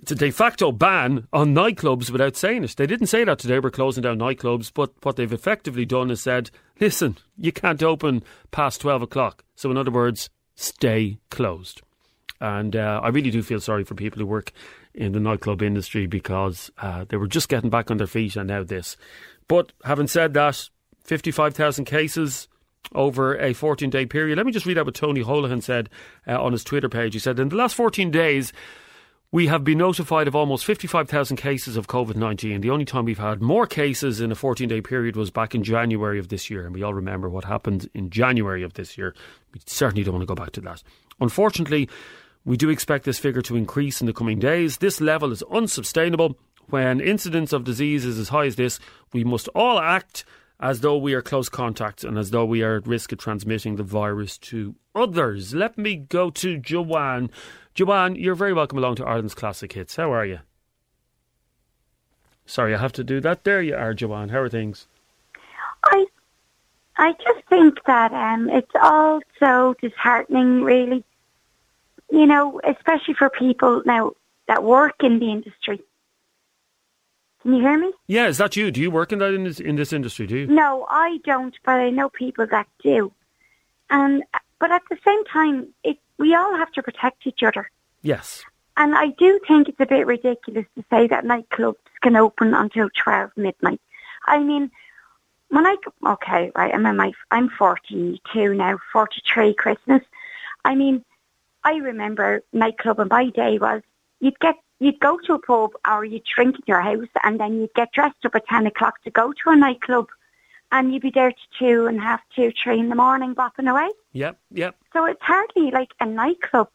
it's 0.00 0.12
a 0.12 0.16
de 0.16 0.30
facto 0.30 0.72
ban 0.72 1.28
on 1.32 1.54
nightclubs 1.54 2.10
without 2.10 2.36
saying 2.36 2.64
it. 2.64 2.74
They 2.76 2.86
didn't 2.86 3.06
say 3.06 3.24
that 3.24 3.38
today, 3.38 3.58
we're 3.58 3.70
closing 3.70 4.02
down 4.02 4.18
nightclubs, 4.18 4.72
but 4.74 4.92
what 5.02 5.16
they've 5.16 5.32
effectively 5.32 5.84
done 5.84 6.10
is 6.10 6.22
said, 6.22 6.50
listen, 6.80 7.16
you 7.36 7.52
can't 7.52 7.82
open 7.82 8.24
past 8.50 8.80
12 8.80 9.02
o'clock. 9.02 9.44
So, 9.54 9.70
in 9.70 9.76
other 9.76 9.90
words, 9.90 10.30
stay 10.56 11.18
closed. 11.30 11.82
And 12.40 12.76
uh, 12.76 13.00
I 13.02 13.08
really 13.08 13.30
do 13.30 13.42
feel 13.42 13.60
sorry 13.60 13.84
for 13.84 13.94
people 13.94 14.18
who 14.18 14.26
work 14.26 14.52
in 14.94 15.12
the 15.12 15.20
nightclub 15.20 15.62
industry 15.62 16.06
because 16.06 16.70
uh, 16.78 17.04
they 17.08 17.16
were 17.16 17.28
just 17.28 17.48
getting 17.48 17.70
back 17.70 17.90
on 17.90 17.96
their 17.96 18.06
feet 18.06 18.36
and 18.36 18.48
now 18.48 18.64
this. 18.64 18.96
But 19.48 19.72
having 19.84 20.08
said 20.08 20.34
that, 20.34 20.68
55,000 21.04 21.84
cases 21.84 22.48
over 22.94 23.36
a 23.36 23.52
14 23.52 23.90
day 23.90 24.06
period. 24.06 24.36
Let 24.36 24.46
me 24.46 24.52
just 24.52 24.66
read 24.66 24.78
out 24.78 24.86
what 24.86 24.94
Tony 24.94 25.22
Holohan 25.22 25.62
said 25.62 25.88
uh, 26.26 26.42
on 26.42 26.52
his 26.52 26.64
Twitter 26.64 26.88
page. 26.88 27.12
He 27.12 27.18
said, 27.18 27.38
In 27.38 27.48
the 27.48 27.56
last 27.56 27.74
14 27.74 28.10
days, 28.10 28.52
we 29.34 29.48
have 29.48 29.64
been 29.64 29.78
notified 29.78 30.28
of 30.28 30.36
almost 30.36 30.64
55,000 30.64 31.36
cases 31.36 31.76
of 31.76 31.88
COVID 31.88 32.14
19. 32.14 32.60
The 32.60 32.70
only 32.70 32.84
time 32.84 33.04
we've 33.04 33.18
had 33.18 33.42
more 33.42 33.66
cases 33.66 34.20
in 34.20 34.30
a 34.30 34.36
14 34.36 34.68
day 34.68 34.80
period 34.80 35.16
was 35.16 35.30
back 35.30 35.54
in 35.54 35.64
January 35.64 36.18
of 36.18 36.28
this 36.28 36.48
year. 36.48 36.64
And 36.64 36.72
we 36.74 36.82
all 36.82 36.94
remember 36.94 37.28
what 37.28 37.44
happened 37.44 37.90
in 37.94 38.10
January 38.10 38.62
of 38.62 38.74
this 38.74 38.96
year. 38.96 39.12
We 39.52 39.60
certainly 39.66 40.04
don't 40.04 40.14
want 40.14 40.22
to 40.22 40.32
go 40.32 40.40
back 40.40 40.52
to 40.52 40.60
that. 40.60 40.82
Unfortunately, 41.20 41.88
we 42.44 42.56
do 42.56 42.68
expect 42.68 43.04
this 43.04 43.18
figure 43.18 43.42
to 43.42 43.56
increase 43.56 44.00
in 44.00 44.06
the 44.06 44.12
coming 44.12 44.38
days. 44.38 44.78
This 44.78 45.00
level 45.00 45.32
is 45.32 45.42
unsustainable. 45.50 46.38
When 46.68 47.00
incidence 47.00 47.52
of 47.52 47.64
disease 47.64 48.04
is 48.04 48.18
as 48.18 48.28
high 48.28 48.46
as 48.46 48.56
this, 48.56 48.78
we 49.12 49.24
must 49.24 49.48
all 49.48 49.78
act 49.80 50.24
as 50.60 50.80
though 50.80 50.96
we 50.96 51.14
are 51.14 51.22
close 51.22 51.48
contacts 51.48 52.04
and 52.04 52.18
as 52.18 52.30
though 52.30 52.44
we 52.44 52.62
are 52.62 52.76
at 52.76 52.86
risk 52.86 53.12
of 53.12 53.18
transmitting 53.18 53.76
the 53.76 53.82
virus 53.82 54.38
to 54.38 54.74
others. 54.94 55.54
Let 55.54 55.76
me 55.76 55.96
go 55.96 56.30
to 56.30 56.58
Joanne. 56.58 57.30
Joanne, 57.74 58.16
you're 58.16 58.34
very 58.34 58.52
welcome 58.52 58.78
along 58.78 58.96
to 58.96 59.04
Ireland's 59.04 59.34
Classic 59.34 59.72
Hits. 59.72 59.96
How 59.96 60.12
are 60.12 60.24
you? 60.24 60.40
Sorry, 62.46 62.74
I 62.74 62.78
have 62.78 62.92
to 62.92 63.04
do 63.04 63.20
that. 63.20 63.44
There 63.44 63.62
you 63.62 63.74
are, 63.74 63.94
Joanne. 63.94 64.28
How 64.28 64.40
are 64.40 64.48
things? 64.48 64.86
I 65.84 66.06
I 66.96 67.12
just 67.12 67.46
think 67.48 67.82
that 67.86 68.12
um, 68.12 68.48
it's 68.50 68.70
all 68.80 69.20
so 69.40 69.74
disheartening, 69.80 70.62
really. 70.62 71.04
You 72.10 72.26
know, 72.26 72.60
especially 72.62 73.14
for 73.14 73.30
people 73.30 73.82
now 73.84 74.12
that 74.46 74.62
work 74.62 74.96
in 75.02 75.18
the 75.18 75.32
industry. 75.32 75.80
Can 77.44 77.52
you 77.52 77.60
hear 77.60 77.78
me? 77.78 77.92
Yeah, 78.06 78.26
is 78.26 78.38
that 78.38 78.56
you? 78.56 78.70
Do 78.70 78.80
you 78.80 78.90
work 78.90 79.12
in 79.12 79.18
that 79.18 79.34
in 79.34 79.44
this, 79.44 79.60
in 79.60 79.76
this 79.76 79.92
industry? 79.92 80.26
Do 80.26 80.38
you? 80.38 80.46
No, 80.46 80.86
I 80.88 81.18
don't, 81.24 81.54
but 81.62 81.72
I 81.72 81.90
know 81.90 82.08
people 82.08 82.46
that 82.46 82.66
do. 82.82 83.12
And 83.90 84.24
but 84.58 84.72
at 84.72 84.80
the 84.88 84.96
same 85.04 85.22
time, 85.26 85.68
it 85.84 85.98
we 86.18 86.34
all 86.34 86.56
have 86.56 86.72
to 86.72 86.82
protect 86.82 87.26
each 87.26 87.42
other. 87.42 87.70
Yes. 88.00 88.44
And 88.78 88.96
I 88.96 89.08
do 89.18 89.38
think 89.46 89.68
it's 89.68 89.78
a 89.78 89.84
bit 89.84 90.06
ridiculous 90.06 90.64
to 90.74 90.84
say 90.88 91.06
that 91.06 91.24
nightclubs 91.24 91.76
can 92.02 92.16
open 92.16 92.54
until 92.54 92.88
twelve 92.96 93.30
midnight. 93.36 93.80
I 94.26 94.38
mean, 94.38 94.70
when 95.50 95.66
I 95.66 95.76
okay, 96.06 96.50
right, 96.56 96.72
I'm 96.74 96.86
in 96.86 96.96
my 96.96 97.12
I'm 97.30 97.50
forty 97.50 98.22
two 98.32 98.54
now, 98.54 98.78
forty 98.90 99.20
three 99.30 99.52
Christmas. 99.52 100.00
I 100.64 100.74
mean, 100.74 101.04
I 101.62 101.74
remember 101.74 102.42
nightclub 102.54 103.00
and 103.00 103.10
my 103.10 103.28
day 103.28 103.58
was 103.58 103.82
you'd 104.20 104.40
get 104.40 104.54
you'd 104.80 105.00
go 105.00 105.18
to 105.26 105.34
a 105.34 105.38
pub 105.38 105.70
or 105.88 106.04
you'd 106.04 106.24
drink 106.24 106.56
in 106.56 106.62
your 106.66 106.80
house 106.80 107.08
and 107.22 107.38
then 107.40 107.60
you'd 107.60 107.74
get 107.74 107.92
dressed 107.92 108.24
up 108.24 108.34
at 108.34 108.46
ten 108.46 108.66
o'clock 108.66 109.02
to 109.04 109.10
go 109.10 109.32
to 109.32 109.50
a 109.50 109.56
nightclub 109.56 110.08
and 110.72 110.92
you'd 110.92 111.02
be 111.02 111.10
there 111.14 111.30
to 111.30 111.36
two 111.58 111.86
and 111.86 112.00
half 112.00 112.20
two, 112.34 112.52
three 112.62 112.78
in 112.80 112.88
the 112.88 112.94
morning 112.96 113.34
bopping 113.34 113.70
away. 113.70 113.88
Yep, 114.12 114.38
yep. 114.50 114.76
So 114.92 115.04
it's 115.04 115.22
hardly 115.22 115.70
like 115.70 115.90
a 116.00 116.06
nightclub 116.06 116.68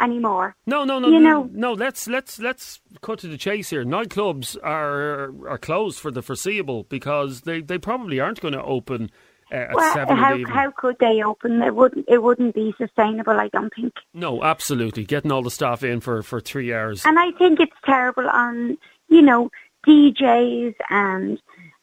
anymore. 0.00 0.54
No, 0.66 0.84
no, 0.84 0.98
no, 0.98 1.08
You 1.08 1.20
no, 1.20 1.42
know- 1.44 1.50
no. 1.52 1.72
Let's 1.72 2.06
let's 2.08 2.38
let's 2.38 2.80
cut 3.02 3.18
to 3.20 3.28
the 3.28 3.36
chase 3.38 3.70
here. 3.70 3.84
Nightclubs 3.84 4.56
are 4.62 5.32
are 5.48 5.58
closed 5.58 5.98
for 5.98 6.10
the 6.10 6.22
foreseeable 6.22 6.84
because 6.84 7.42
they, 7.42 7.60
they 7.60 7.78
probably 7.78 8.18
aren't 8.20 8.40
going 8.40 8.54
to 8.54 8.62
open 8.62 9.04
at 9.04 9.10
Well, 9.52 9.94
seven 9.94 10.16
in 10.16 10.22
how 10.22 10.34
evening. 10.34 10.46
how 10.54 10.70
could 10.70 10.96
they 10.98 11.22
open? 11.22 11.62
It 11.62 11.74
wouldn't 11.74 12.06
it 12.08 12.22
wouldn't 12.22 12.54
be 12.54 12.74
sustainable. 12.78 13.38
I 13.38 13.48
don't 13.48 13.72
think. 13.74 13.92
no, 14.14 14.42
absolutely. 14.42 15.04
Getting 15.04 15.30
all 15.30 15.42
the 15.42 15.50
staff 15.50 15.82
in 15.82 16.00
for, 16.00 16.22
for 16.22 16.40
three 16.40 16.72
hours. 16.72 17.04
And 17.04 17.18
I 17.18 17.32
think 17.32 17.60
it's 17.60 17.76
terrible 17.84 18.28
on, 18.28 18.78
you 19.08 19.22
know, 19.22 19.50
DJs 19.86 20.74
and 20.88 21.38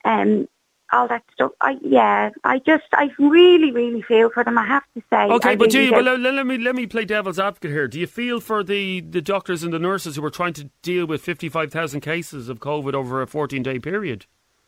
um, 0.05 0.47
all 0.91 1.07
that 1.07 1.23
stuff. 1.33 1.51
I 1.61 1.77
yeah, 1.81 2.31
I 2.43 2.59
just 2.59 2.85
I 2.93 3.09
really 3.19 3.71
really 3.71 4.01
feel 4.01 4.29
for 4.29 4.43
them. 4.43 4.57
I 4.57 4.65
have 4.65 4.83
to 4.95 5.03
say. 5.09 5.27
Okay, 5.27 5.51
I 5.51 5.55
but 5.55 5.69
do 5.69 5.81
you, 5.81 5.91
well, 5.91 6.03
let, 6.03 6.19
let 6.19 6.45
me 6.45 6.57
let 6.57 6.75
me 6.75 6.87
play 6.87 7.05
devil's 7.05 7.39
advocate 7.39 7.71
here. 7.71 7.87
Do 7.87 7.99
you 7.99 8.07
feel 8.07 8.39
for 8.39 8.63
the, 8.63 9.01
the 9.01 9.21
doctors 9.21 9.63
and 9.63 9.73
the 9.73 9.79
nurses 9.79 10.15
who 10.15 10.25
are 10.25 10.31
trying 10.31 10.53
to 10.53 10.69
deal 10.81 11.05
with 11.05 11.21
fifty 11.21 11.49
five 11.49 11.71
thousand 11.71 12.01
cases 12.01 12.49
of 12.49 12.59
COVID 12.59 12.93
over 12.93 13.21
a 13.21 13.27
fourteen 13.27 13.63
day 13.63 13.79
period? 13.79 14.25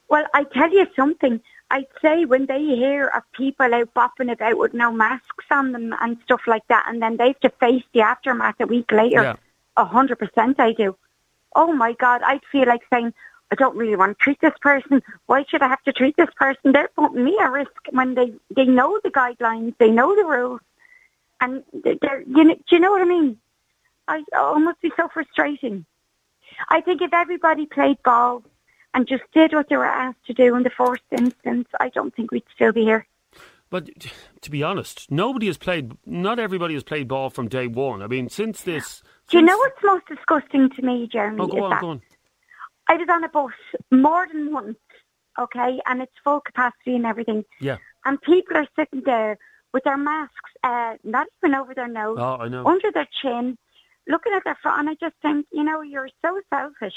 Well, 0.09 0.25
I 0.33 0.43
tell 0.43 0.71
you 0.71 0.85
something. 0.95 1.41
I'd 1.71 1.87
say 2.01 2.25
when 2.25 2.47
they 2.47 2.59
hear 2.59 3.07
of 3.07 3.23
people 3.31 3.73
out 3.73 3.93
bopping 3.93 4.29
about 4.31 4.57
with 4.57 4.73
no 4.73 4.91
masks 4.91 5.45
on 5.49 5.71
them 5.71 5.95
and 6.01 6.17
stuff 6.25 6.41
like 6.45 6.67
that, 6.67 6.85
and 6.87 7.01
then 7.01 7.15
they 7.15 7.27
have 7.27 7.39
to 7.39 7.49
face 7.49 7.83
the 7.93 8.01
aftermath 8.01 8.59
a 8.59 8.67
week 8.67 8.91
later, 8.91 9.37
a 9.77 9.85
hundred 9.85 10.19
percent 10.19 10.59
I 10.59 10.73
do. 10.73 10.97
Oh 11.55 11.71
my 11.71 11.93
God, 11.93 12.21
I'd 12.23 12.43
feel 12.51 12.67
like 12.67 12.81
saying, 12.91 13.13
I 13.51 13.55
don't 13.55 13.77
really 13.77 13.95
want 13.95 14.17
to 14.17 14.23
treat 14.23 14.41
this 14.41 14.57
person. 14.61 15.01
Why 15.27 15.45
should 15.47 15.61
I 15.61 15.69
have 15.69 15.83
to 15.83 15.93
treat 15.93 16.17
this 16.17 16.33
person? 16.35 16.73
They're 16.73 16.89
putting 16.95 17.23
me 17.23 17.37
at 17.41 17.51
risk 17.51 17.71
when 17.91 18.15
they, 18.15 18.33
they 18.53 18.65
know 18.65 18.99
the 19.01 19.09
guidelines, 19.09 19.73
they 19.77 19.91
know 19.91 20.13
the 20.13 20.25
rules, 20.25 20.61
and 21.39 21.63
they're, 21.73 22.23
you 22.27 22.43
know, 22.43 22.55
do 22.55 22.75
you 22.75 22.79
know 22.79 22.91
what 22.91 23.01
I 23.01 23.05
mean? 23.05 23.37
I, 24.09 24.23
oh, 24.35 24.57
it 24.57 24.59
must 24.59 24.81
be 24.81 24.91
so 24.97 25.07
frustrating. 25.07 25.85
I 26.69 26.81
think 26.81 27.01
if 27.01 27.13
everybody 27.13 27.65
played 27.65 28.03
ball 28.03 28.43
and 28.93 29.07
just 29.07 29.23
did 29.33 29.53
what 29.53 29.69
they 29.69 29.77
were 29.77 29.85
asked 29.85 30.25
to 30.27 30.33
do 30.33 30.55
in 30.55 30.63
the 30.63 30.69
first 30.69 31.03
instance, 31.11 31.67
I 31.79 31.89
don't 31.89 32.13
think 32.15 32.31
we'd 32.31 32.43
still 32.53 32.71
be 32.73 32.83
here. 32.83 33.05
But 33.69 33.89
to 34.41 34.51
be 34.51 34.63
honest, 34.63 35.09
nobody 35.09 35.47
has 35.47 35.57
played. 35.57 35.93
Not 36.05 36.39
everybody 36.39 36.73
has 36.73 36.83
played 36.83 37.07
ball 37.07 37.29
from 37.29 37.47
day 37.47 37.67
one. 37.67 38.01
I 38.01 38.07
mean, 38.07 38.27
since 38.27 38.61
this. 38.63 39.01
Do 39.29 39.37
you 39.37 39.43
know 39.43 39.57
what's 39.57 39.81
most 39.81 40.07
disgusting 40.07 40.69
to 40.71 40.81
me, 40.81 41.07
Jeremy? 41.09 41.39
Oh, 41.39 41.47
go 41.47 41.63
on, 41.63 41.69
that 41.69 41.81
go 41.81 41.89
on. 41.91 42.01
I 42.89 42.95
was 42.97 43.07
on 43.09 43.23
a 43.23 43.29
bus 43.29 43.53
more 43.89 44.27
than 44.31 44.51
once, 44.51 44.77
okay, 45.39 45.79
and 45.85 46.01
it's 46.01 46.11
full 46.21 46.41
capacity 46.41 46.95
and 46.95 47.05
everything, 47.05 47.45
Yeah. 47.61 47.77
and 48.03 48.21
people 48.21 48.57
are 48.57 48.67
sitting 48.77 49.03
there 49.05 49.37
with 49.73 49.85
their 49.85 49.95
masks, 49.95 50.51
uh, 50.65 50.95
not 51.05 51.27
even 51.41 51.55
over 51.55 51.73
their 51.73 51.87
nose, 51.87 52.17
Oh, 52.19 52.37
I 52.41 52.49
know. 52.49 52.65
under 52.65 52.91
their 52.91 53.07
chin, 53.21 53.57
looking 54.05 54.33
at 54.33 54.43
their 54.43 54.57
phone, 54.61 54.79
and 54.79 54.89
I 54.89 54.95
just 54.95 55.15
think, 55.21 55.45
you 55.53 55.63
know, 55.63 55.79
you're 55.81 56.09
so 56.21 56.41
selfish. 56.53 56.95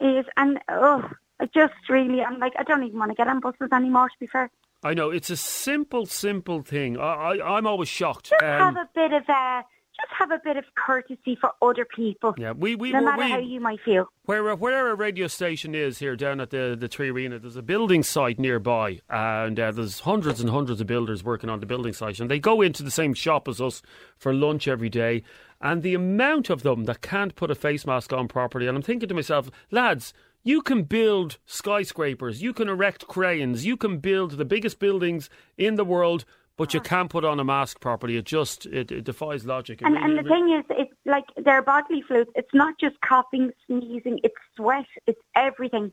Is 0.00 0.26
and 0.36 0.60
oh, 0.68 1.08
I 1.40 1.46
just 1.46 1.74
really, 1.88 2.22
I'm 2.22 2.38
like, 2.38 2.52
I 2.58 2.62
don't 2.62 2.82
even 2.84 2.98
want 2.98 3.10
to 3.10 3.14
get 3.14 3.28
on 3.28 3.40
buses 3.40 3.68
anymore. 3.72 4.08
To 4.08 4.14
be 4.18 4.26
fair, 4.26 4.50
I 4.82 4.94
know. 4.94 5.10
It's 5.10 5.30
a 5.30 5.36
simple, 5.36 6.06
simple 6.06 6.62
thing. 6.62 6.98
I, 6.98 7.02
I, 7.38 7.56
I'm 7.56 7.66
always 7.66 7.88
shocked. 7.88 8.30
just 8.30 8.42
Um, 8.42 8.48
have 8.48 8.76
a 8.76 8.88
bit 8.94 9.12
of 9.12 9.28
uh, 9.28 9.62
just 10.04 10.18
have 10.18 10.30
a 10.30 10.40
bit 10.44 10.56
of 10.56 10.64
courtesy 10.74 11.36
for 11.40 11.52
other 11.62 11.84
people, 11.84 12.34
yeah, 12.36 12.52
we, 12.52 12.74
we, 12.74 12.92
no 12.92 13.02
matter 13.02 13.22
we 13.22 13.30
how 13.30 13.38
you 13.38 13.60
might 13.60 13.80
feel. 13.84 14.06
where 14.24 14.54
where 14.56 14.88
our 14.88 14.94
radio 14.94 15.26
station 15.26 15.74
is 15.74 15.98
here 15.98 16.16
down 16.16 16.40
at 16.40 16.50
the 16.50 16.76
the 16.78 16.88
3Arena, 16.88 17.40
there's 17.40 17.56
a 17.56 17.62
building 17.62 18.02
site 18.02 18.38
nearby, 18.38 19.00
and 19.08 19.58
uh, 19.58 19.70
there's 19.70 20.00
hundreds 20.00 20.40
and 20.40 20.50
hundreds 20.50 20.80
of 20.80 20.86
builders 20.86 21.24
working 21.24 21.50
on 21.50 21.60
the 21.60 21.66
building 21.66 21.92
site, 21.92 22.20
and 22.20 22.30
they 22.30 22.38
go 22.38 22.60
into 22.60 22.82
the 22.82 22.90
same 22.90 23.14
shop 23.14 23.48
as 23.48 23.60
us 23.60 23.82
for 24.16 24.32
lunch 24.32 24.68
every 24.68 24.88
day. 24.88 25.22
And 25.60 25.82
the 25.82 25.94
amount 25.94 26.50
of 26.50 26.62
them 26.62 26.84
that 26.84 27.00
can't 27.00 27.34
put 27.34 27.50
a 27.50 27.54
face 27.54 27.86
mask 27.86 28.12
on 28.12 28.28
properly, 28.28 28.66
and 28.66 28.76
I'm 28.76 28.82
thinking 28.82 29.08
to 29.08 29.14
myself, 29.14 29.50
lads. 29.70 30.12
You 30.46 30.60
can 30.60 30.82
build 30.82 31.38
skyscrapers, 31.46 32.42
you 32.42 32.52
can 32.52 32.68
erect 32.68 33.06
cranes, 33.06 33.64
you 33.64 33.78
can 33.78 33.96
build 33.96 34.32
the 34.32 34.44
biggest 34.44 34.78
buildings 34.78 35.30
in 35.56 35.76
the 35.76 35.86
world, 35.86 36.26
but 36.56 36.72
you 36.74 36.80
can't 36.80 37.10
put 37.10 37.24
on 37.24 37.40
a 37.40 37.44
mask 37.44 37.80
properly. 37.80 38.16
It 38.16 38.24
just 38.24 38.66
it, 38.66 38.92
it 38.92 39.04
defies 39.04 39.44
logic. 39.44 39.82
It 39.82 39.86
And, 39.86 39.94
really- 39.94 40.18
and 40.18 40.18
the 40.18 40.28
thing 40.28 40.52
is, 40.58 40.64
it's 40.70 40.92
like 41.04 41.24
their 41.36 41.62
bodily 41.62 42.02
fluids. 42.02 42.30
It's 42.34 42.54
not 42.54 42.74
just 42.78 43.00
coughing, 43.00 43.50
sneezing. 43.66 44.20
It's 44.22 44.34
sweat. 44.56 44.86
It's 45.06 45.20
everything, 45.34 45.92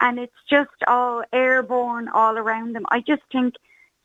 and 0.00 0.18
it's 0.18 0.32
just 0.50 0.70
all 0.86 1.22
airborne 1.32 2.08
all 2.08 2.36
around 2.38 2.74
them. 2.74 2.84
I 2.90 3.00
just 3.00 3.22
think, 3.30 3.54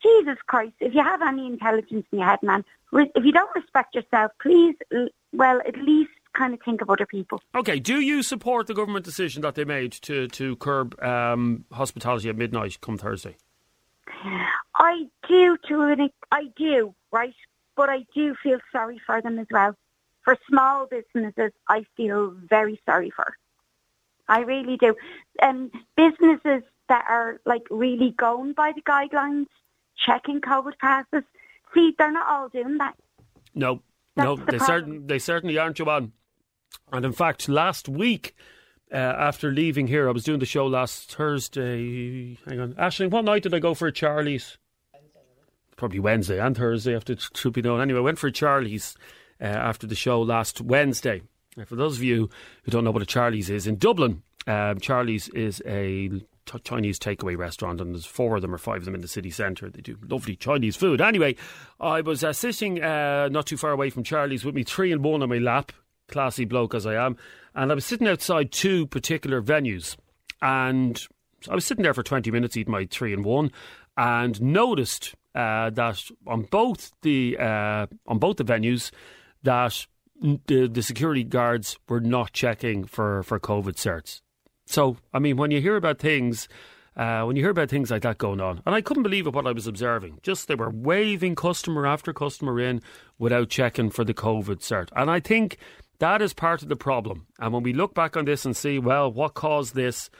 Jesus 0.02 0.36
Christ! 0.46 0.74
If 0.80 0.94
you 0.94 1.02
have 1.02 1.22
any 1.22 1.46
intelligence 1.46 2.06
in 2.12 2.18
your 2.20 2.28
head, 2.28 2.42
man, 2.42 2.64
if 2.92 3.24
you 3.24 3.32
don't 3.32 3.54
respect 3.54 3.94
yourself, 3.94 4.32
please, 4.40 4.76
well, 5.32 5.60
at 5.66 5.76
least 5.76 6.10
kind 6.34 6.54
of 6.54 6.60
think 6.64 6.80
of 6.80 6.88
other 6.90 7.06
people. 7.06 7.40
Okay, 7.54 7.80
do 7.80 8.00
you 8.00 8.22
support 8.22 8.68
the 8.68 8.74
government 8.74 9.04
decision 9.04 9.42
that 9.42 9.56
they 9.56 9.64
made 9.64 9.90
to, 9.92 10.28
to 10.28 10.54
curb 10.56 11.00
um, 11.02 11.64
hospitality 11.72 12.28
at 12.28 12.36
midnight 12.36 12.80
come 12.80 12.96
Thursday? 12.96 13.36
I 14.74 15.06
do 15.28 15.56
to 15.68 15.82
an 15.82 16.10
I 16.30 16.44
do 16.56 16.94
right, 17.12 17.34
but 17.76 17.88
I 17.88 18.04
do 18.14 18.34
feel 18.42 18.58
sorry 18.72 19.00
for 19.04 19.20
them 19.22 19.38
as 19.38 19.46
well. 19.50 19.74
For 20.22 20.36
small 20.48 20.86
businesses, 20.86 21.52
I 21.68 21.84
feel 21.96 22.34
very 22.48 22.80
sorry 22.84 23.10
for. 23.10 23.36
I 24.28 24.40
really 24.40 24.76
do. 24.76 24.94
And 25.40 25.70
businesses 25.96 26.62
that 26.88 27.04
are 27.08 27.40
like 27.46 27.62
really 27.70 28.10
going 28.16 28.52
by 28.52 28.72
the 28.74 28.82
guidelines, 28.82 29.46
checking 29.96 30.40
COVID 30.40 30.78
passes. 30.78 31.24
See, 31.74 31.94
they're 31.98 32.12
not 32.12 32.28
all 32.28 32.48
doing 32.48 32.78
that. 32.78 32.94
No, 33.54 33.82
That's 34.16 34.26
no, 34.26 34.36
the 34.36 34.52
they, 34.52 34.58
certain, 34.58 35.06
they 35.06 35.18
certainly 35.18 35.58
aren't, 35.58 35.76
Joanne. 35.76 36.12
And 36.92 37.04
in 37.04 37.12
fact, 37.12 37.48
last 37.48 37.88
week, 37.88 38.34
uh, 38.92 38.96
after 38.96 39.50
leaving 39.50 39.86
here, 39.86 40.08
I 40.08 40.12
was 40.12 40.24
doing 40.24 40.38
the 40.38 40.46
show 40.46 40.66
last 40.66 41.14
Thursday. 41.14 42.38
Hang 42.46 42.60
on. 42.60 42.72
Aisling, 42.74 43.10
what 43.10 43.24
night 43.24 43.42
did 43.42 43.54
I 43.54 43.58
go 43.58 43.74
for 43.74 43.90
Charlie's? 43.90 44.58
Probably 45.76 46.00
Wednesday 46.00 46.40
and 46.40 46.56
Thursday, 46.56 46.96
after 46.96 47.16
should 47.34 47.52
be 47.52 47.62
known. 47.62 47.80
Anyway, 47.80 47.98
I 47.98 48.02
went 48.02 48.18
for 48.18 48.30
Charlie's 48.30 48.96
uh, 49.40 49.44
after 49.44 49.86
the 49.86 49.94
show 49.94 50.20
last 50.20 50.60
Wednesday. 50.60 51.22
Uh, 51.58 51.64
for 51.64 51.76
those 51.76 51.96
of 51.96 52.02
you 52.02 52.30
who 52.64 52.70
don't 52.70 52.84
know 52.84 52.90
what 52.90 53.02
a 53.02 53.06
Charlie's 53.06 53.50
is, 53.50 53.66
in 53.66 53.76
Dublin, 53.76 54.22
um, 54.46 54.80
Charlie's 54.80 55.28
is 55.28 55.62
a 55.66 56.10
Chinese 56.64 56.98
takeaway 56.98 57.36
restaurant, 57.36 57.80
and 57.80 57.94
there's 57.94 58.06
four 58.06 58.36
of 58.36 58.42
them 58.42 58.54
or 58.54 58.58
five 58.58 58.78
of 58.78 58.84
them 58.86 58.94
in 58.94 59.02
the 59.02 59.08
city 59.08 59.30
centre. 59.30 59.68
They 59.68 59.82
do 59.82 59.98
lovely 60.08 60.34
Chinese 60.34 60.76
food. 60.76 61.00
Anyway, 61.00 61.36
I 61.78 62.00
was 62.00 62.24
uh, 62.24 62.32
sitting 62.32 62.82
uh, 62.82 63.28
not 63.28 63.46
too 63.46 63.58
far 63.58 63.70
away 63.70 63.90
from 63.90 64.02
Charlie's 64.02 64.44
with 64.44 64.54
me 64.54 64.64
three 64.64 64.90
and 64.90 65.04
one 65.04 65.22
on 65.22 65.28
my 65.28 65.38
lap, 65.38 65.72
classy 66.08 66.46
bloke 66.46 66.74
as 66.74 66.86
I 66.86 66.94
am, 66.94 67.16
and 67.58 67.72
I 67.72 67.74
was 67.74 67.84
sitting 67.84 68.06
outside 68.06 68.52
two 68.52 68.86
particular 68.86 69.42
venues, 69.42 69.96
and 70.40 71.04
I 71.50 71.56
was 71.56 71.64
sitting 71.64 71.82
there 71.82 71.92
for 71.92 72.04
20 72.04 72.30
minutes 72.30 72.56
eating 72.56 72.70
my 72.70 72.86
three 72.86 73.12
and 73.12 73.24
one, 73.24 73.50
and 73.96 74.40
noticed 74.40 75.16
uh, 75.34 75.70
that 75.70 76.02
on 76.26 76.42
both 76.42 76.92
the 77.02 77.36
uh, 77.36 77.86
on 78.06 78.18
both 78.18 78.36
the 78.36 78.44
venues 78.44 78.92
that 79.42 79.86
the, 80.20 80.68
the 80.68 80.82
security 80.82 81.24
guards 81.24 81.78
were 81.88 82.00
not 82.00 82.32
checking 82.32 82.84
for, 82.84 83.22
for 83.24 83.38
COVID 83.38 83.74
certs. 83.74 84.20
So, 84.66 84.96
I 85.12 85.18
mean, 85.18 85.36
when 85.36 85.50
you 85.50 85.60
hear 85.60 85.76
about 85.76 85.98
things 85.98 86.48
Uh, 86.98 87.22
when 87.24 87.36
you 87.36 87.44
hear 87.44 87.52
about 87.52 87.70
things 87.70 87.92
like 87.92 88.02
that 88.02 88.18
going 88.18 88.40
on, 88.40 88.60
and 88.66 88.74
I 88.74 88.80
couldn't 88.80 89.04
believe 89.04 89.32
what 89.32 89.46
I 89.46 89.52
was 89.52 89.68
observing. 89.68 90.18
Just 90.24 90.48
they 90.48 90.56
were 90.56 90.68
waving 90.68 91.36
customer 91.36 91.86
after 91.86 92.12
customer 92.12 92.58
in 92.58 92.82
without 93.20 93.50
checking 93.50 93.90
for 93.90 94.04
the 94.04 94.14
COVID 94.14 94.58
cert, 94.58 94.88
and 94.96 95.08
I 95.08 95.20
think 95.20 95.58
that 95.98 96.22
is 96.22 96.32
part 96.32 96.62
of 96.62 96.68
the 96.68 96.76
problem. 96.76 97.26
And 97.38 97.52
when 97.52 97.62
we 97.62 97.72
look 97.72 97.94
back 97.94 98.16
on 98.16 98.24
this 98.24 98.44
and 98.44 98.56
see, 98.56 98.78
well, 98.78 99.10
what 99.12 99.34
caused 99.34 99.74
this 99.74 100.10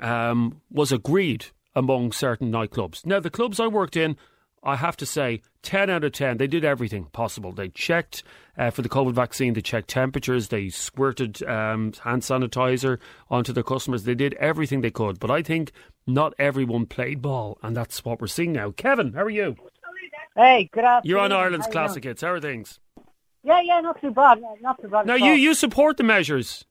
um, 0.00 0.60
was 0.70 0.92
agreed 0.92 1.46
among 1.74 2.12
certain 2.12 2.52
nightclubs. 2.52 3.04
Now, 3.06 3.20
the 3.20 3.30
clubs 3.30 3.58
I 3.58 3.66
worked 3.66 3.96
in, 3.96 4.16
I 4.62 4.76
have 4.76 4.96
to 4.98 5.06
say, 5.06 5.42
10 5.62 5.90
out 5.90 6.04
of 6.04 6.12
10, 6.12 6.36
they 6.36 6.46
did 6.46 6.64
everything 6.64 7.06
possible. 7.06 7.52
They 7.52 7.68
checked 7.68 8.22
uh, 8.56 8.70
for 8.70 8.82
the 8.82 8.88
COVID 8.88 9.12
vaccine, 9.12 9.54
they 9.54 9.60
checked 9.60 9.88
temperatures, 9.88 10.48
they 10.48 10.68
squirted 10.68 11.42
um, 11.42 11.92
hand 12.02 12.22
sanitizer 12.22 12.98
onto 13.30 13.52
their 13.52 13.62
customers. 13.62 14.04
They 14.04 14.14
did 14.14 14.34
everything 14.34 14.82
they 14.82 14.90
could. 14.90 15.18
But 15.18 15.30
I 15.30 15.42
think 15.42 15.72
not 16.06 16.34
everyone 16.38 16.86
played 16.86 17.22
ball, 17.22 17.58
and 17.62 17.76
that's 17.76 18.04
what 18.04 18.20
we're 18.20 18.26
seeing 18.26 18.52
now. 18.52 18.70
Kevin, 18.70 19.14
how 19.14 19.22
are 19.22 19.30
you? 19.30 19.56
Hey, 20.36 20.68
good 20.72 20.84
afternoon. 20.84 21.10
You're 21.10 21.20
on 21.20 21.32
Ireland's 21.32 21.66
Classic? 21.68 22.02
Hits. 22.04 22.22
How 22.22 22.32
are 22.32 22.40
things? 22.40 22.80
Yeah, 23.44 23.60
yeah, 23.60 23.80
not 23.80 24.00
too 24.00 24.10
bad. 24.10 24.42
Not 24.62 24.80
too 24.80 24.88
bad. 24.88 25.06
Now, 25.06 25.14
you, 25.14 25.32
you 25.32 25.54
support 25.54 25.96
the 25.98 26.02
measures. 26.02 26.64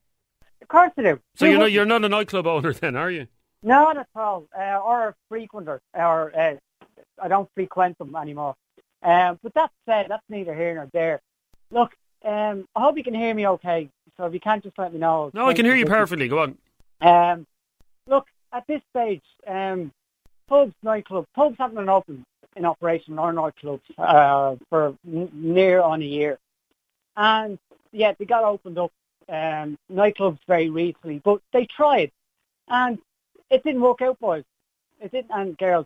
Of 0.61 0.67
course 0.67 0.91
I 0.97 1.01
do. 1.03 1.19
So 1.35 1.45
you're 1.45 1.59
not, 1.59 1.71
you're 1.71 1.85
not 1.85 2.03
a 2.03 2.09
nightclub 2.09 2.47
owner 2.47 2.73
then, 2.81 2.95
are 2.95 3.11
you? 3.11 3.27
Not 3.61 3.97
at 3.97 4.07
all. 4.15 4.45
Uh, 4.57 4.79
or 4.79 5.09
a 5.09 5.15
frequenter. 5.29 5.79
Or 5.93 6.31
uh, 6.37 6.55
I 7.21 7.27
don't 7.27 7.49
frequent 7.53 7.97
them 7.99 8.15
anymore. 8.15 8.55
Um, 9.03 9.39
but 9.43 9.53
that 9.53 9.69
said, 9.85 10.07
that's 10.09 10.23
neither 10.29 10.55
here 10.55 10.75
nor 10.75 10.89
there. 10.93 11.21
Look, 11.71 11.93
um, 12.25 12.67
I 12.75 12.81
hope 12.81 12.97
you 12.97 13.03
can 13.03 13.13
hear 13.13 13.33
me 13.33 13.45
okay. 13.47 13.89
So 14.17 14.25
if 14.25 14.33
you 14.33 14.39
can't, 14.39 14.63
just 14.63 14.77
let 14.79 14.93
me 14.93 14.99
know. 14.99 15.29
No, 15.33 15.47
I 15.47 15.53
can 15.53 15.65
hear 15.65 15.75
you 15.75 15.85
perfectly. 15.85 16.27
Go 16.27 16.39
on. 16.39 16.57
Um, 17.01 17.45
look, 18.07 18.25
at 18.51 18.65
this 18.67 18.81
stage, 18.91 19.23
um, 19.45 19.91
pubs, 20.47 20.73
nightclubs, 20.85 21.25
pubs 21.35 21.55
haven't 21.59 21.75
been 21.75 21.89
open 21.89 22.23
in 22.55 22.65
operation 22.65 23.19
or 23.19 23.33
nightclubs 23.33 23.81
uh, 23.97 24.55
for 24.69 24.95
n- 25.05 25.29
near 25.33 25.81
on 25.81 26.01
a 26.01 26.05
year. 26.05 26.37
And 27.15 27.59
yeah, 27.91 28.13
they 28.17 28.25
got 28.25 28.43
opened 28.43 28.77
up, 28.77 28.91
um, 29.29 29.77
nightclubs 29.91 30.39
very 30.47 30.69
recently, 30.69 31.19
but 31.23 31.41
they 31.51 31.65
tried. 31.65 32.11
And 32.67 32.99
it 33.49 33.63
didn't 33.63 33.81
work 33.81 34.01
out, 34.01 34.19
boys. 34.19 34.43
It 34.99 35.11
didn't, 35.11 35.31
and 35.31 35.57
girls. 35.57 35.85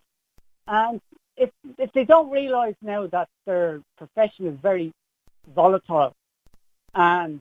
And 0.66 1.00
if, 1.36 1.50
if 1.78 1.92
they 1.92 2.04
don't 2.04 2.30
realise 2.30 2.76
now 2.82 3.06
that 3.08 3.28
their 3.46 3.80
profession 3.96 4.46
is 4.46 4.58
very 4.60 4.92
volatile 5.54 6.14
and 6.94 7.40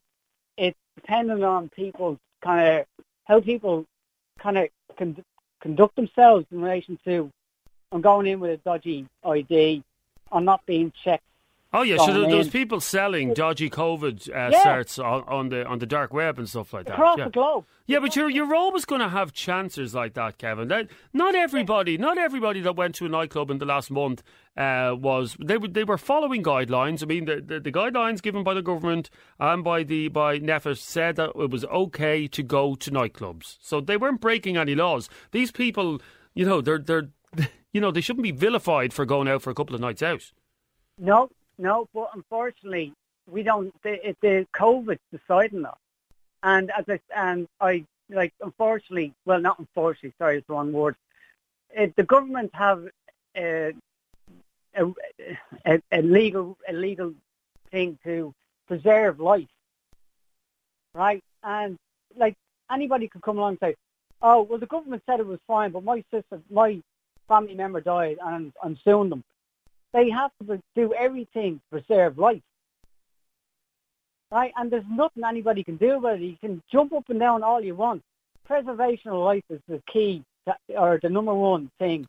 it's 0.57 0.77
dependent 0.95 1.43
on 1.43 1.69
people's 1.69 2.17
kind 2.41 2.79
of 2.79 2.85
how 3.25 3.41
people 3.41 3.85
kind 4.39 4.57
of 4.57 4.69
con- 4.97 5.23
conduct 5.61 5.95
themselves 5.95 6.45
in 6.51 6.61
relation 6.61 6.97
to 7.05 7.29
I'm 7.91 8.01
going 8.01 8.27
in 8.27 8.39
with 8.39 8.51
a 8.51 8.57
dodgy 8.57 9.07
ID, 9.23 9.83
I'm 10.31 10.45
not 10.45 10.65
being 10.65 10.91
checked. 11.03 11.23
Oh 11.73 11.81
yeah, 11.81 11.97
so 11.97 12.07
Going 12.07 12.21
there, 12.21 12.29
there 12.29 12.39
in. 12.41 12.49
people 12.49 12.79
selling 12.79 13.33
dodgy 13.33 13.69
COVID 13.69 14.29
uh, 14.29 14.49
Yeah. 14.51 14.63
certs 14.63 15.03
on, 15.03 15.23
on 15.27 15.49
the 15.49 15.65
on 15.65 15.79
the 15.79 15.85
dark 15.85 16.13
web 16.13 16.39
and 16.39 16.47
stuff 16.47 16.71
like 16.71 16.85
that. 16.85 16.93
Across 16.93 17.17
yeah. 17.17 17.25
the 17.25 17.31
globe. 17.31 17.65
Yeah, 17.87 17.99
but 17.99 18.15
you're 18.15 18.29
you're 18.29 18.55
always 18.55 18.85
going 18.85 19.01
to 19.01 19.09
have 19.09 19.33
chances 19.33 19.93
like 19.93 20.13
that, 20.13 20.37
Kevin. 20.37 20.69
That, 20.69 20.87
not 21.11 21.35
everybody, 21.35 21.97
not 21.97 22.17
everybody 22.17 22.61
that 22.61 22.77
went 22.77 22.95
to 22.95 23.05
a 23.05 23.09
nightclub 23.09 23.51
in 23.51 23.57
the 23.57 23.65
last 23.65 23.91
month 23.91 24.23
uh, 24.55 24.95
was 24.97 25.35
they 25.43 25.57
were 25.57 25.67
they 25.67 25.83
were 25.83 25.97
following 25.97 26.41
guidelines. 26.41 27.03
I 27.03 27.05
mean, 27.05 27.25
the, 27.25 27.41
the, 27.45 27.59
the 27.59 27.71
guidelines 27.71 28.21
given 28.21 28.43
by 28.43 28.53
the 28.53 28.61
government 28.61 29.09
and 29.37 29.61
by 29.61 29.83
the 29.83 30.07
by 30.07 30.39
NPHET 30.39 30.77
said 30.77 31.17
that 31.17 31.31
it 31.31 31.49
was 31.49 31.65
okay 31.65 32.27
to 32.27 32.43
go 32.43 32.75
to 32.75 32.91
nightclubs, 32.91 33.57
so 33.61 33.81
they 33.81 33.97
weren't 33.97 34.21
breaking 34.21 34.55
any 34.55 34.73
laws. 34.73 35.09
These 35.31 35.51
people, 35.51 36.01
you 36.33 36.45
know, 36.45 36.61
they're 36.61 36.79
they're 36.79 37.09
you 37.73 37.81
know 37.81 37.91
they 37.91 38.01
shouldn't 38.01 38.23
be 38.23 38.31
vilified 38.31 38.93
for 38.93 39.05
going 39.05 39.27
out 39.27 39.41
for 39.41 39.49
a 39.49 39.55
couple 39.55 39.75
of 39.75 39.81
nights 39.81 40.01
out. 40.01 40.31
No, 40.97 41.29
no, 41.57 41.87
but 41.93 42.11
unfortunately, 42.13 42.93
we 43.29 43.43
don't. 43.43 43.73
The, 43.83 44.15
the 44.21 44.47
COVID's 44.53 44.99
deciding 45.11 45.63
that, 45.63 45.77
and 46.43 46.71
as 46.71 46.85
I 46.87 46.99
and 47.15 47.47
I 47.59 47.85
like, 48.09 48.33
unfortunately, 48.41 49.13
well, 49.25 49.39
not 49.39 49.59
unfortunately. 49.59 50.13
Sorry, 50.17 50.37
it's 50.37 50.47
the 50.47 50.53
wrong 50.53 50.71
word. 50.71 50.95
It, 51.71 51.95
the 51.95 52.03
government 52.03 52.51
have 52.53 52.85
uh, 53.35 53.71
a, 54.75 54.93
a, 55.65 55.81
a 55.91 56.01
legal 56.01 56.57
a 56.67 56.73
legal 56.73 57.13
thing 57.71 57.97
to 58.03 58.33
preserve 58.67 59.19
life, 59.19 59.47
right? 60.93 61.23
And 61.43 61.77
like 62.15 62.35
anybody 62.71 63.07
could 63.07 63.21
come 63.21 63.37
along 63.37 63.57
and 63.61 63.71
say, 63.71 63.75
"Oh, 64.21 64.43
well, 64.43 64.59
the 64.59 64.67
government 64.67 65.03
said 65.05 65.19
it 65.19 65.27
was 65.27 65.39
fine, 65.47 65.71
but 65.71 65.83
my 65.83 66.03
sister, 66.11 66.39
my 66.49 66.81
family 67.27 67.55
member 67.55 67.81
died, 67.81 68.17
and 68.23 68.53
I'm 68.63 68.77
suing 68.83 69.09
them." 69.09 69.23
They 69.97 70.11
have 70.11 70.29
to 70.45 70.61
do 70.75 70.93
everything 70.93 71.55
to 71.55 71.81
preserve 71.81 72.19
life, 72.19 72.43
right? 74.31 74.53
And 74.55 74.69
there's 74.69 74.85
nothing 74.87 75.23
anybody 75.27 75.63
can 75.63 75.77
do 75.77 75.97
about 75.97 76.21
it. 76.21 76.21
You 76.21 76.37
can 76.39 76.61
jump 76.71 76.93
up 76.93 77.05
and 77.09 77.19
down 77.19 77.41
all 77.41 77.59
you 77.59 77.73
want. 77.73 78.03
Preservation 78.45 79.09
of 79.09 79.17
life 79.17 79.43
is 79.49 79.59
the 79.67 79.81
key, 79.91 80.23
or 80.69 80.99
the 81.01 81.09
number 81.09 81.33
one 81.33 81.71
thing. 81.79 82.07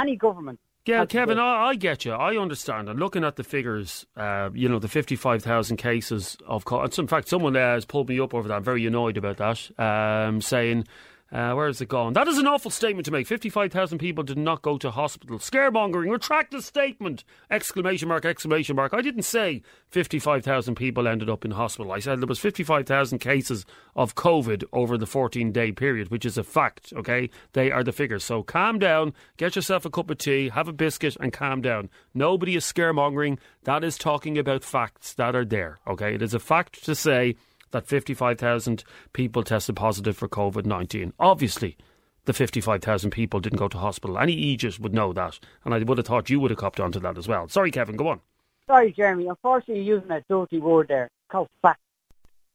Any 0.00 0.16
government 0.16 0.58
Yeah, 0.86 1.04
Kevin. 1.04 1.38
I, 1.38 1.66
I 1.66 1.74
get 1.74 2.06
you. 2.06 2.12
I 2.12 2.38
understand. 2.38 2.88
And 2.88 2.98
looking 2.98 3.24
at 3.24 3.36
the 3.36 3.44
figures, 3.44 4.06
uh, 4.16 4.48
you 4.54 4.70
know, 4.70 4.78
the 4.78 4.88
55,000 4.88 5.76
cases 5.76 6.38
of 6.46 6.64
COVID. 6.64 6.98
In 6.98 7.08
fact, 7.08 7.28
someone 7.28 7.54
uh, 7.54 7.74
has 7.74 7.84
pulled 7.84 8.08
me 8.08 8.20
up 8.20 8.32
over 8.32 8.48
that. 8.48 8.54
I'm 8.54 8.64
very 8.64 8.86
annoyed 8.86 9.18
about 9.18 9.36
that, 9.36 9.70
um, 9.78 10.40
saying, 10.40 10.86
uh, 11.32 11.54
where 11.54 11.68
is 11.68 11.80
it 11.80 11.88
gone? 11.88 12.12
That 12.12 12.28
is 12.28 12.36
an 12.36 12.46
awful 12.46 12.70
statement 12.70 13.06
to 13.06 13.10
make. 13.10 13.26
55,000 13.26 13.98
people 13.98 14.22
did 14.22 14.36
not 14.36 14.60
go 14.60 14.76
to 14.76 14.90
hospital. 14.90 15.38
Scaremongering. 15.38 16.10
Retract 16.10 16.50
the 16.50 16.60
statement. 16.60 17.24
Exclamation 17.50 18.08
mark, 18.08 18.26
exclamation 18.26 18.76
mark. 18.76 18.92
I 18.92 19.00
didn't 19.00 19.22
say 19.22 19.62
55,000 19.88 20.74
people 20.74 21.08
ended 21.08 21.30
up 21.30 21.46
in 21.46 21.52
hospital. 21.52 21.90
I 21.90 22.00
said 22.00 22.20
there 22.20 22.26
was 22.26 22.38
55,000 22.38 23.18
cases 23.18 23.64
of 23.96 24.14
COVID 24.14 24.64
over 24.74 24.98
the 24.98 25.06
14-day 25.06 25.72
period, 25.72 26.10
which 26.10 26.26
is 26.26 26.36
a 26.36 26.44
fact, 26.44 26.92
okay? 26.94 27.30
They 27.54 27.70
are 27.70 27.82
the 27.82 27.92
figures. 27.92 28.24
So 28.24 28.42
calm 28.42 28.78
down, 28.78 29.14
get 29.38 29.56
yourself 29.56 29.86
a 29.86 29.90
cup 29.90 30.10
of 30.10 30.18
tea, 30.18 30.50
have 30.50 30.68
a 30.68 30.72
biscuit 30.72 31.16
and 31.18 31.32
calm 31.32 31.62
down. 31.62 31.88
Nobody 32.12 32.56
is 32.56 32.64
scaremongering. 32.64 33.38
That 33.64 33.84
is 33.84 33.96
talking 33.96 34.36
about 34.36 34.64
facts 34.64 35.14
that 35.14 35.34
are 35.34 35.46
there, 35.46 35.78
okay? 35.86 36.14
It 36.14 36.20
is 36.20 36.34
a 36.34 36.38
fact 36.38 36.84
to 36.84 36.94
say 36.94 37.36
that 37.72 37.86
55,000 37.86 38.84
people 39.12 39.42
tested 39.42 39.76
positive 39.76 40.16
for 40.16 40.28
COVID 40.28 40.64
19. 40.64 41.12
Obviously, 41.18 41.76
the 42.24 42.32
55,000 42.32 43.10
people 43.10 43.40
didn't 43.40 43.58
go 43.58 43.68
to 43.68 43.78
hospital. 43.78 44.18
Any 44.18 44.34
Aegis 44.34 44.78
would 44.78 44.94
know 44.94 45.12
that. 45.12 45.40
And 45.64 45.74
I 45.74 45.78
would 45.80 45.98
have 45.98 46.06
thought 46.06 46.30
you 46.30 46.38
would 46.40 46.50
have 46.50 46.58
copped 46.58 46.80
onto 46.80 47.00
that 47.00 47.18
as 47.18 47.26
well. 47.26 47.48
Sorry, 47.48 47.70
Kevin, 47.70 47.96
go 47.96 48.08
on. 48.08 48.20
Sorry, 48.66 48.92
Jeremy. 48.92 49.26
Unfortunately, 49.26 49.82
you're 49.82 49.96
using 49.96 50.12
a 50.12 50.22
dirty 50.28 50.58
word 50.58 50.88
there 50.88 51.10
called 51.28 51.48
fact. 51.60 51.80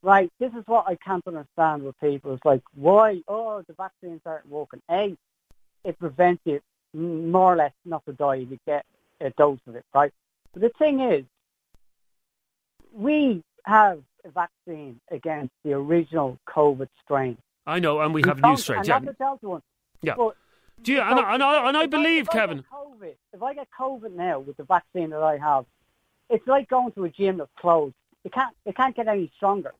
Right. 0.00 0.32
This 0.38 0.52
is 0.52 0.62
what 0.66 0.86
I 0.86 0.94
can't 0.94 1.26
understand 1.26 1.82
with 1.82 1.98
people. 2.00 2.32
It's 2.32 2.44
like, 2.44 2.62
why? 2.74 3.20
Oh, 3.28 3.62
the 3.66 3.74
vaccines 3.74 4.20
aren't 4.24 4.48
working. 4.48 4.80
A, 4.90 5.16
it 5.84 5.98
prevents 5.98 6.42
you 6.44 6.60
more 6.94 7.52
or 7.52 7.56
less 7.56 7.72
not 7.84 8.04
to 8.06 8.12
die 8.12 8.36
if 8.36 8.50
you 8.50 8.58
get 8.64 8.86
a 9.20 9.30
dose 9.30 9.58
of 9.66 9.74
it, 9.74 9.84
right? 9.92 10.12
But 10.52 10.62
the 10.62 10.70
thing 10.78 11.00
is, 11.00 11.24
we 12.92 13.42
have 13.68 14.02
a 14.24 14.30
vaccine 14.30 15.00
against 15.10 15.52
the 15.64 15.72
original 15.74 16.38
COVID 16.48 16.88
strain. 17.04 17.36
I 17.66 17.78
know, 17.78 18.00
and 18.00 18.12
we 18.14 18.22
We 18.22 18.28
have 18.28 18.40
new 18.42 18.56
strains. 18.56 18.88
Yeah. 18.88 18.98
that's 18.98 19.12
the 19.12 19.24
Delta 19.24 19.48
one. 19.48 19.62
Yeah. 20.02 20.14
But 20.16 20.36
Do 20.82 20.92
you, 20.92 21.00
and, 21.00 21.18
I- 21.20 21.34
and, 21.34 21.42
I, 21.42 21.68
and 21.68 21.76
I 21.76 21.86
believe, 21.86 22.28
I 22.30 22.32
Kevin. 22.32 22.64
COVID, 22.72 23.14
if 23.32 23.42
I 23.42 23.54
get 23.54 23.68
COVID 23.78 24.12
now 24.14 24.40
with 24.40 24.56
the 24.56 24.64
vaccine 24.64 25.10
that 25.10 25.22
I 25.22 25.36
have, 25.36 25.64
it's 26.30 26.46
like 26.46 26.68
going 26.68 26.92
to 26.92 27.04
a 27.04 27.10
gym 27.10 27.38
that's 27.38 27.50
closed. 27.58 27.94
It 28.24 28.32
can't, 28.32 28.54
it 28.64 28.76
can't 28.76 28.94
get 28.96 29.06
any 29.08 29.30
stronger. 29.36 29.72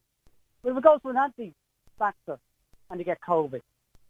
But 0.62 0.72
if 0.72 0.76
it 0.78 0.84
goes 0.84 1.00
to 1.02 1.08
an 1.10 1.16
anti-vaxxer 1.16 2.38
and 2.90 2.98
you 3.00 3.04
get 3.04 3.18
COVID, 3.26 3.60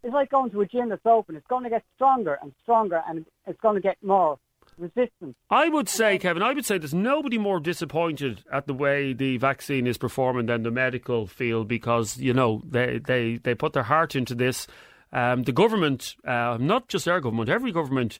it's 0.03 0.13
like 0.13 0.29
going 0.29 0.51
to 0.51 0.61
a 0.61 0.65
gym 0.65 0.89
that's 0.89 1.05
open. 1.05 1.35
It's 1.35 1.47
going 1.47 1.63
to 1.63 1.69
get 1.69 1.83
stronger 1.95 2.37
and 2.41 2.53
stronger, 2.63 3.01
and 3.07 3.25
it's 3.47 3.59
going 3.61 3.75
to 3.75 3.81
get 3.81 3.97
more 4.03 4.37
resistant. 4.79 5.35
I 5.49 5.69
would 5.69 5.89
say, 5.89 6.17
Kevin, 6.17 6.41
I 6.41 6.53
would 6.53 6.65
say 6.65 6.77
there's 6.77 6.93
nobody 6.93 7.37
more 7.37 7.59
disappointed 7.59 8.43
at 8.51 8.67
the 8.67 8.73
way 8.73 9.13
the 9.13 9.37
vaccine 9.37 9.85
is 9.87 9.97
performing 9.97 10.47
than 10.47 10.63
the 10.63 10.71
medical 10.71 11.27
field 11.27 11.67
because, 11.67 12.17
you 12.17 12.33
know, 12.33 12.61
they, 12.65 12.99
they, 12.99 13.37
they 13.37 13.55
put 13.55 13.73
their 13.73 13.83
heart 13.83 14.15
into 14.15 14.35
this. 14.35 14.67
Um, 15.11 15.43
the 15.43 15.51
government, 15.51 16.15
uh, 16.25 16.57
not 16.59 16.87
just 16.87 17.07
our 17.07 17.19
government, 17.19 17.49
every 17.49 17.71
government 17.71 18.19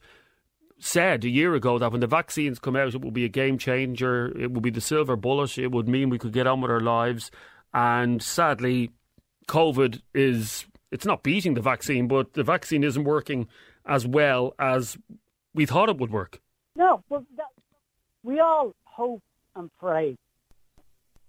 said 0.78 1.24
a 1.24 1.28
year 1.28 1.54
ago 1.54 1.78
that 1.78 1.92
when 1.92 2.00
the 2.00 2.06
vaccines 2.06 2.58
come 2.58 2.76
out, 2.76 2.94
it 2.94 3.02
will 3.02 3.10
be 3.10 3.24
a 3.24 3.28
game 3.28 3.58
changer. 3.58 4.36
It 4.38 4.52
will 4.52 4.60
be 4.60 4.70
the 4.70 4.80
silver 4.80 5.16
bullet. 5.16 5.58
It 5.58 5.70
would 5.72 5.88
mean 5.88 6.08
we 6.08 6.18
could 6.18 6.32
get 6.32 6.46
on 6.46 6.60
with 6.60 6.70
our 6.70 6.80
lives. 6.80 7.30
And 7.72 8.22
sadly, 8.22 8.90
COVID 9.46 10.00
is, 10.14 10.66
it's 10.90 11.04
not 11.04 11.22
beating 11.22 11.54
the 11.54 11.60
vaccine, 11.60 12.08
but 12.08 12.32
the 12.32 12.42
vaccine 12.42 12.82
isn't 12.82 13.04
working 13.04 13.46
as 13.86 14.06
well 14.06 14.54
as 14.58 14.96
we 15.54 15.66
thought 15.66 15.88
it 15.88 15.98
would 15.98 16.10
work. 16.10 16.40
No, 16.80 17.02
but 17.10 17.24
that, 17.36 17.52
we 18.22 18.40
all 18.40 18.72
hope 18.84 19.20
and 19.54 19.70
pray. 19.78 20.16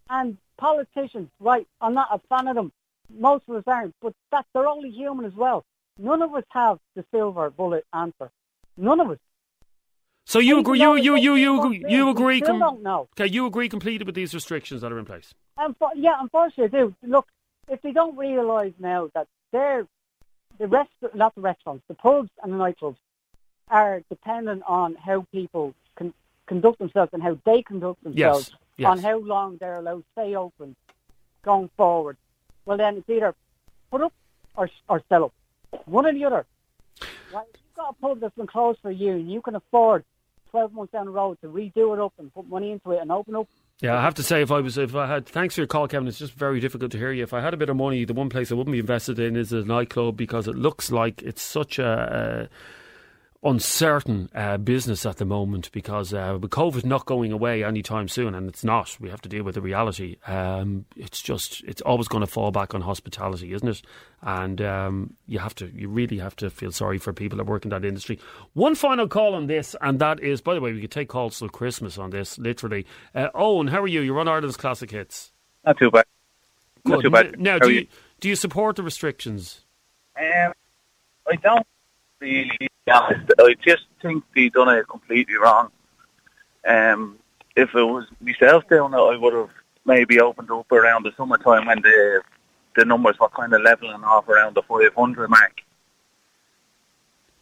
And 0.09 0.37
politicians, 0.57 1.29
right, 1.41 1.67
I'm 1.81 1.93
not 1.93 2.07
a 2.09 2.19
fan 2.29 2.47
of 2.47 2.55
them. 2.55 2.71
Most 3.09 3.43
of 3.49 3.57
us 3.57 3.63
aren't, 3.67 3.93
but 4.01 4.13
that 4.31 4.45
they're 4.53 4.65
only 4.65 4.91
human 4.91 5.25
as 5.25 5.33
well. 5.33 5.65
None 5.99 6.21
of 6.21 6.33
us 6.33 6.45
have 6.51 6.79
the 6.95 7.03
silver 7.11 7.49
bullet 7.49 7.83
answer. 7.93 8.31
None 8.77 9.01
of 9.01 9.11
us. 9.11 9.17
So 10.25 10.39
you 10.39 10.59
agree? 10.59 10.79
You 10.79 10.85
though 10.85 10.93
you 10.93 11.15
you 11.17 11.35
you, 11.35 11.85
you 11.85 12.09
agree? 12.09 12.39
Com- 12.39 12.59
don't 12.59 12.81
know. 12.81 13.09
okay, 13.19 13.29
you 13.29 13.45
agree 13.45 13.67
completely 13.67 14.05
with 14.05 14.15
these 14.15 14.33
restrictions 14.33 14.79
that 14.81 14.93
are 14.93 14.99
in 14.99 15.03
place. 15.03 15.33
Yeah, 15.95 16.15
unfortunately, 16.21 16.79
I 16.79 16.83
do. 16.83 16.95
Look, 17.03 17.27
if 17.67 17.81
they 17.81 17.91
don't 17.91 18.17
realise 18.17 18.73
now 18.79 19.09
that 19.15 19.27
they're 19.51 19.85
the 20.59 20.67
rest, 20.67 20.91
not 21.13 21.35
the 21.35 21.41
restaurants, 21.41 21.83
the 21.89 21.95
pubs 21.95 22.29
and 22.41 22.53
the 22.53 22.57
nightclubs 22.57 22.95
are 23.69 24.01
dependent 24.09 24.63
on 24.67 24.95
how 24.95 25.25
people 25.31 25.73
con- 25.95 26.13
conduct 26.45 26.79
themselves 26.79 27.11
and 27.13 27.23
how 27.23 27.37
they 27.45 27.61
conduct 27.61 28.03
themselves 28.03 28.51
yes. 28.77 28.87
on 28.89 28.99
how 28.99 29.19
long 29.19 29.57
they're 29.57 29.75
allowed 29.75 29.99
to 29.99 30.05
stay 30.13 30.35
open 30.35 30.75
going 31.43 31.69
forward. 31.77 32.17
Well, 32.65 32.77
then 32.77 32.97
it's 32.97 33.09
either 33.09 33.33
put 33.89 34.01
up 34.01 34.13
or 34.55 34.69
or 34.87 35.01
sell 35.09 35.25
up, 35.25 35.33
one 35.85 36.05
or 36.05 36.13
the 36.13 36.25
other. 36.25 36.45
If 36.99 37.07
you've 37.33 37.75
got 37.75 37.95
a 37.97 38.01
pub 38.01 38.19
that's 38.19 38.35
been 38.35 38.47
closed 38.47 38.79
for 38.81 38.89
a 38.89 38.93
year 38.93 39.13
and 39.13 39.31
you 39.31 39.41
can 39.41 39.55
afford 39.55 40.03
twelve 40.49 40.73
months 40.73 40.91
down 40.91 41.05
the 41.05 41.11
road 41.11 41.39
to 41.41 41.47
redo 41.47 41.93
it 41.93 41.99
up 41.99 42.13
and 42.19 42.33
put 42.33 42.47
money 42.47 42.71
into 42.71 42.91
it 42.91 42.99
and 43.01 43.11
open 43.11 43.35
up 43.35 43.47
Yeah, 43.81 43.97
I 43.97 44.01
have 44.01 44.13
to 44.15 44.23
say, 44.23 44.41
if 44.41 44.51
I 44.51 44.59
was, 44.59 44.77
if 44.77 44.95
I 44.95 45.07
had, 45.07 45.25
thanks 45.25 45.55
for 45.55 45.61
your 45.61 45.67
call, 45.67 45.87
Kevin. 45.87 46.07
It's 46.07 46.19
just 46.19 46.33
very 46.33 46.59
difficult 46.59 46.91
to 46.91 46.97
hear 46.97 47.11
you. 47.11 47.23
If 47.23 47.33
I 47.33 47.41
had 47.41 47.53
a 47.53 47.57
bit 47.57 47.69
of 47.69 47.77
money, 47.77 48.05
the 48.05 48.13
one 48.13 48.29
place 48.29 48.51
I 48.51 48.55
wouldn't 48.55 48.73
be 48.73 48.79
invested 48.79 49.17
in 49.17 49.35
is 49.35 49.51
a 49.53 49.63
nightclub 49.63 50.17
because 50.17 50.47
it 50.47 50.55
looks 50.55 50.91
like 50.91 51.21
it's 51.23 51.41
such 51.41 51.79
a, 51.79 52.49
a 52.51 52.55
uncertain 53.43 54.29
uh, 54.35 54.57
business 54.57 55.05
at 55.05 55.17
the 55.17 55.25
moment. 55.25 55.71
Because 55.71 56.13
uh, 56.13 56.37
with 56.39 56.51
COVID 56.51 56.85
not 56.85 57.05
going 57.05 57.31
away 57.31 57.63
anytime 57.63 58.07
soon, 58.07 58.35
and 58.35 58.47
it's 58.47 58.63
not, 58.63 58.97
we 58.99 59.09
have 59.09 59.21
to 59.21 59.29
deal 59.29 59.43
with 59.43 59.55
the 59.55 59.61
reality. 59.61 60.17
Um, 60.27 60.85
it's 60.95 61.21
just, 61.21 61.63
it's 61.63 61.81
always 61.81 62.07
going 62.07 62.21
to 62.21 62.31
fall 62.31 62.51
back 62.51 62.75
on 62.75 62.81
hospitality, 62.81 63.53
isn't 63.53 63.67
it? 63.67 63.81
And 64.21 64.61
um, 64.61 65.13
you 65.25 65.39
have 65.39 65.55
to, 65.55 65.71
you 65.73 65.89
really 65.89 66.19
have 66.19 66.35
to 66.37 66.49
feel 66.49 66.71
sorry 66.71 66.99
for 66.99 67.13
people 67.13 67.37
that 67.37 67.45
work 67.45 67.63
in 67.63 67.69
that 67.69 67.83
industry. 67.83 68.19
One 68.53 68.75
final 68.75 69.07
call 69.07 69.33
on 69.33 69.47
this, 69.47 69.75
and 69.81 69.99
that 69.99 70.19
is, 70.19 70.41
by 70.41 70.53
the 70.53 70.61
way, 70.61 70.73
we 70.73 70.81
could 70.81 70.91
take 70.91 71.09
calls 71.09 71.39
till 71.39 71.49
Christmas 71.49 71.97
on 71.97 72.11
this, 72.11 72.37
literally. 72.37 72.85
Uh, 73.15 73.29
Owen, 73.33 73.67
how 73.67 73.81
are 73.81 73.87
you? 73.87 74.01
You're 74.01 74.19
on 74.19 74.27
Ireland's 74.27 74.57
Classic 74.57 74.91
Hits. 74.91 75.31
Not 75.65 75.77
too 75.79 75.89
bad. 75.89 76.05
Not 76.85 77.01
too 77.01 77.09
bad. 77.09 77.39
Now, 77.39 77.59
do 77.59 77.67
are 77.67 77.71
you, 77.71 77.87
do 78.19 78.29
you 78.29 78.35
support 78.35 78.75
the 78.75 78.83
restrictions? 78.83 79.61
Um, 80.19 80.53
I 81.27 81.35
don't 81.35 81.65
really. 82.21 82.69
honest. 82.89 83.31
I 83.39 83.55
just 83.65 83.85
think 84.01 84.23
they 84.35 84.49
done 84.49 84.69
it 84.69 84.87
completely 84.87 85.35
wrong. 85.35 85.69
Um, 86.67 87.17
if 87.55 87.73
it 87.75 87.83
was 87.83 88.05
myself 88.19 88.63
doing 88.69 88.93
it, 88.93 88.97
I 88.97 89.17
would 89.17 89.33
have 89.33 89.49
maybe 89.85 90.19
opened 90.19 90.51
up 90.51 90.71
around 90.71 91.03
the 91.03 91.11
summertime 91.17 91.65
when 91.65 91.81
the 91.81 92.21
the 92.75 92.85
numbers 92.85 93.19
were 93.19 93.29
kind 93.29 93.53
of 93.53 93.61
leveling 93.61 94.03
off 94.03 94.29
around 94.29 94.55
the 94.55 94.61
500 94.61 95.29
mark. 95.29 95.61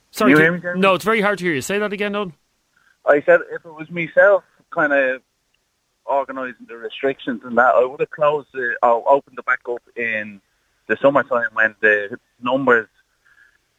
Sorry, 0.09 0.31
you 0.31 0.37
hear 0.39 0.73
me, 0.73 0.79
no, 0.79 0.95
it's 0.95 1.05
very 1.05 1.21
hard 1.21 1.37
to 1.37 1.45
hear 1.45 1.53
you. 1.53 1.61
Say 1.61 1.77
that 1.77 1.93
again, 1.93 2.15
Owen. 2.15 2.33
I 3.05 3.21
said 3.21 3.41
if 3.51 3.63
it 3.63 3.73
was 3.73 3.89
myself 3.91 4.43
kind 4.71 4.91
of 4.91 5.21
organising 6.05 6.65
the 6.67 6.77
restrictions 6.77 7.41
and 7.43 7.57
that, 7.57 7.75
I 7.75 7.85
would 7.85 7.99
have 7.99 8.09
closed 8.09 8.49
it 8.55 8.77
or 8.81 9.07
opened 9.07 9.37
the 9.37 9.43
back 9.43 9.61
up 9.69 9.83
in 9.95 10.41
the 10.87 10.97
summertime 10.99 11.49
when 11.53 11.75
the 11.81 12.17
numbers 12.41 12.87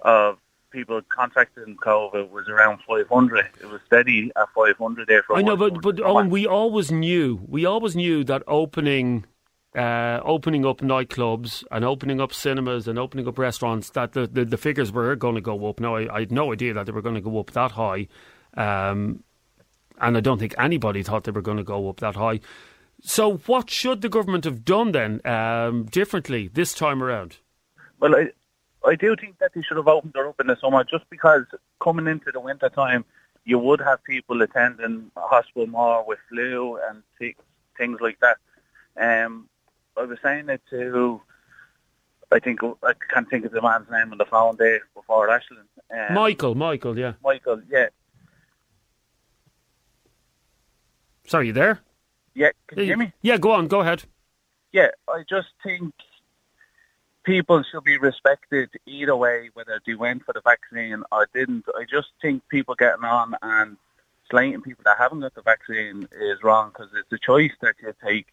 of 0.01 0.39
people 0.71 1.01
contracting 1.09 1.77
COVID 1.77 2.31
was 2.31 2.49
around 2.49 2.81
500. 2.87 3.47
It 3.61 3.71
was 3.71 3.81
steady 3.87 4.31
at 4.37 4.49
500 4.55 5.09
there 5.09 5.23
for 5.23 5.37
I 5.37 5.43
know, 5.43 5.57
but 5.57 5.83
but 5.83 6.01
Owen, 6.01 6.31
we 6.31 6.47
always 6.47 6.91
knew, 6.91 7.41
we 7.47 7.65
always 7.65 7.97
knew 7.97 8.25
that 8.25 8.43
opening, 8.47 9.25
uh, 9.77 10.21
opening 10.25 10.65
up 10.65 10.79
nightclubs 10.79 11.65
and 11.71 11.85
opening 11.85 12.21
up 12.21 12.33
cinemas 12.33 12.89
and 12.89 12.99
opening 12.99 13.27
up 13.29 13.39
restaurants, 13.39 13.91
that 13.91 14.13
the, 14.13 14.27
the, 14.27 14.45
the 14.45 14.57
figures 14.59 14.93
were 14.93 15.15
going 15.17 15.35
to 15.35 15.41
go 15.41 15.69
up. 15.69 15.81
Now, 15.81 15.97
I, 15.97 16.15
I 16.15 16.21
had 16.21 16.33
no 16.33 16.53
idea 16.53 16.75
that 16.75 16.87
they 16.87 16.93
were 16.93 17.03
going 17.03 17.17
to 17.17 17.21
go 17.21 17.39
up 17.39 17.51
that 17.53 17.73
high, 17.73 18.09
um, 18.57 19.23
and 20.01 20.17
I 20.17 20.21
don't 20.21 20.39
think 20.39 20.55
anybody 20.59 21.03
thought 21.03 21.25
they 21.25 21.33
were 21.33 21.43
going 21.43 21.59
to 21.59 21.65
go 21.65 21.89
up 21.89 22.01
that 22.01 22.17
high. 22.17 22.41
So, 23.03 23.39
what 23.47 23.71
should 23.71 24.03
the 24.03 24.09
government 24.09 24.45
have 24.45 24.65
done 24.65 24.93
then 24.93 25.27
um, 25.27 25.85
differently 25.85 26.49
this 26.49 26.75
time 26.75 27.03
around? 27.03 27.39
Well, 27.99 28.15
I, 28.15 28.31
I 28.85 28.95
do 28.95 29.15
think 29.17 29.39
that 29.39 29.53
they 29.55 29.63
should 29.63 29.77
have 29.77 29.89
opened 29.89 30.15
it 30.17 30.27
up 30.27 30.41
in 30.41 30.47
the 30.47 30.57
summer 30.61 30.85
just 30.85 31.09
because 31.11 31.45
coming 31.83 32.07
into 32.07 32.31
the 32.33 32.41
winter 32.41 32.69
time, 32.69 33.05
you 33.45 33.59
would 33.59 33.81
have 33.81 34.03
people 34.05 34.41
attending 34.43 35.11
hospital 35.17 35.67
more 35.67 36.05
with 36.07 36.19
flu 36.29 36.79
and 36.89 37.03
th- 37.19 37.37
things 37.77 37.99
like 38.01 38.19
that. 38.21 38.39
Um, 38.97 39.49
I 39.97 40.05
was 40.05 40.19
saying 40.23 40.49
it 40.49 40.63
to, 40.71 41.21
I 42.33 42.39
think, 42.39 42.61
I 42.83 42.93
can't 43.13 43.29
think 43.29 43.45
of 43.45 43.53
the 43.53 43.63
man's 43.63 43.91
name 43.91 44.13
on 44.13 44.19
the 44.19 44.25
phone 44.25 44.57
there 44.59 44.81
before 44.95 45.31
Ashland. 45.31 45.69
Um, 45.91 46.15
Michael, 46.15 46.55
Michael, 46.55 46.99
yeah. 46.99 47.15
Michael, 47.23 47.61
yeah. 47.71 47.89
Sorry, 51.27 51.49
you 51.49 51.53
there? 51.53 51.81
Yeah, 52.35 52.51
can 52.67 52.79
you 52.79 52.85
hear 52.85 52.97
me? 52.97 53.13
Yeah, 53.23 53.37
go 53.37 53.53
on, 53.53 53.69
go 53.69 53.81
ahead. 53.81 54.05
Yeah, 54.73 54.89
I 55.09 55.23
just 55.29 55.49
think 55.63 55.93
people 57.25 57.63
should 57.63 57.85
be 57.85 57.99
respected 57.99 58.71
either 58.87 59.17
way, 59.17 59.51
whether 59.55 59.81
they 59.87 59.95
went 59.95 60.25
for 60.25 60.33
the 60.33 60.41
vaccine 60.41 61.03
or 61.13 61.29
didn't. 61.35 61.67
I 61.77 61.85
just 61.85 62.09
think 62.23 62.43
people 62.49 62.75
getting 62.75 63.05
on 63.05 63.35
and 63.43 63.77
slating 64.31 64.63
people 64.63 64.83
that 64.85 64.99
haven't 64.99 65.21
got 65.21 65.35
the 65.35 65.43
vaccine 65.43 66.09
is 66.13 66.43
wrong 66.43 66.71
because 66.71 66.91
it's 66.95 67.13
a 67.13 67.19
choice 67.19 67.53
that 67.61 67.75
you 67.83 67.93
take 68.05 68.27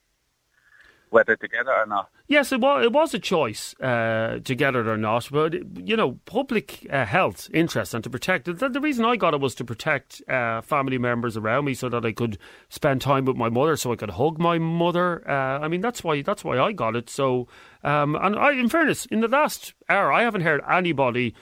whether 1.09 1.35
to 1.35 1.47
get 1.47 1.61
it 1.61 1.67
or 1.67 1.85
not. 1.85 2.09
Yes, 2.27 2.51
it 2.51 2.59
was. 2.59 2.85
It 2.85 2.91
was 2.91 3.13
a 3.13 3.19
choice 3.19 3.73
uh, 3.79 4.39
to 4.43 4.55
get 4.55 4.75
it 4.75 4.87
or 4.87 4.97
not, 4.97 5.29
but 5.31 5.53
you 5.87 5.95
know, 5.95 6.19
public 6.25 6.85
uh, 6.91 7.05
health 7.05 7.49
interest 7.53 7.93
and 7.93 8.03
to 8.03 8.09
protect 8.09 8.47
it. 8.47 8.59
The, 8.59 8.69
the 8.69 8.81
reason 8.81 9.05
I 9.05 9.15
got 9.15 9.33
it 9.33 9.39
was 9.39 9.55
to 9.55 9.65
protect 9.65 10.21
uh, 10.29 10.61
family 10.61 10.97
members 10.97 11.37
around 11.37 11.65
me, 11.65 11.73
so 11.73 11.89
that 11.89 12.05
I 12.05 12.11
could 12.11 12.37
spend 12.69 13.01
time 13.01 13.25
with 13.25 13.37
my 13.37 13.49
mother, 13.49 13.75
so 13.75 13.93
I 13.93 13.95
could 13.95 14.11
hug 14.11 14.39
my 14.39 14.57
mother. 14.57 15.27
Uh, 15.29 15.59
I 15.59 15.67
mean, 15.67 15.81
that's 15.81 16.03
why 16.03 16.21
that's 16.21 16.43
why 16.43 16.59
I 16.59 16.71
got 16.73 16.95
it. 16.95 17.09
So, 17.09 17.47
um, 17.83 18.15
and 18.15 18.35
I, 18.35 18.51
in 18.51 18.69
fairness, 18.69 19.05
in 19.05 19.21
the 19.21 19.27
last 19.27 19.73
hour, 19.89 20.11
I 20.11 20.23
haven't 20.23 20.41
heard 20.41 20.61
anybody 20.69 21.33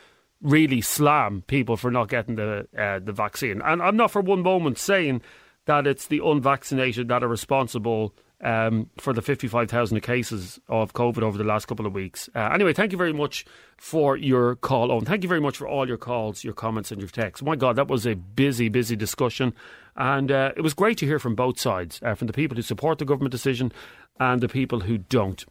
really 0.41 0.81
slam 0.81 1.43
people 1.47 1.77
for 1.77 1.89
not 1.89 2.09
getting 2.09 2.35
the 2.35 2.67
uh, 2.77 2.99
the 2.99 3.13
vaccine, 3.13 3.61
and 3.61 3.81
I'm 3.81 3.97
not 3.97 4.11
for 4.11 4.21
one 4.21 4.43
moment 4.43 4.77
saying 4.77 5.21
that 5.65 5.87
it's 5.87 6.07
the 6.07 6.21
unvaccinated 6.23 7.07
that 7.07 7.23
are 7.23 7.27
responsible 7.27 8.13
um, 8.41 8.89
for 8.97 9.13
the 9.13 9.21
55,000 9.21 10.01
cases 10.01 10.59
of 10.67 10.93
COVID 10.93 11.21
over 11.21 11.37
the 11.37 11.43
last 11.43 11.65
couple 11.65 11.85
of 11.85 11.93
weeks. 11.93 12.29
Uh, 12.35 12.49
anyway, 12.53 12.73
thank 12.73 12.91
you 12.91 12.97
very 12.97 13.13
much 13.13 13.45
for 13.77 14.17
your 14.17 14.55
call, 14.55 14.91
Owen. 14.91 15.05
Thank 15.05 15.23
you 15.23 15.29
very 15.29 15.41
much 15.41 15.57
for 15.57 15.67
all 15.67 15.87
your 15.87 15.97
calls, 15.97 16.43
your 16.43 16.53
comments, 16.53 16.91
and 16.91 16.99
your 16.99 17.09
texts. 17.09 17.43
My 17.43 17.55
God, 17.55 17.75
that 17.77 17.87
was 17.87 18.05
a 18.05 18.15
busy, 18.15 18.69
busy 18.69 18.95
discussion. 18.95 19.53
And 19.95 20.31
uh, 20.31 20.51
it 20.57 20.61
was 20.61 20.73
great 20.73 20.97
to 20.99 21.05
hear 21.05 21.19
from 21.19 21.35
both 21.35 21.59
sides, 21.59 21.99
uh, 22.03 22.15
from 22.15 22.27
the 22.27 22.33
people 22.33 22.55
who 22.55 22.61
support 22.61 22.99
the 22.99 23.05
government 23.05 23.31
decision 23.31 23.71
and 24.19 24.41
the 24.41 24.49
people 24.49 24.81
who 24.81 24.97
don't. 24.97 25.43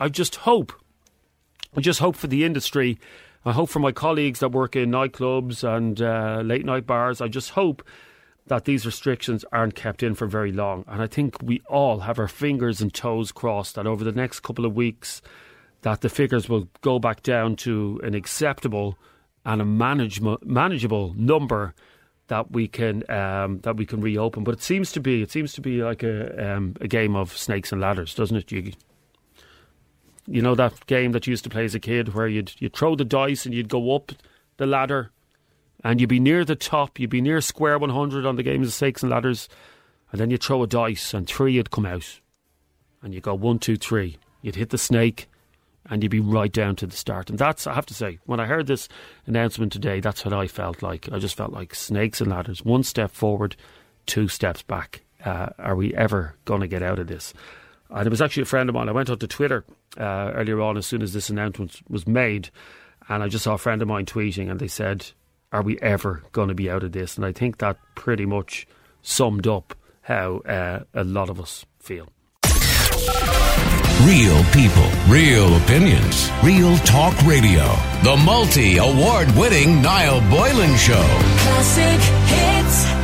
I 0.00 0.08
just 0.08 0.36
hope, 0.36 0.72
I 1.76 1.80
just 1.80 2.00
hope 2.00 2.16
for 2.16 2.26
the 2.26 2.44
industry. 2.44 2.98
I 3.44 3.52
hope 3.52 3.68
for 3.68 3.80
my 3.80 3.92
colleagues 3.92 4.40
that 4.40 4.50
work 4.50 4.76
in 4.76 4.90
nightclubs 4.90 5.64
and 5.64 6.00
uh, 6.00 6.42
late 6.44 6.64
night 6.64 6.86
bars. 6.86 7.20
I 7.20 7.28
just 7.28 7.50
hope 7.50 7.82
that 8.46 8.64
these 8.64 8.84
restrictions 8.84 9.44
aren't 9.52 9.74
kept 9.74 10.02
in 10.02 10.14
for 10.14 10.26
very 10.26 10.52
long. 10.52 10.84
And 10.88 11.00
I 11.00 11.06
think 11.06 11.36
we 11.42 11.60
all 11.68 12.00
have 12.00 12.18
our 12.18 12.28
fingers 12.28 12.80
and 12.80 12.92
toes 12.92 13.32
crossed 13.32 13.76
that 13.76 13.86
over 13.86 14.04
the 14.04 14.12
next 14.12 14.40
couple 14.40 14.64
of 14.64 14.74
weeks 14.74 15.22
that 15.82 16.00
the 16.00 16.08
figures 16.08 16.48
will 16.48 16.68
go 16.80 16.98
back 16.98 17.22
down 17.22 17.56
to 17.56 18.00
an 18.02 18.14
acceptable 18.14 18.98
and 19.44 19.60
a 19.60 19.64
manageable 19.64 20.38
manageable 20.44 21.14
number 21.16 21.74
that 22.28 22.52
we 22.52 22.68
can 22.68 23.08
um, 23.10 23.60
that 23.60 23.76
we 23.76 23.84
can 23.84 24.00
reopen. 24.00 24.44
But 24.44 24.54
it 24.54 24.62
seems 24.62 24.92
to 24.92 25.00
be 25.00 25.22
it 25.22 25.30
seems 25.30 25.52
to 25.54 25.60
be 25.60 25.82
like 25.82 26.02
a 26.02 26.54
um, 26.54 26.74
a 26.80 26.88
game 26.88 27.16
of 27.16 27.36
snakes 27.36 27.72
and 27.72 27.80
ladders, 27.80 28.14
doesn't 28.14 28.36
it? 28.36 28.52
You, 28.52 28.72
you 30.26 30.40
know 30.40 30.54
that 30.54 30.86
game 30.86 31.12
that 31.12 31.26
you 31.26 31.32
used 31.32 31.44
to 31.44 31.50
play 31.50 31.64
as 31.64 31.74
a 31.74 31.80
kid 31.80 32.14
where 32.14 32.28
you'd 32.28 32.52
you'd 32.60 32.74
throw 32.74 32.94
the 32.94 33.04
dice 33.04 33.44
and 33.44 33.54
you'd 33.54 33.68
go 33.68 33.94
up 33.94 34.12
the 34.56 34.66
ladder 34.66 35.10
and 35.84 36.00
you'd 36.00 36.08
be 36.08 36.20
near 36.20 36.44
the 36.44 36.56
top, 36.56 36.98
you'd 36.98 37.10
be 37.10 37.20
near 37.20 37.40
square 37.40 37.78
100 37.78 38.24
on 38.24 38.36
the 38.36 38.42
games 38.42 38.68
of 38.68 38.74
snakes 38.74 39.02
and 39.02 39.10
ladders, 39.10 39.48
and 40.10 40.20
then 40.20 40.30
you'd 40.30 40.42
throw 40.42 40.62
a 40.62 40.66
dice 40.66 41.14
and 41.14 41.26
three 41.26 41.56
would 41.56 41.70
come 41.70 41.86
out. 41.86 42.20
And 43.02 43.12
you 43.12 43.20
go 43.20 43.34
one, 43.34 43.58
two, 43.58 43.76
three. 43.76 44.18
You'd 44.42 44.56
hit 44.56 44.70
the 44.70 44.78
snake 44.78 45.28
and 45.86 46.02
you'd 46.02 46.10
be 46.10 46.20
right 46.20 46.52
down 46.52 46.76
to 46.76 46.86
the 46.86 46.96
start. 46.96 47.30
And 47.30 47.38
that's, 47.38 47.66
I 47.66 47.74
have 47.74 47.86
to 47.86 47.94
say, 47.94 48.18
when 48.26 48.38
I 48.38 48.46
heard 48.46 48.66
this 48.66 48.88
announcement 49.26 49.72
today, 49.72 50.00
that's 50.00 50.24
what 50.24 50.34
I 50.34 50.46
felt 50.46 50.82
like. 50.82 51.08
I 51.10 51.18
just 51.18 51.36
felt 51.36 51.52
like 51.52 51.74
snakes 51.74 52.20
and 52.20 52.30
ladders. 52.30 52.64
One 52.64 52.84
step 52.84 53.10
forward, 53.10 53.56
two 54.06 54.28
steps 54.28 54.62
back. 54.62 55.02
Uh, 55.24 55.48
are 55.58 55.76
we 55.76 55.94
ever 55.94 56.36
going 56.44 56.60
to 56.60 56.68
get 56.68 56.82
out 56.82 56.98
of 56.98 57.08
this? 57.08 57.34
And 57.90 58.06
it 58.06 58.10
was 58.10 58.22
actually 58.22 58.44
a 58.44 58.46
friend 58.46 58.68
of 58.68 58.74
mine. 58.74 58.88
I 58.88 58.92
went 58.92 59.10
onto 59.10 59.26
Twitter 59.26 59.64
uh, 59.98 60.32
earlier 60.34 60.60
on 60.60 60.76
as 60.76 60.86
soon 60.86 61.02
as 61.02 61.12
this 61.12 61.30
announcement 61.30 61.80
was 61.88 62.06
made, 62.06 62.50
and 63.08 63.22
I 63.22 63.28
just 63.28 63.44
saw 63.44 63.54
a 63.54 63.58
friend 63.58 63.82
of 63.82 63.88
mine 63.88 64.06
tweeting, 64.06 64.50
and 64.50 64.58
they 64.58 64.68
said, 64.68 65.06
are 65.52 65.62
we 65.62 65.78
ever 65.80 66.22
going 66.32 66.48
to 66.48 66.54
be 66.54 66.70
out 66.70 66.82
of 66.82 66.92
this? 66.92 67.16
And 67.16 67.24
I 67.24 67.32
think 67.32 67.58
that 67.58 67.76
pretty 67.94 68.26
much 68.26 68.66
summed 69.02 69.46
up 69.46 69.74
how 70.02 70.38
uh, 70.38 70.80
a 70.94 71.04
lot 71.04 71.28
of 71.28 71.40
us 71.40 71.64
feel. 71.78 72.08
Real 74.04 74.42
people, 74.52 74.90
real 75.06 75.56
opinions, 75.58 76.28
real 76.42 76.76
talk 76.78 77.14
radio. 77.22 77.62
The 78.02 78.20
multi 78.24 78.78
award 78.78 79.30
winning 79.36 79.80
Niall 79.80 80.20
Boylan 80.28 80.76
Show. 80.76 81.06
Classic 81.38 82.00
hits. 82.00 83.01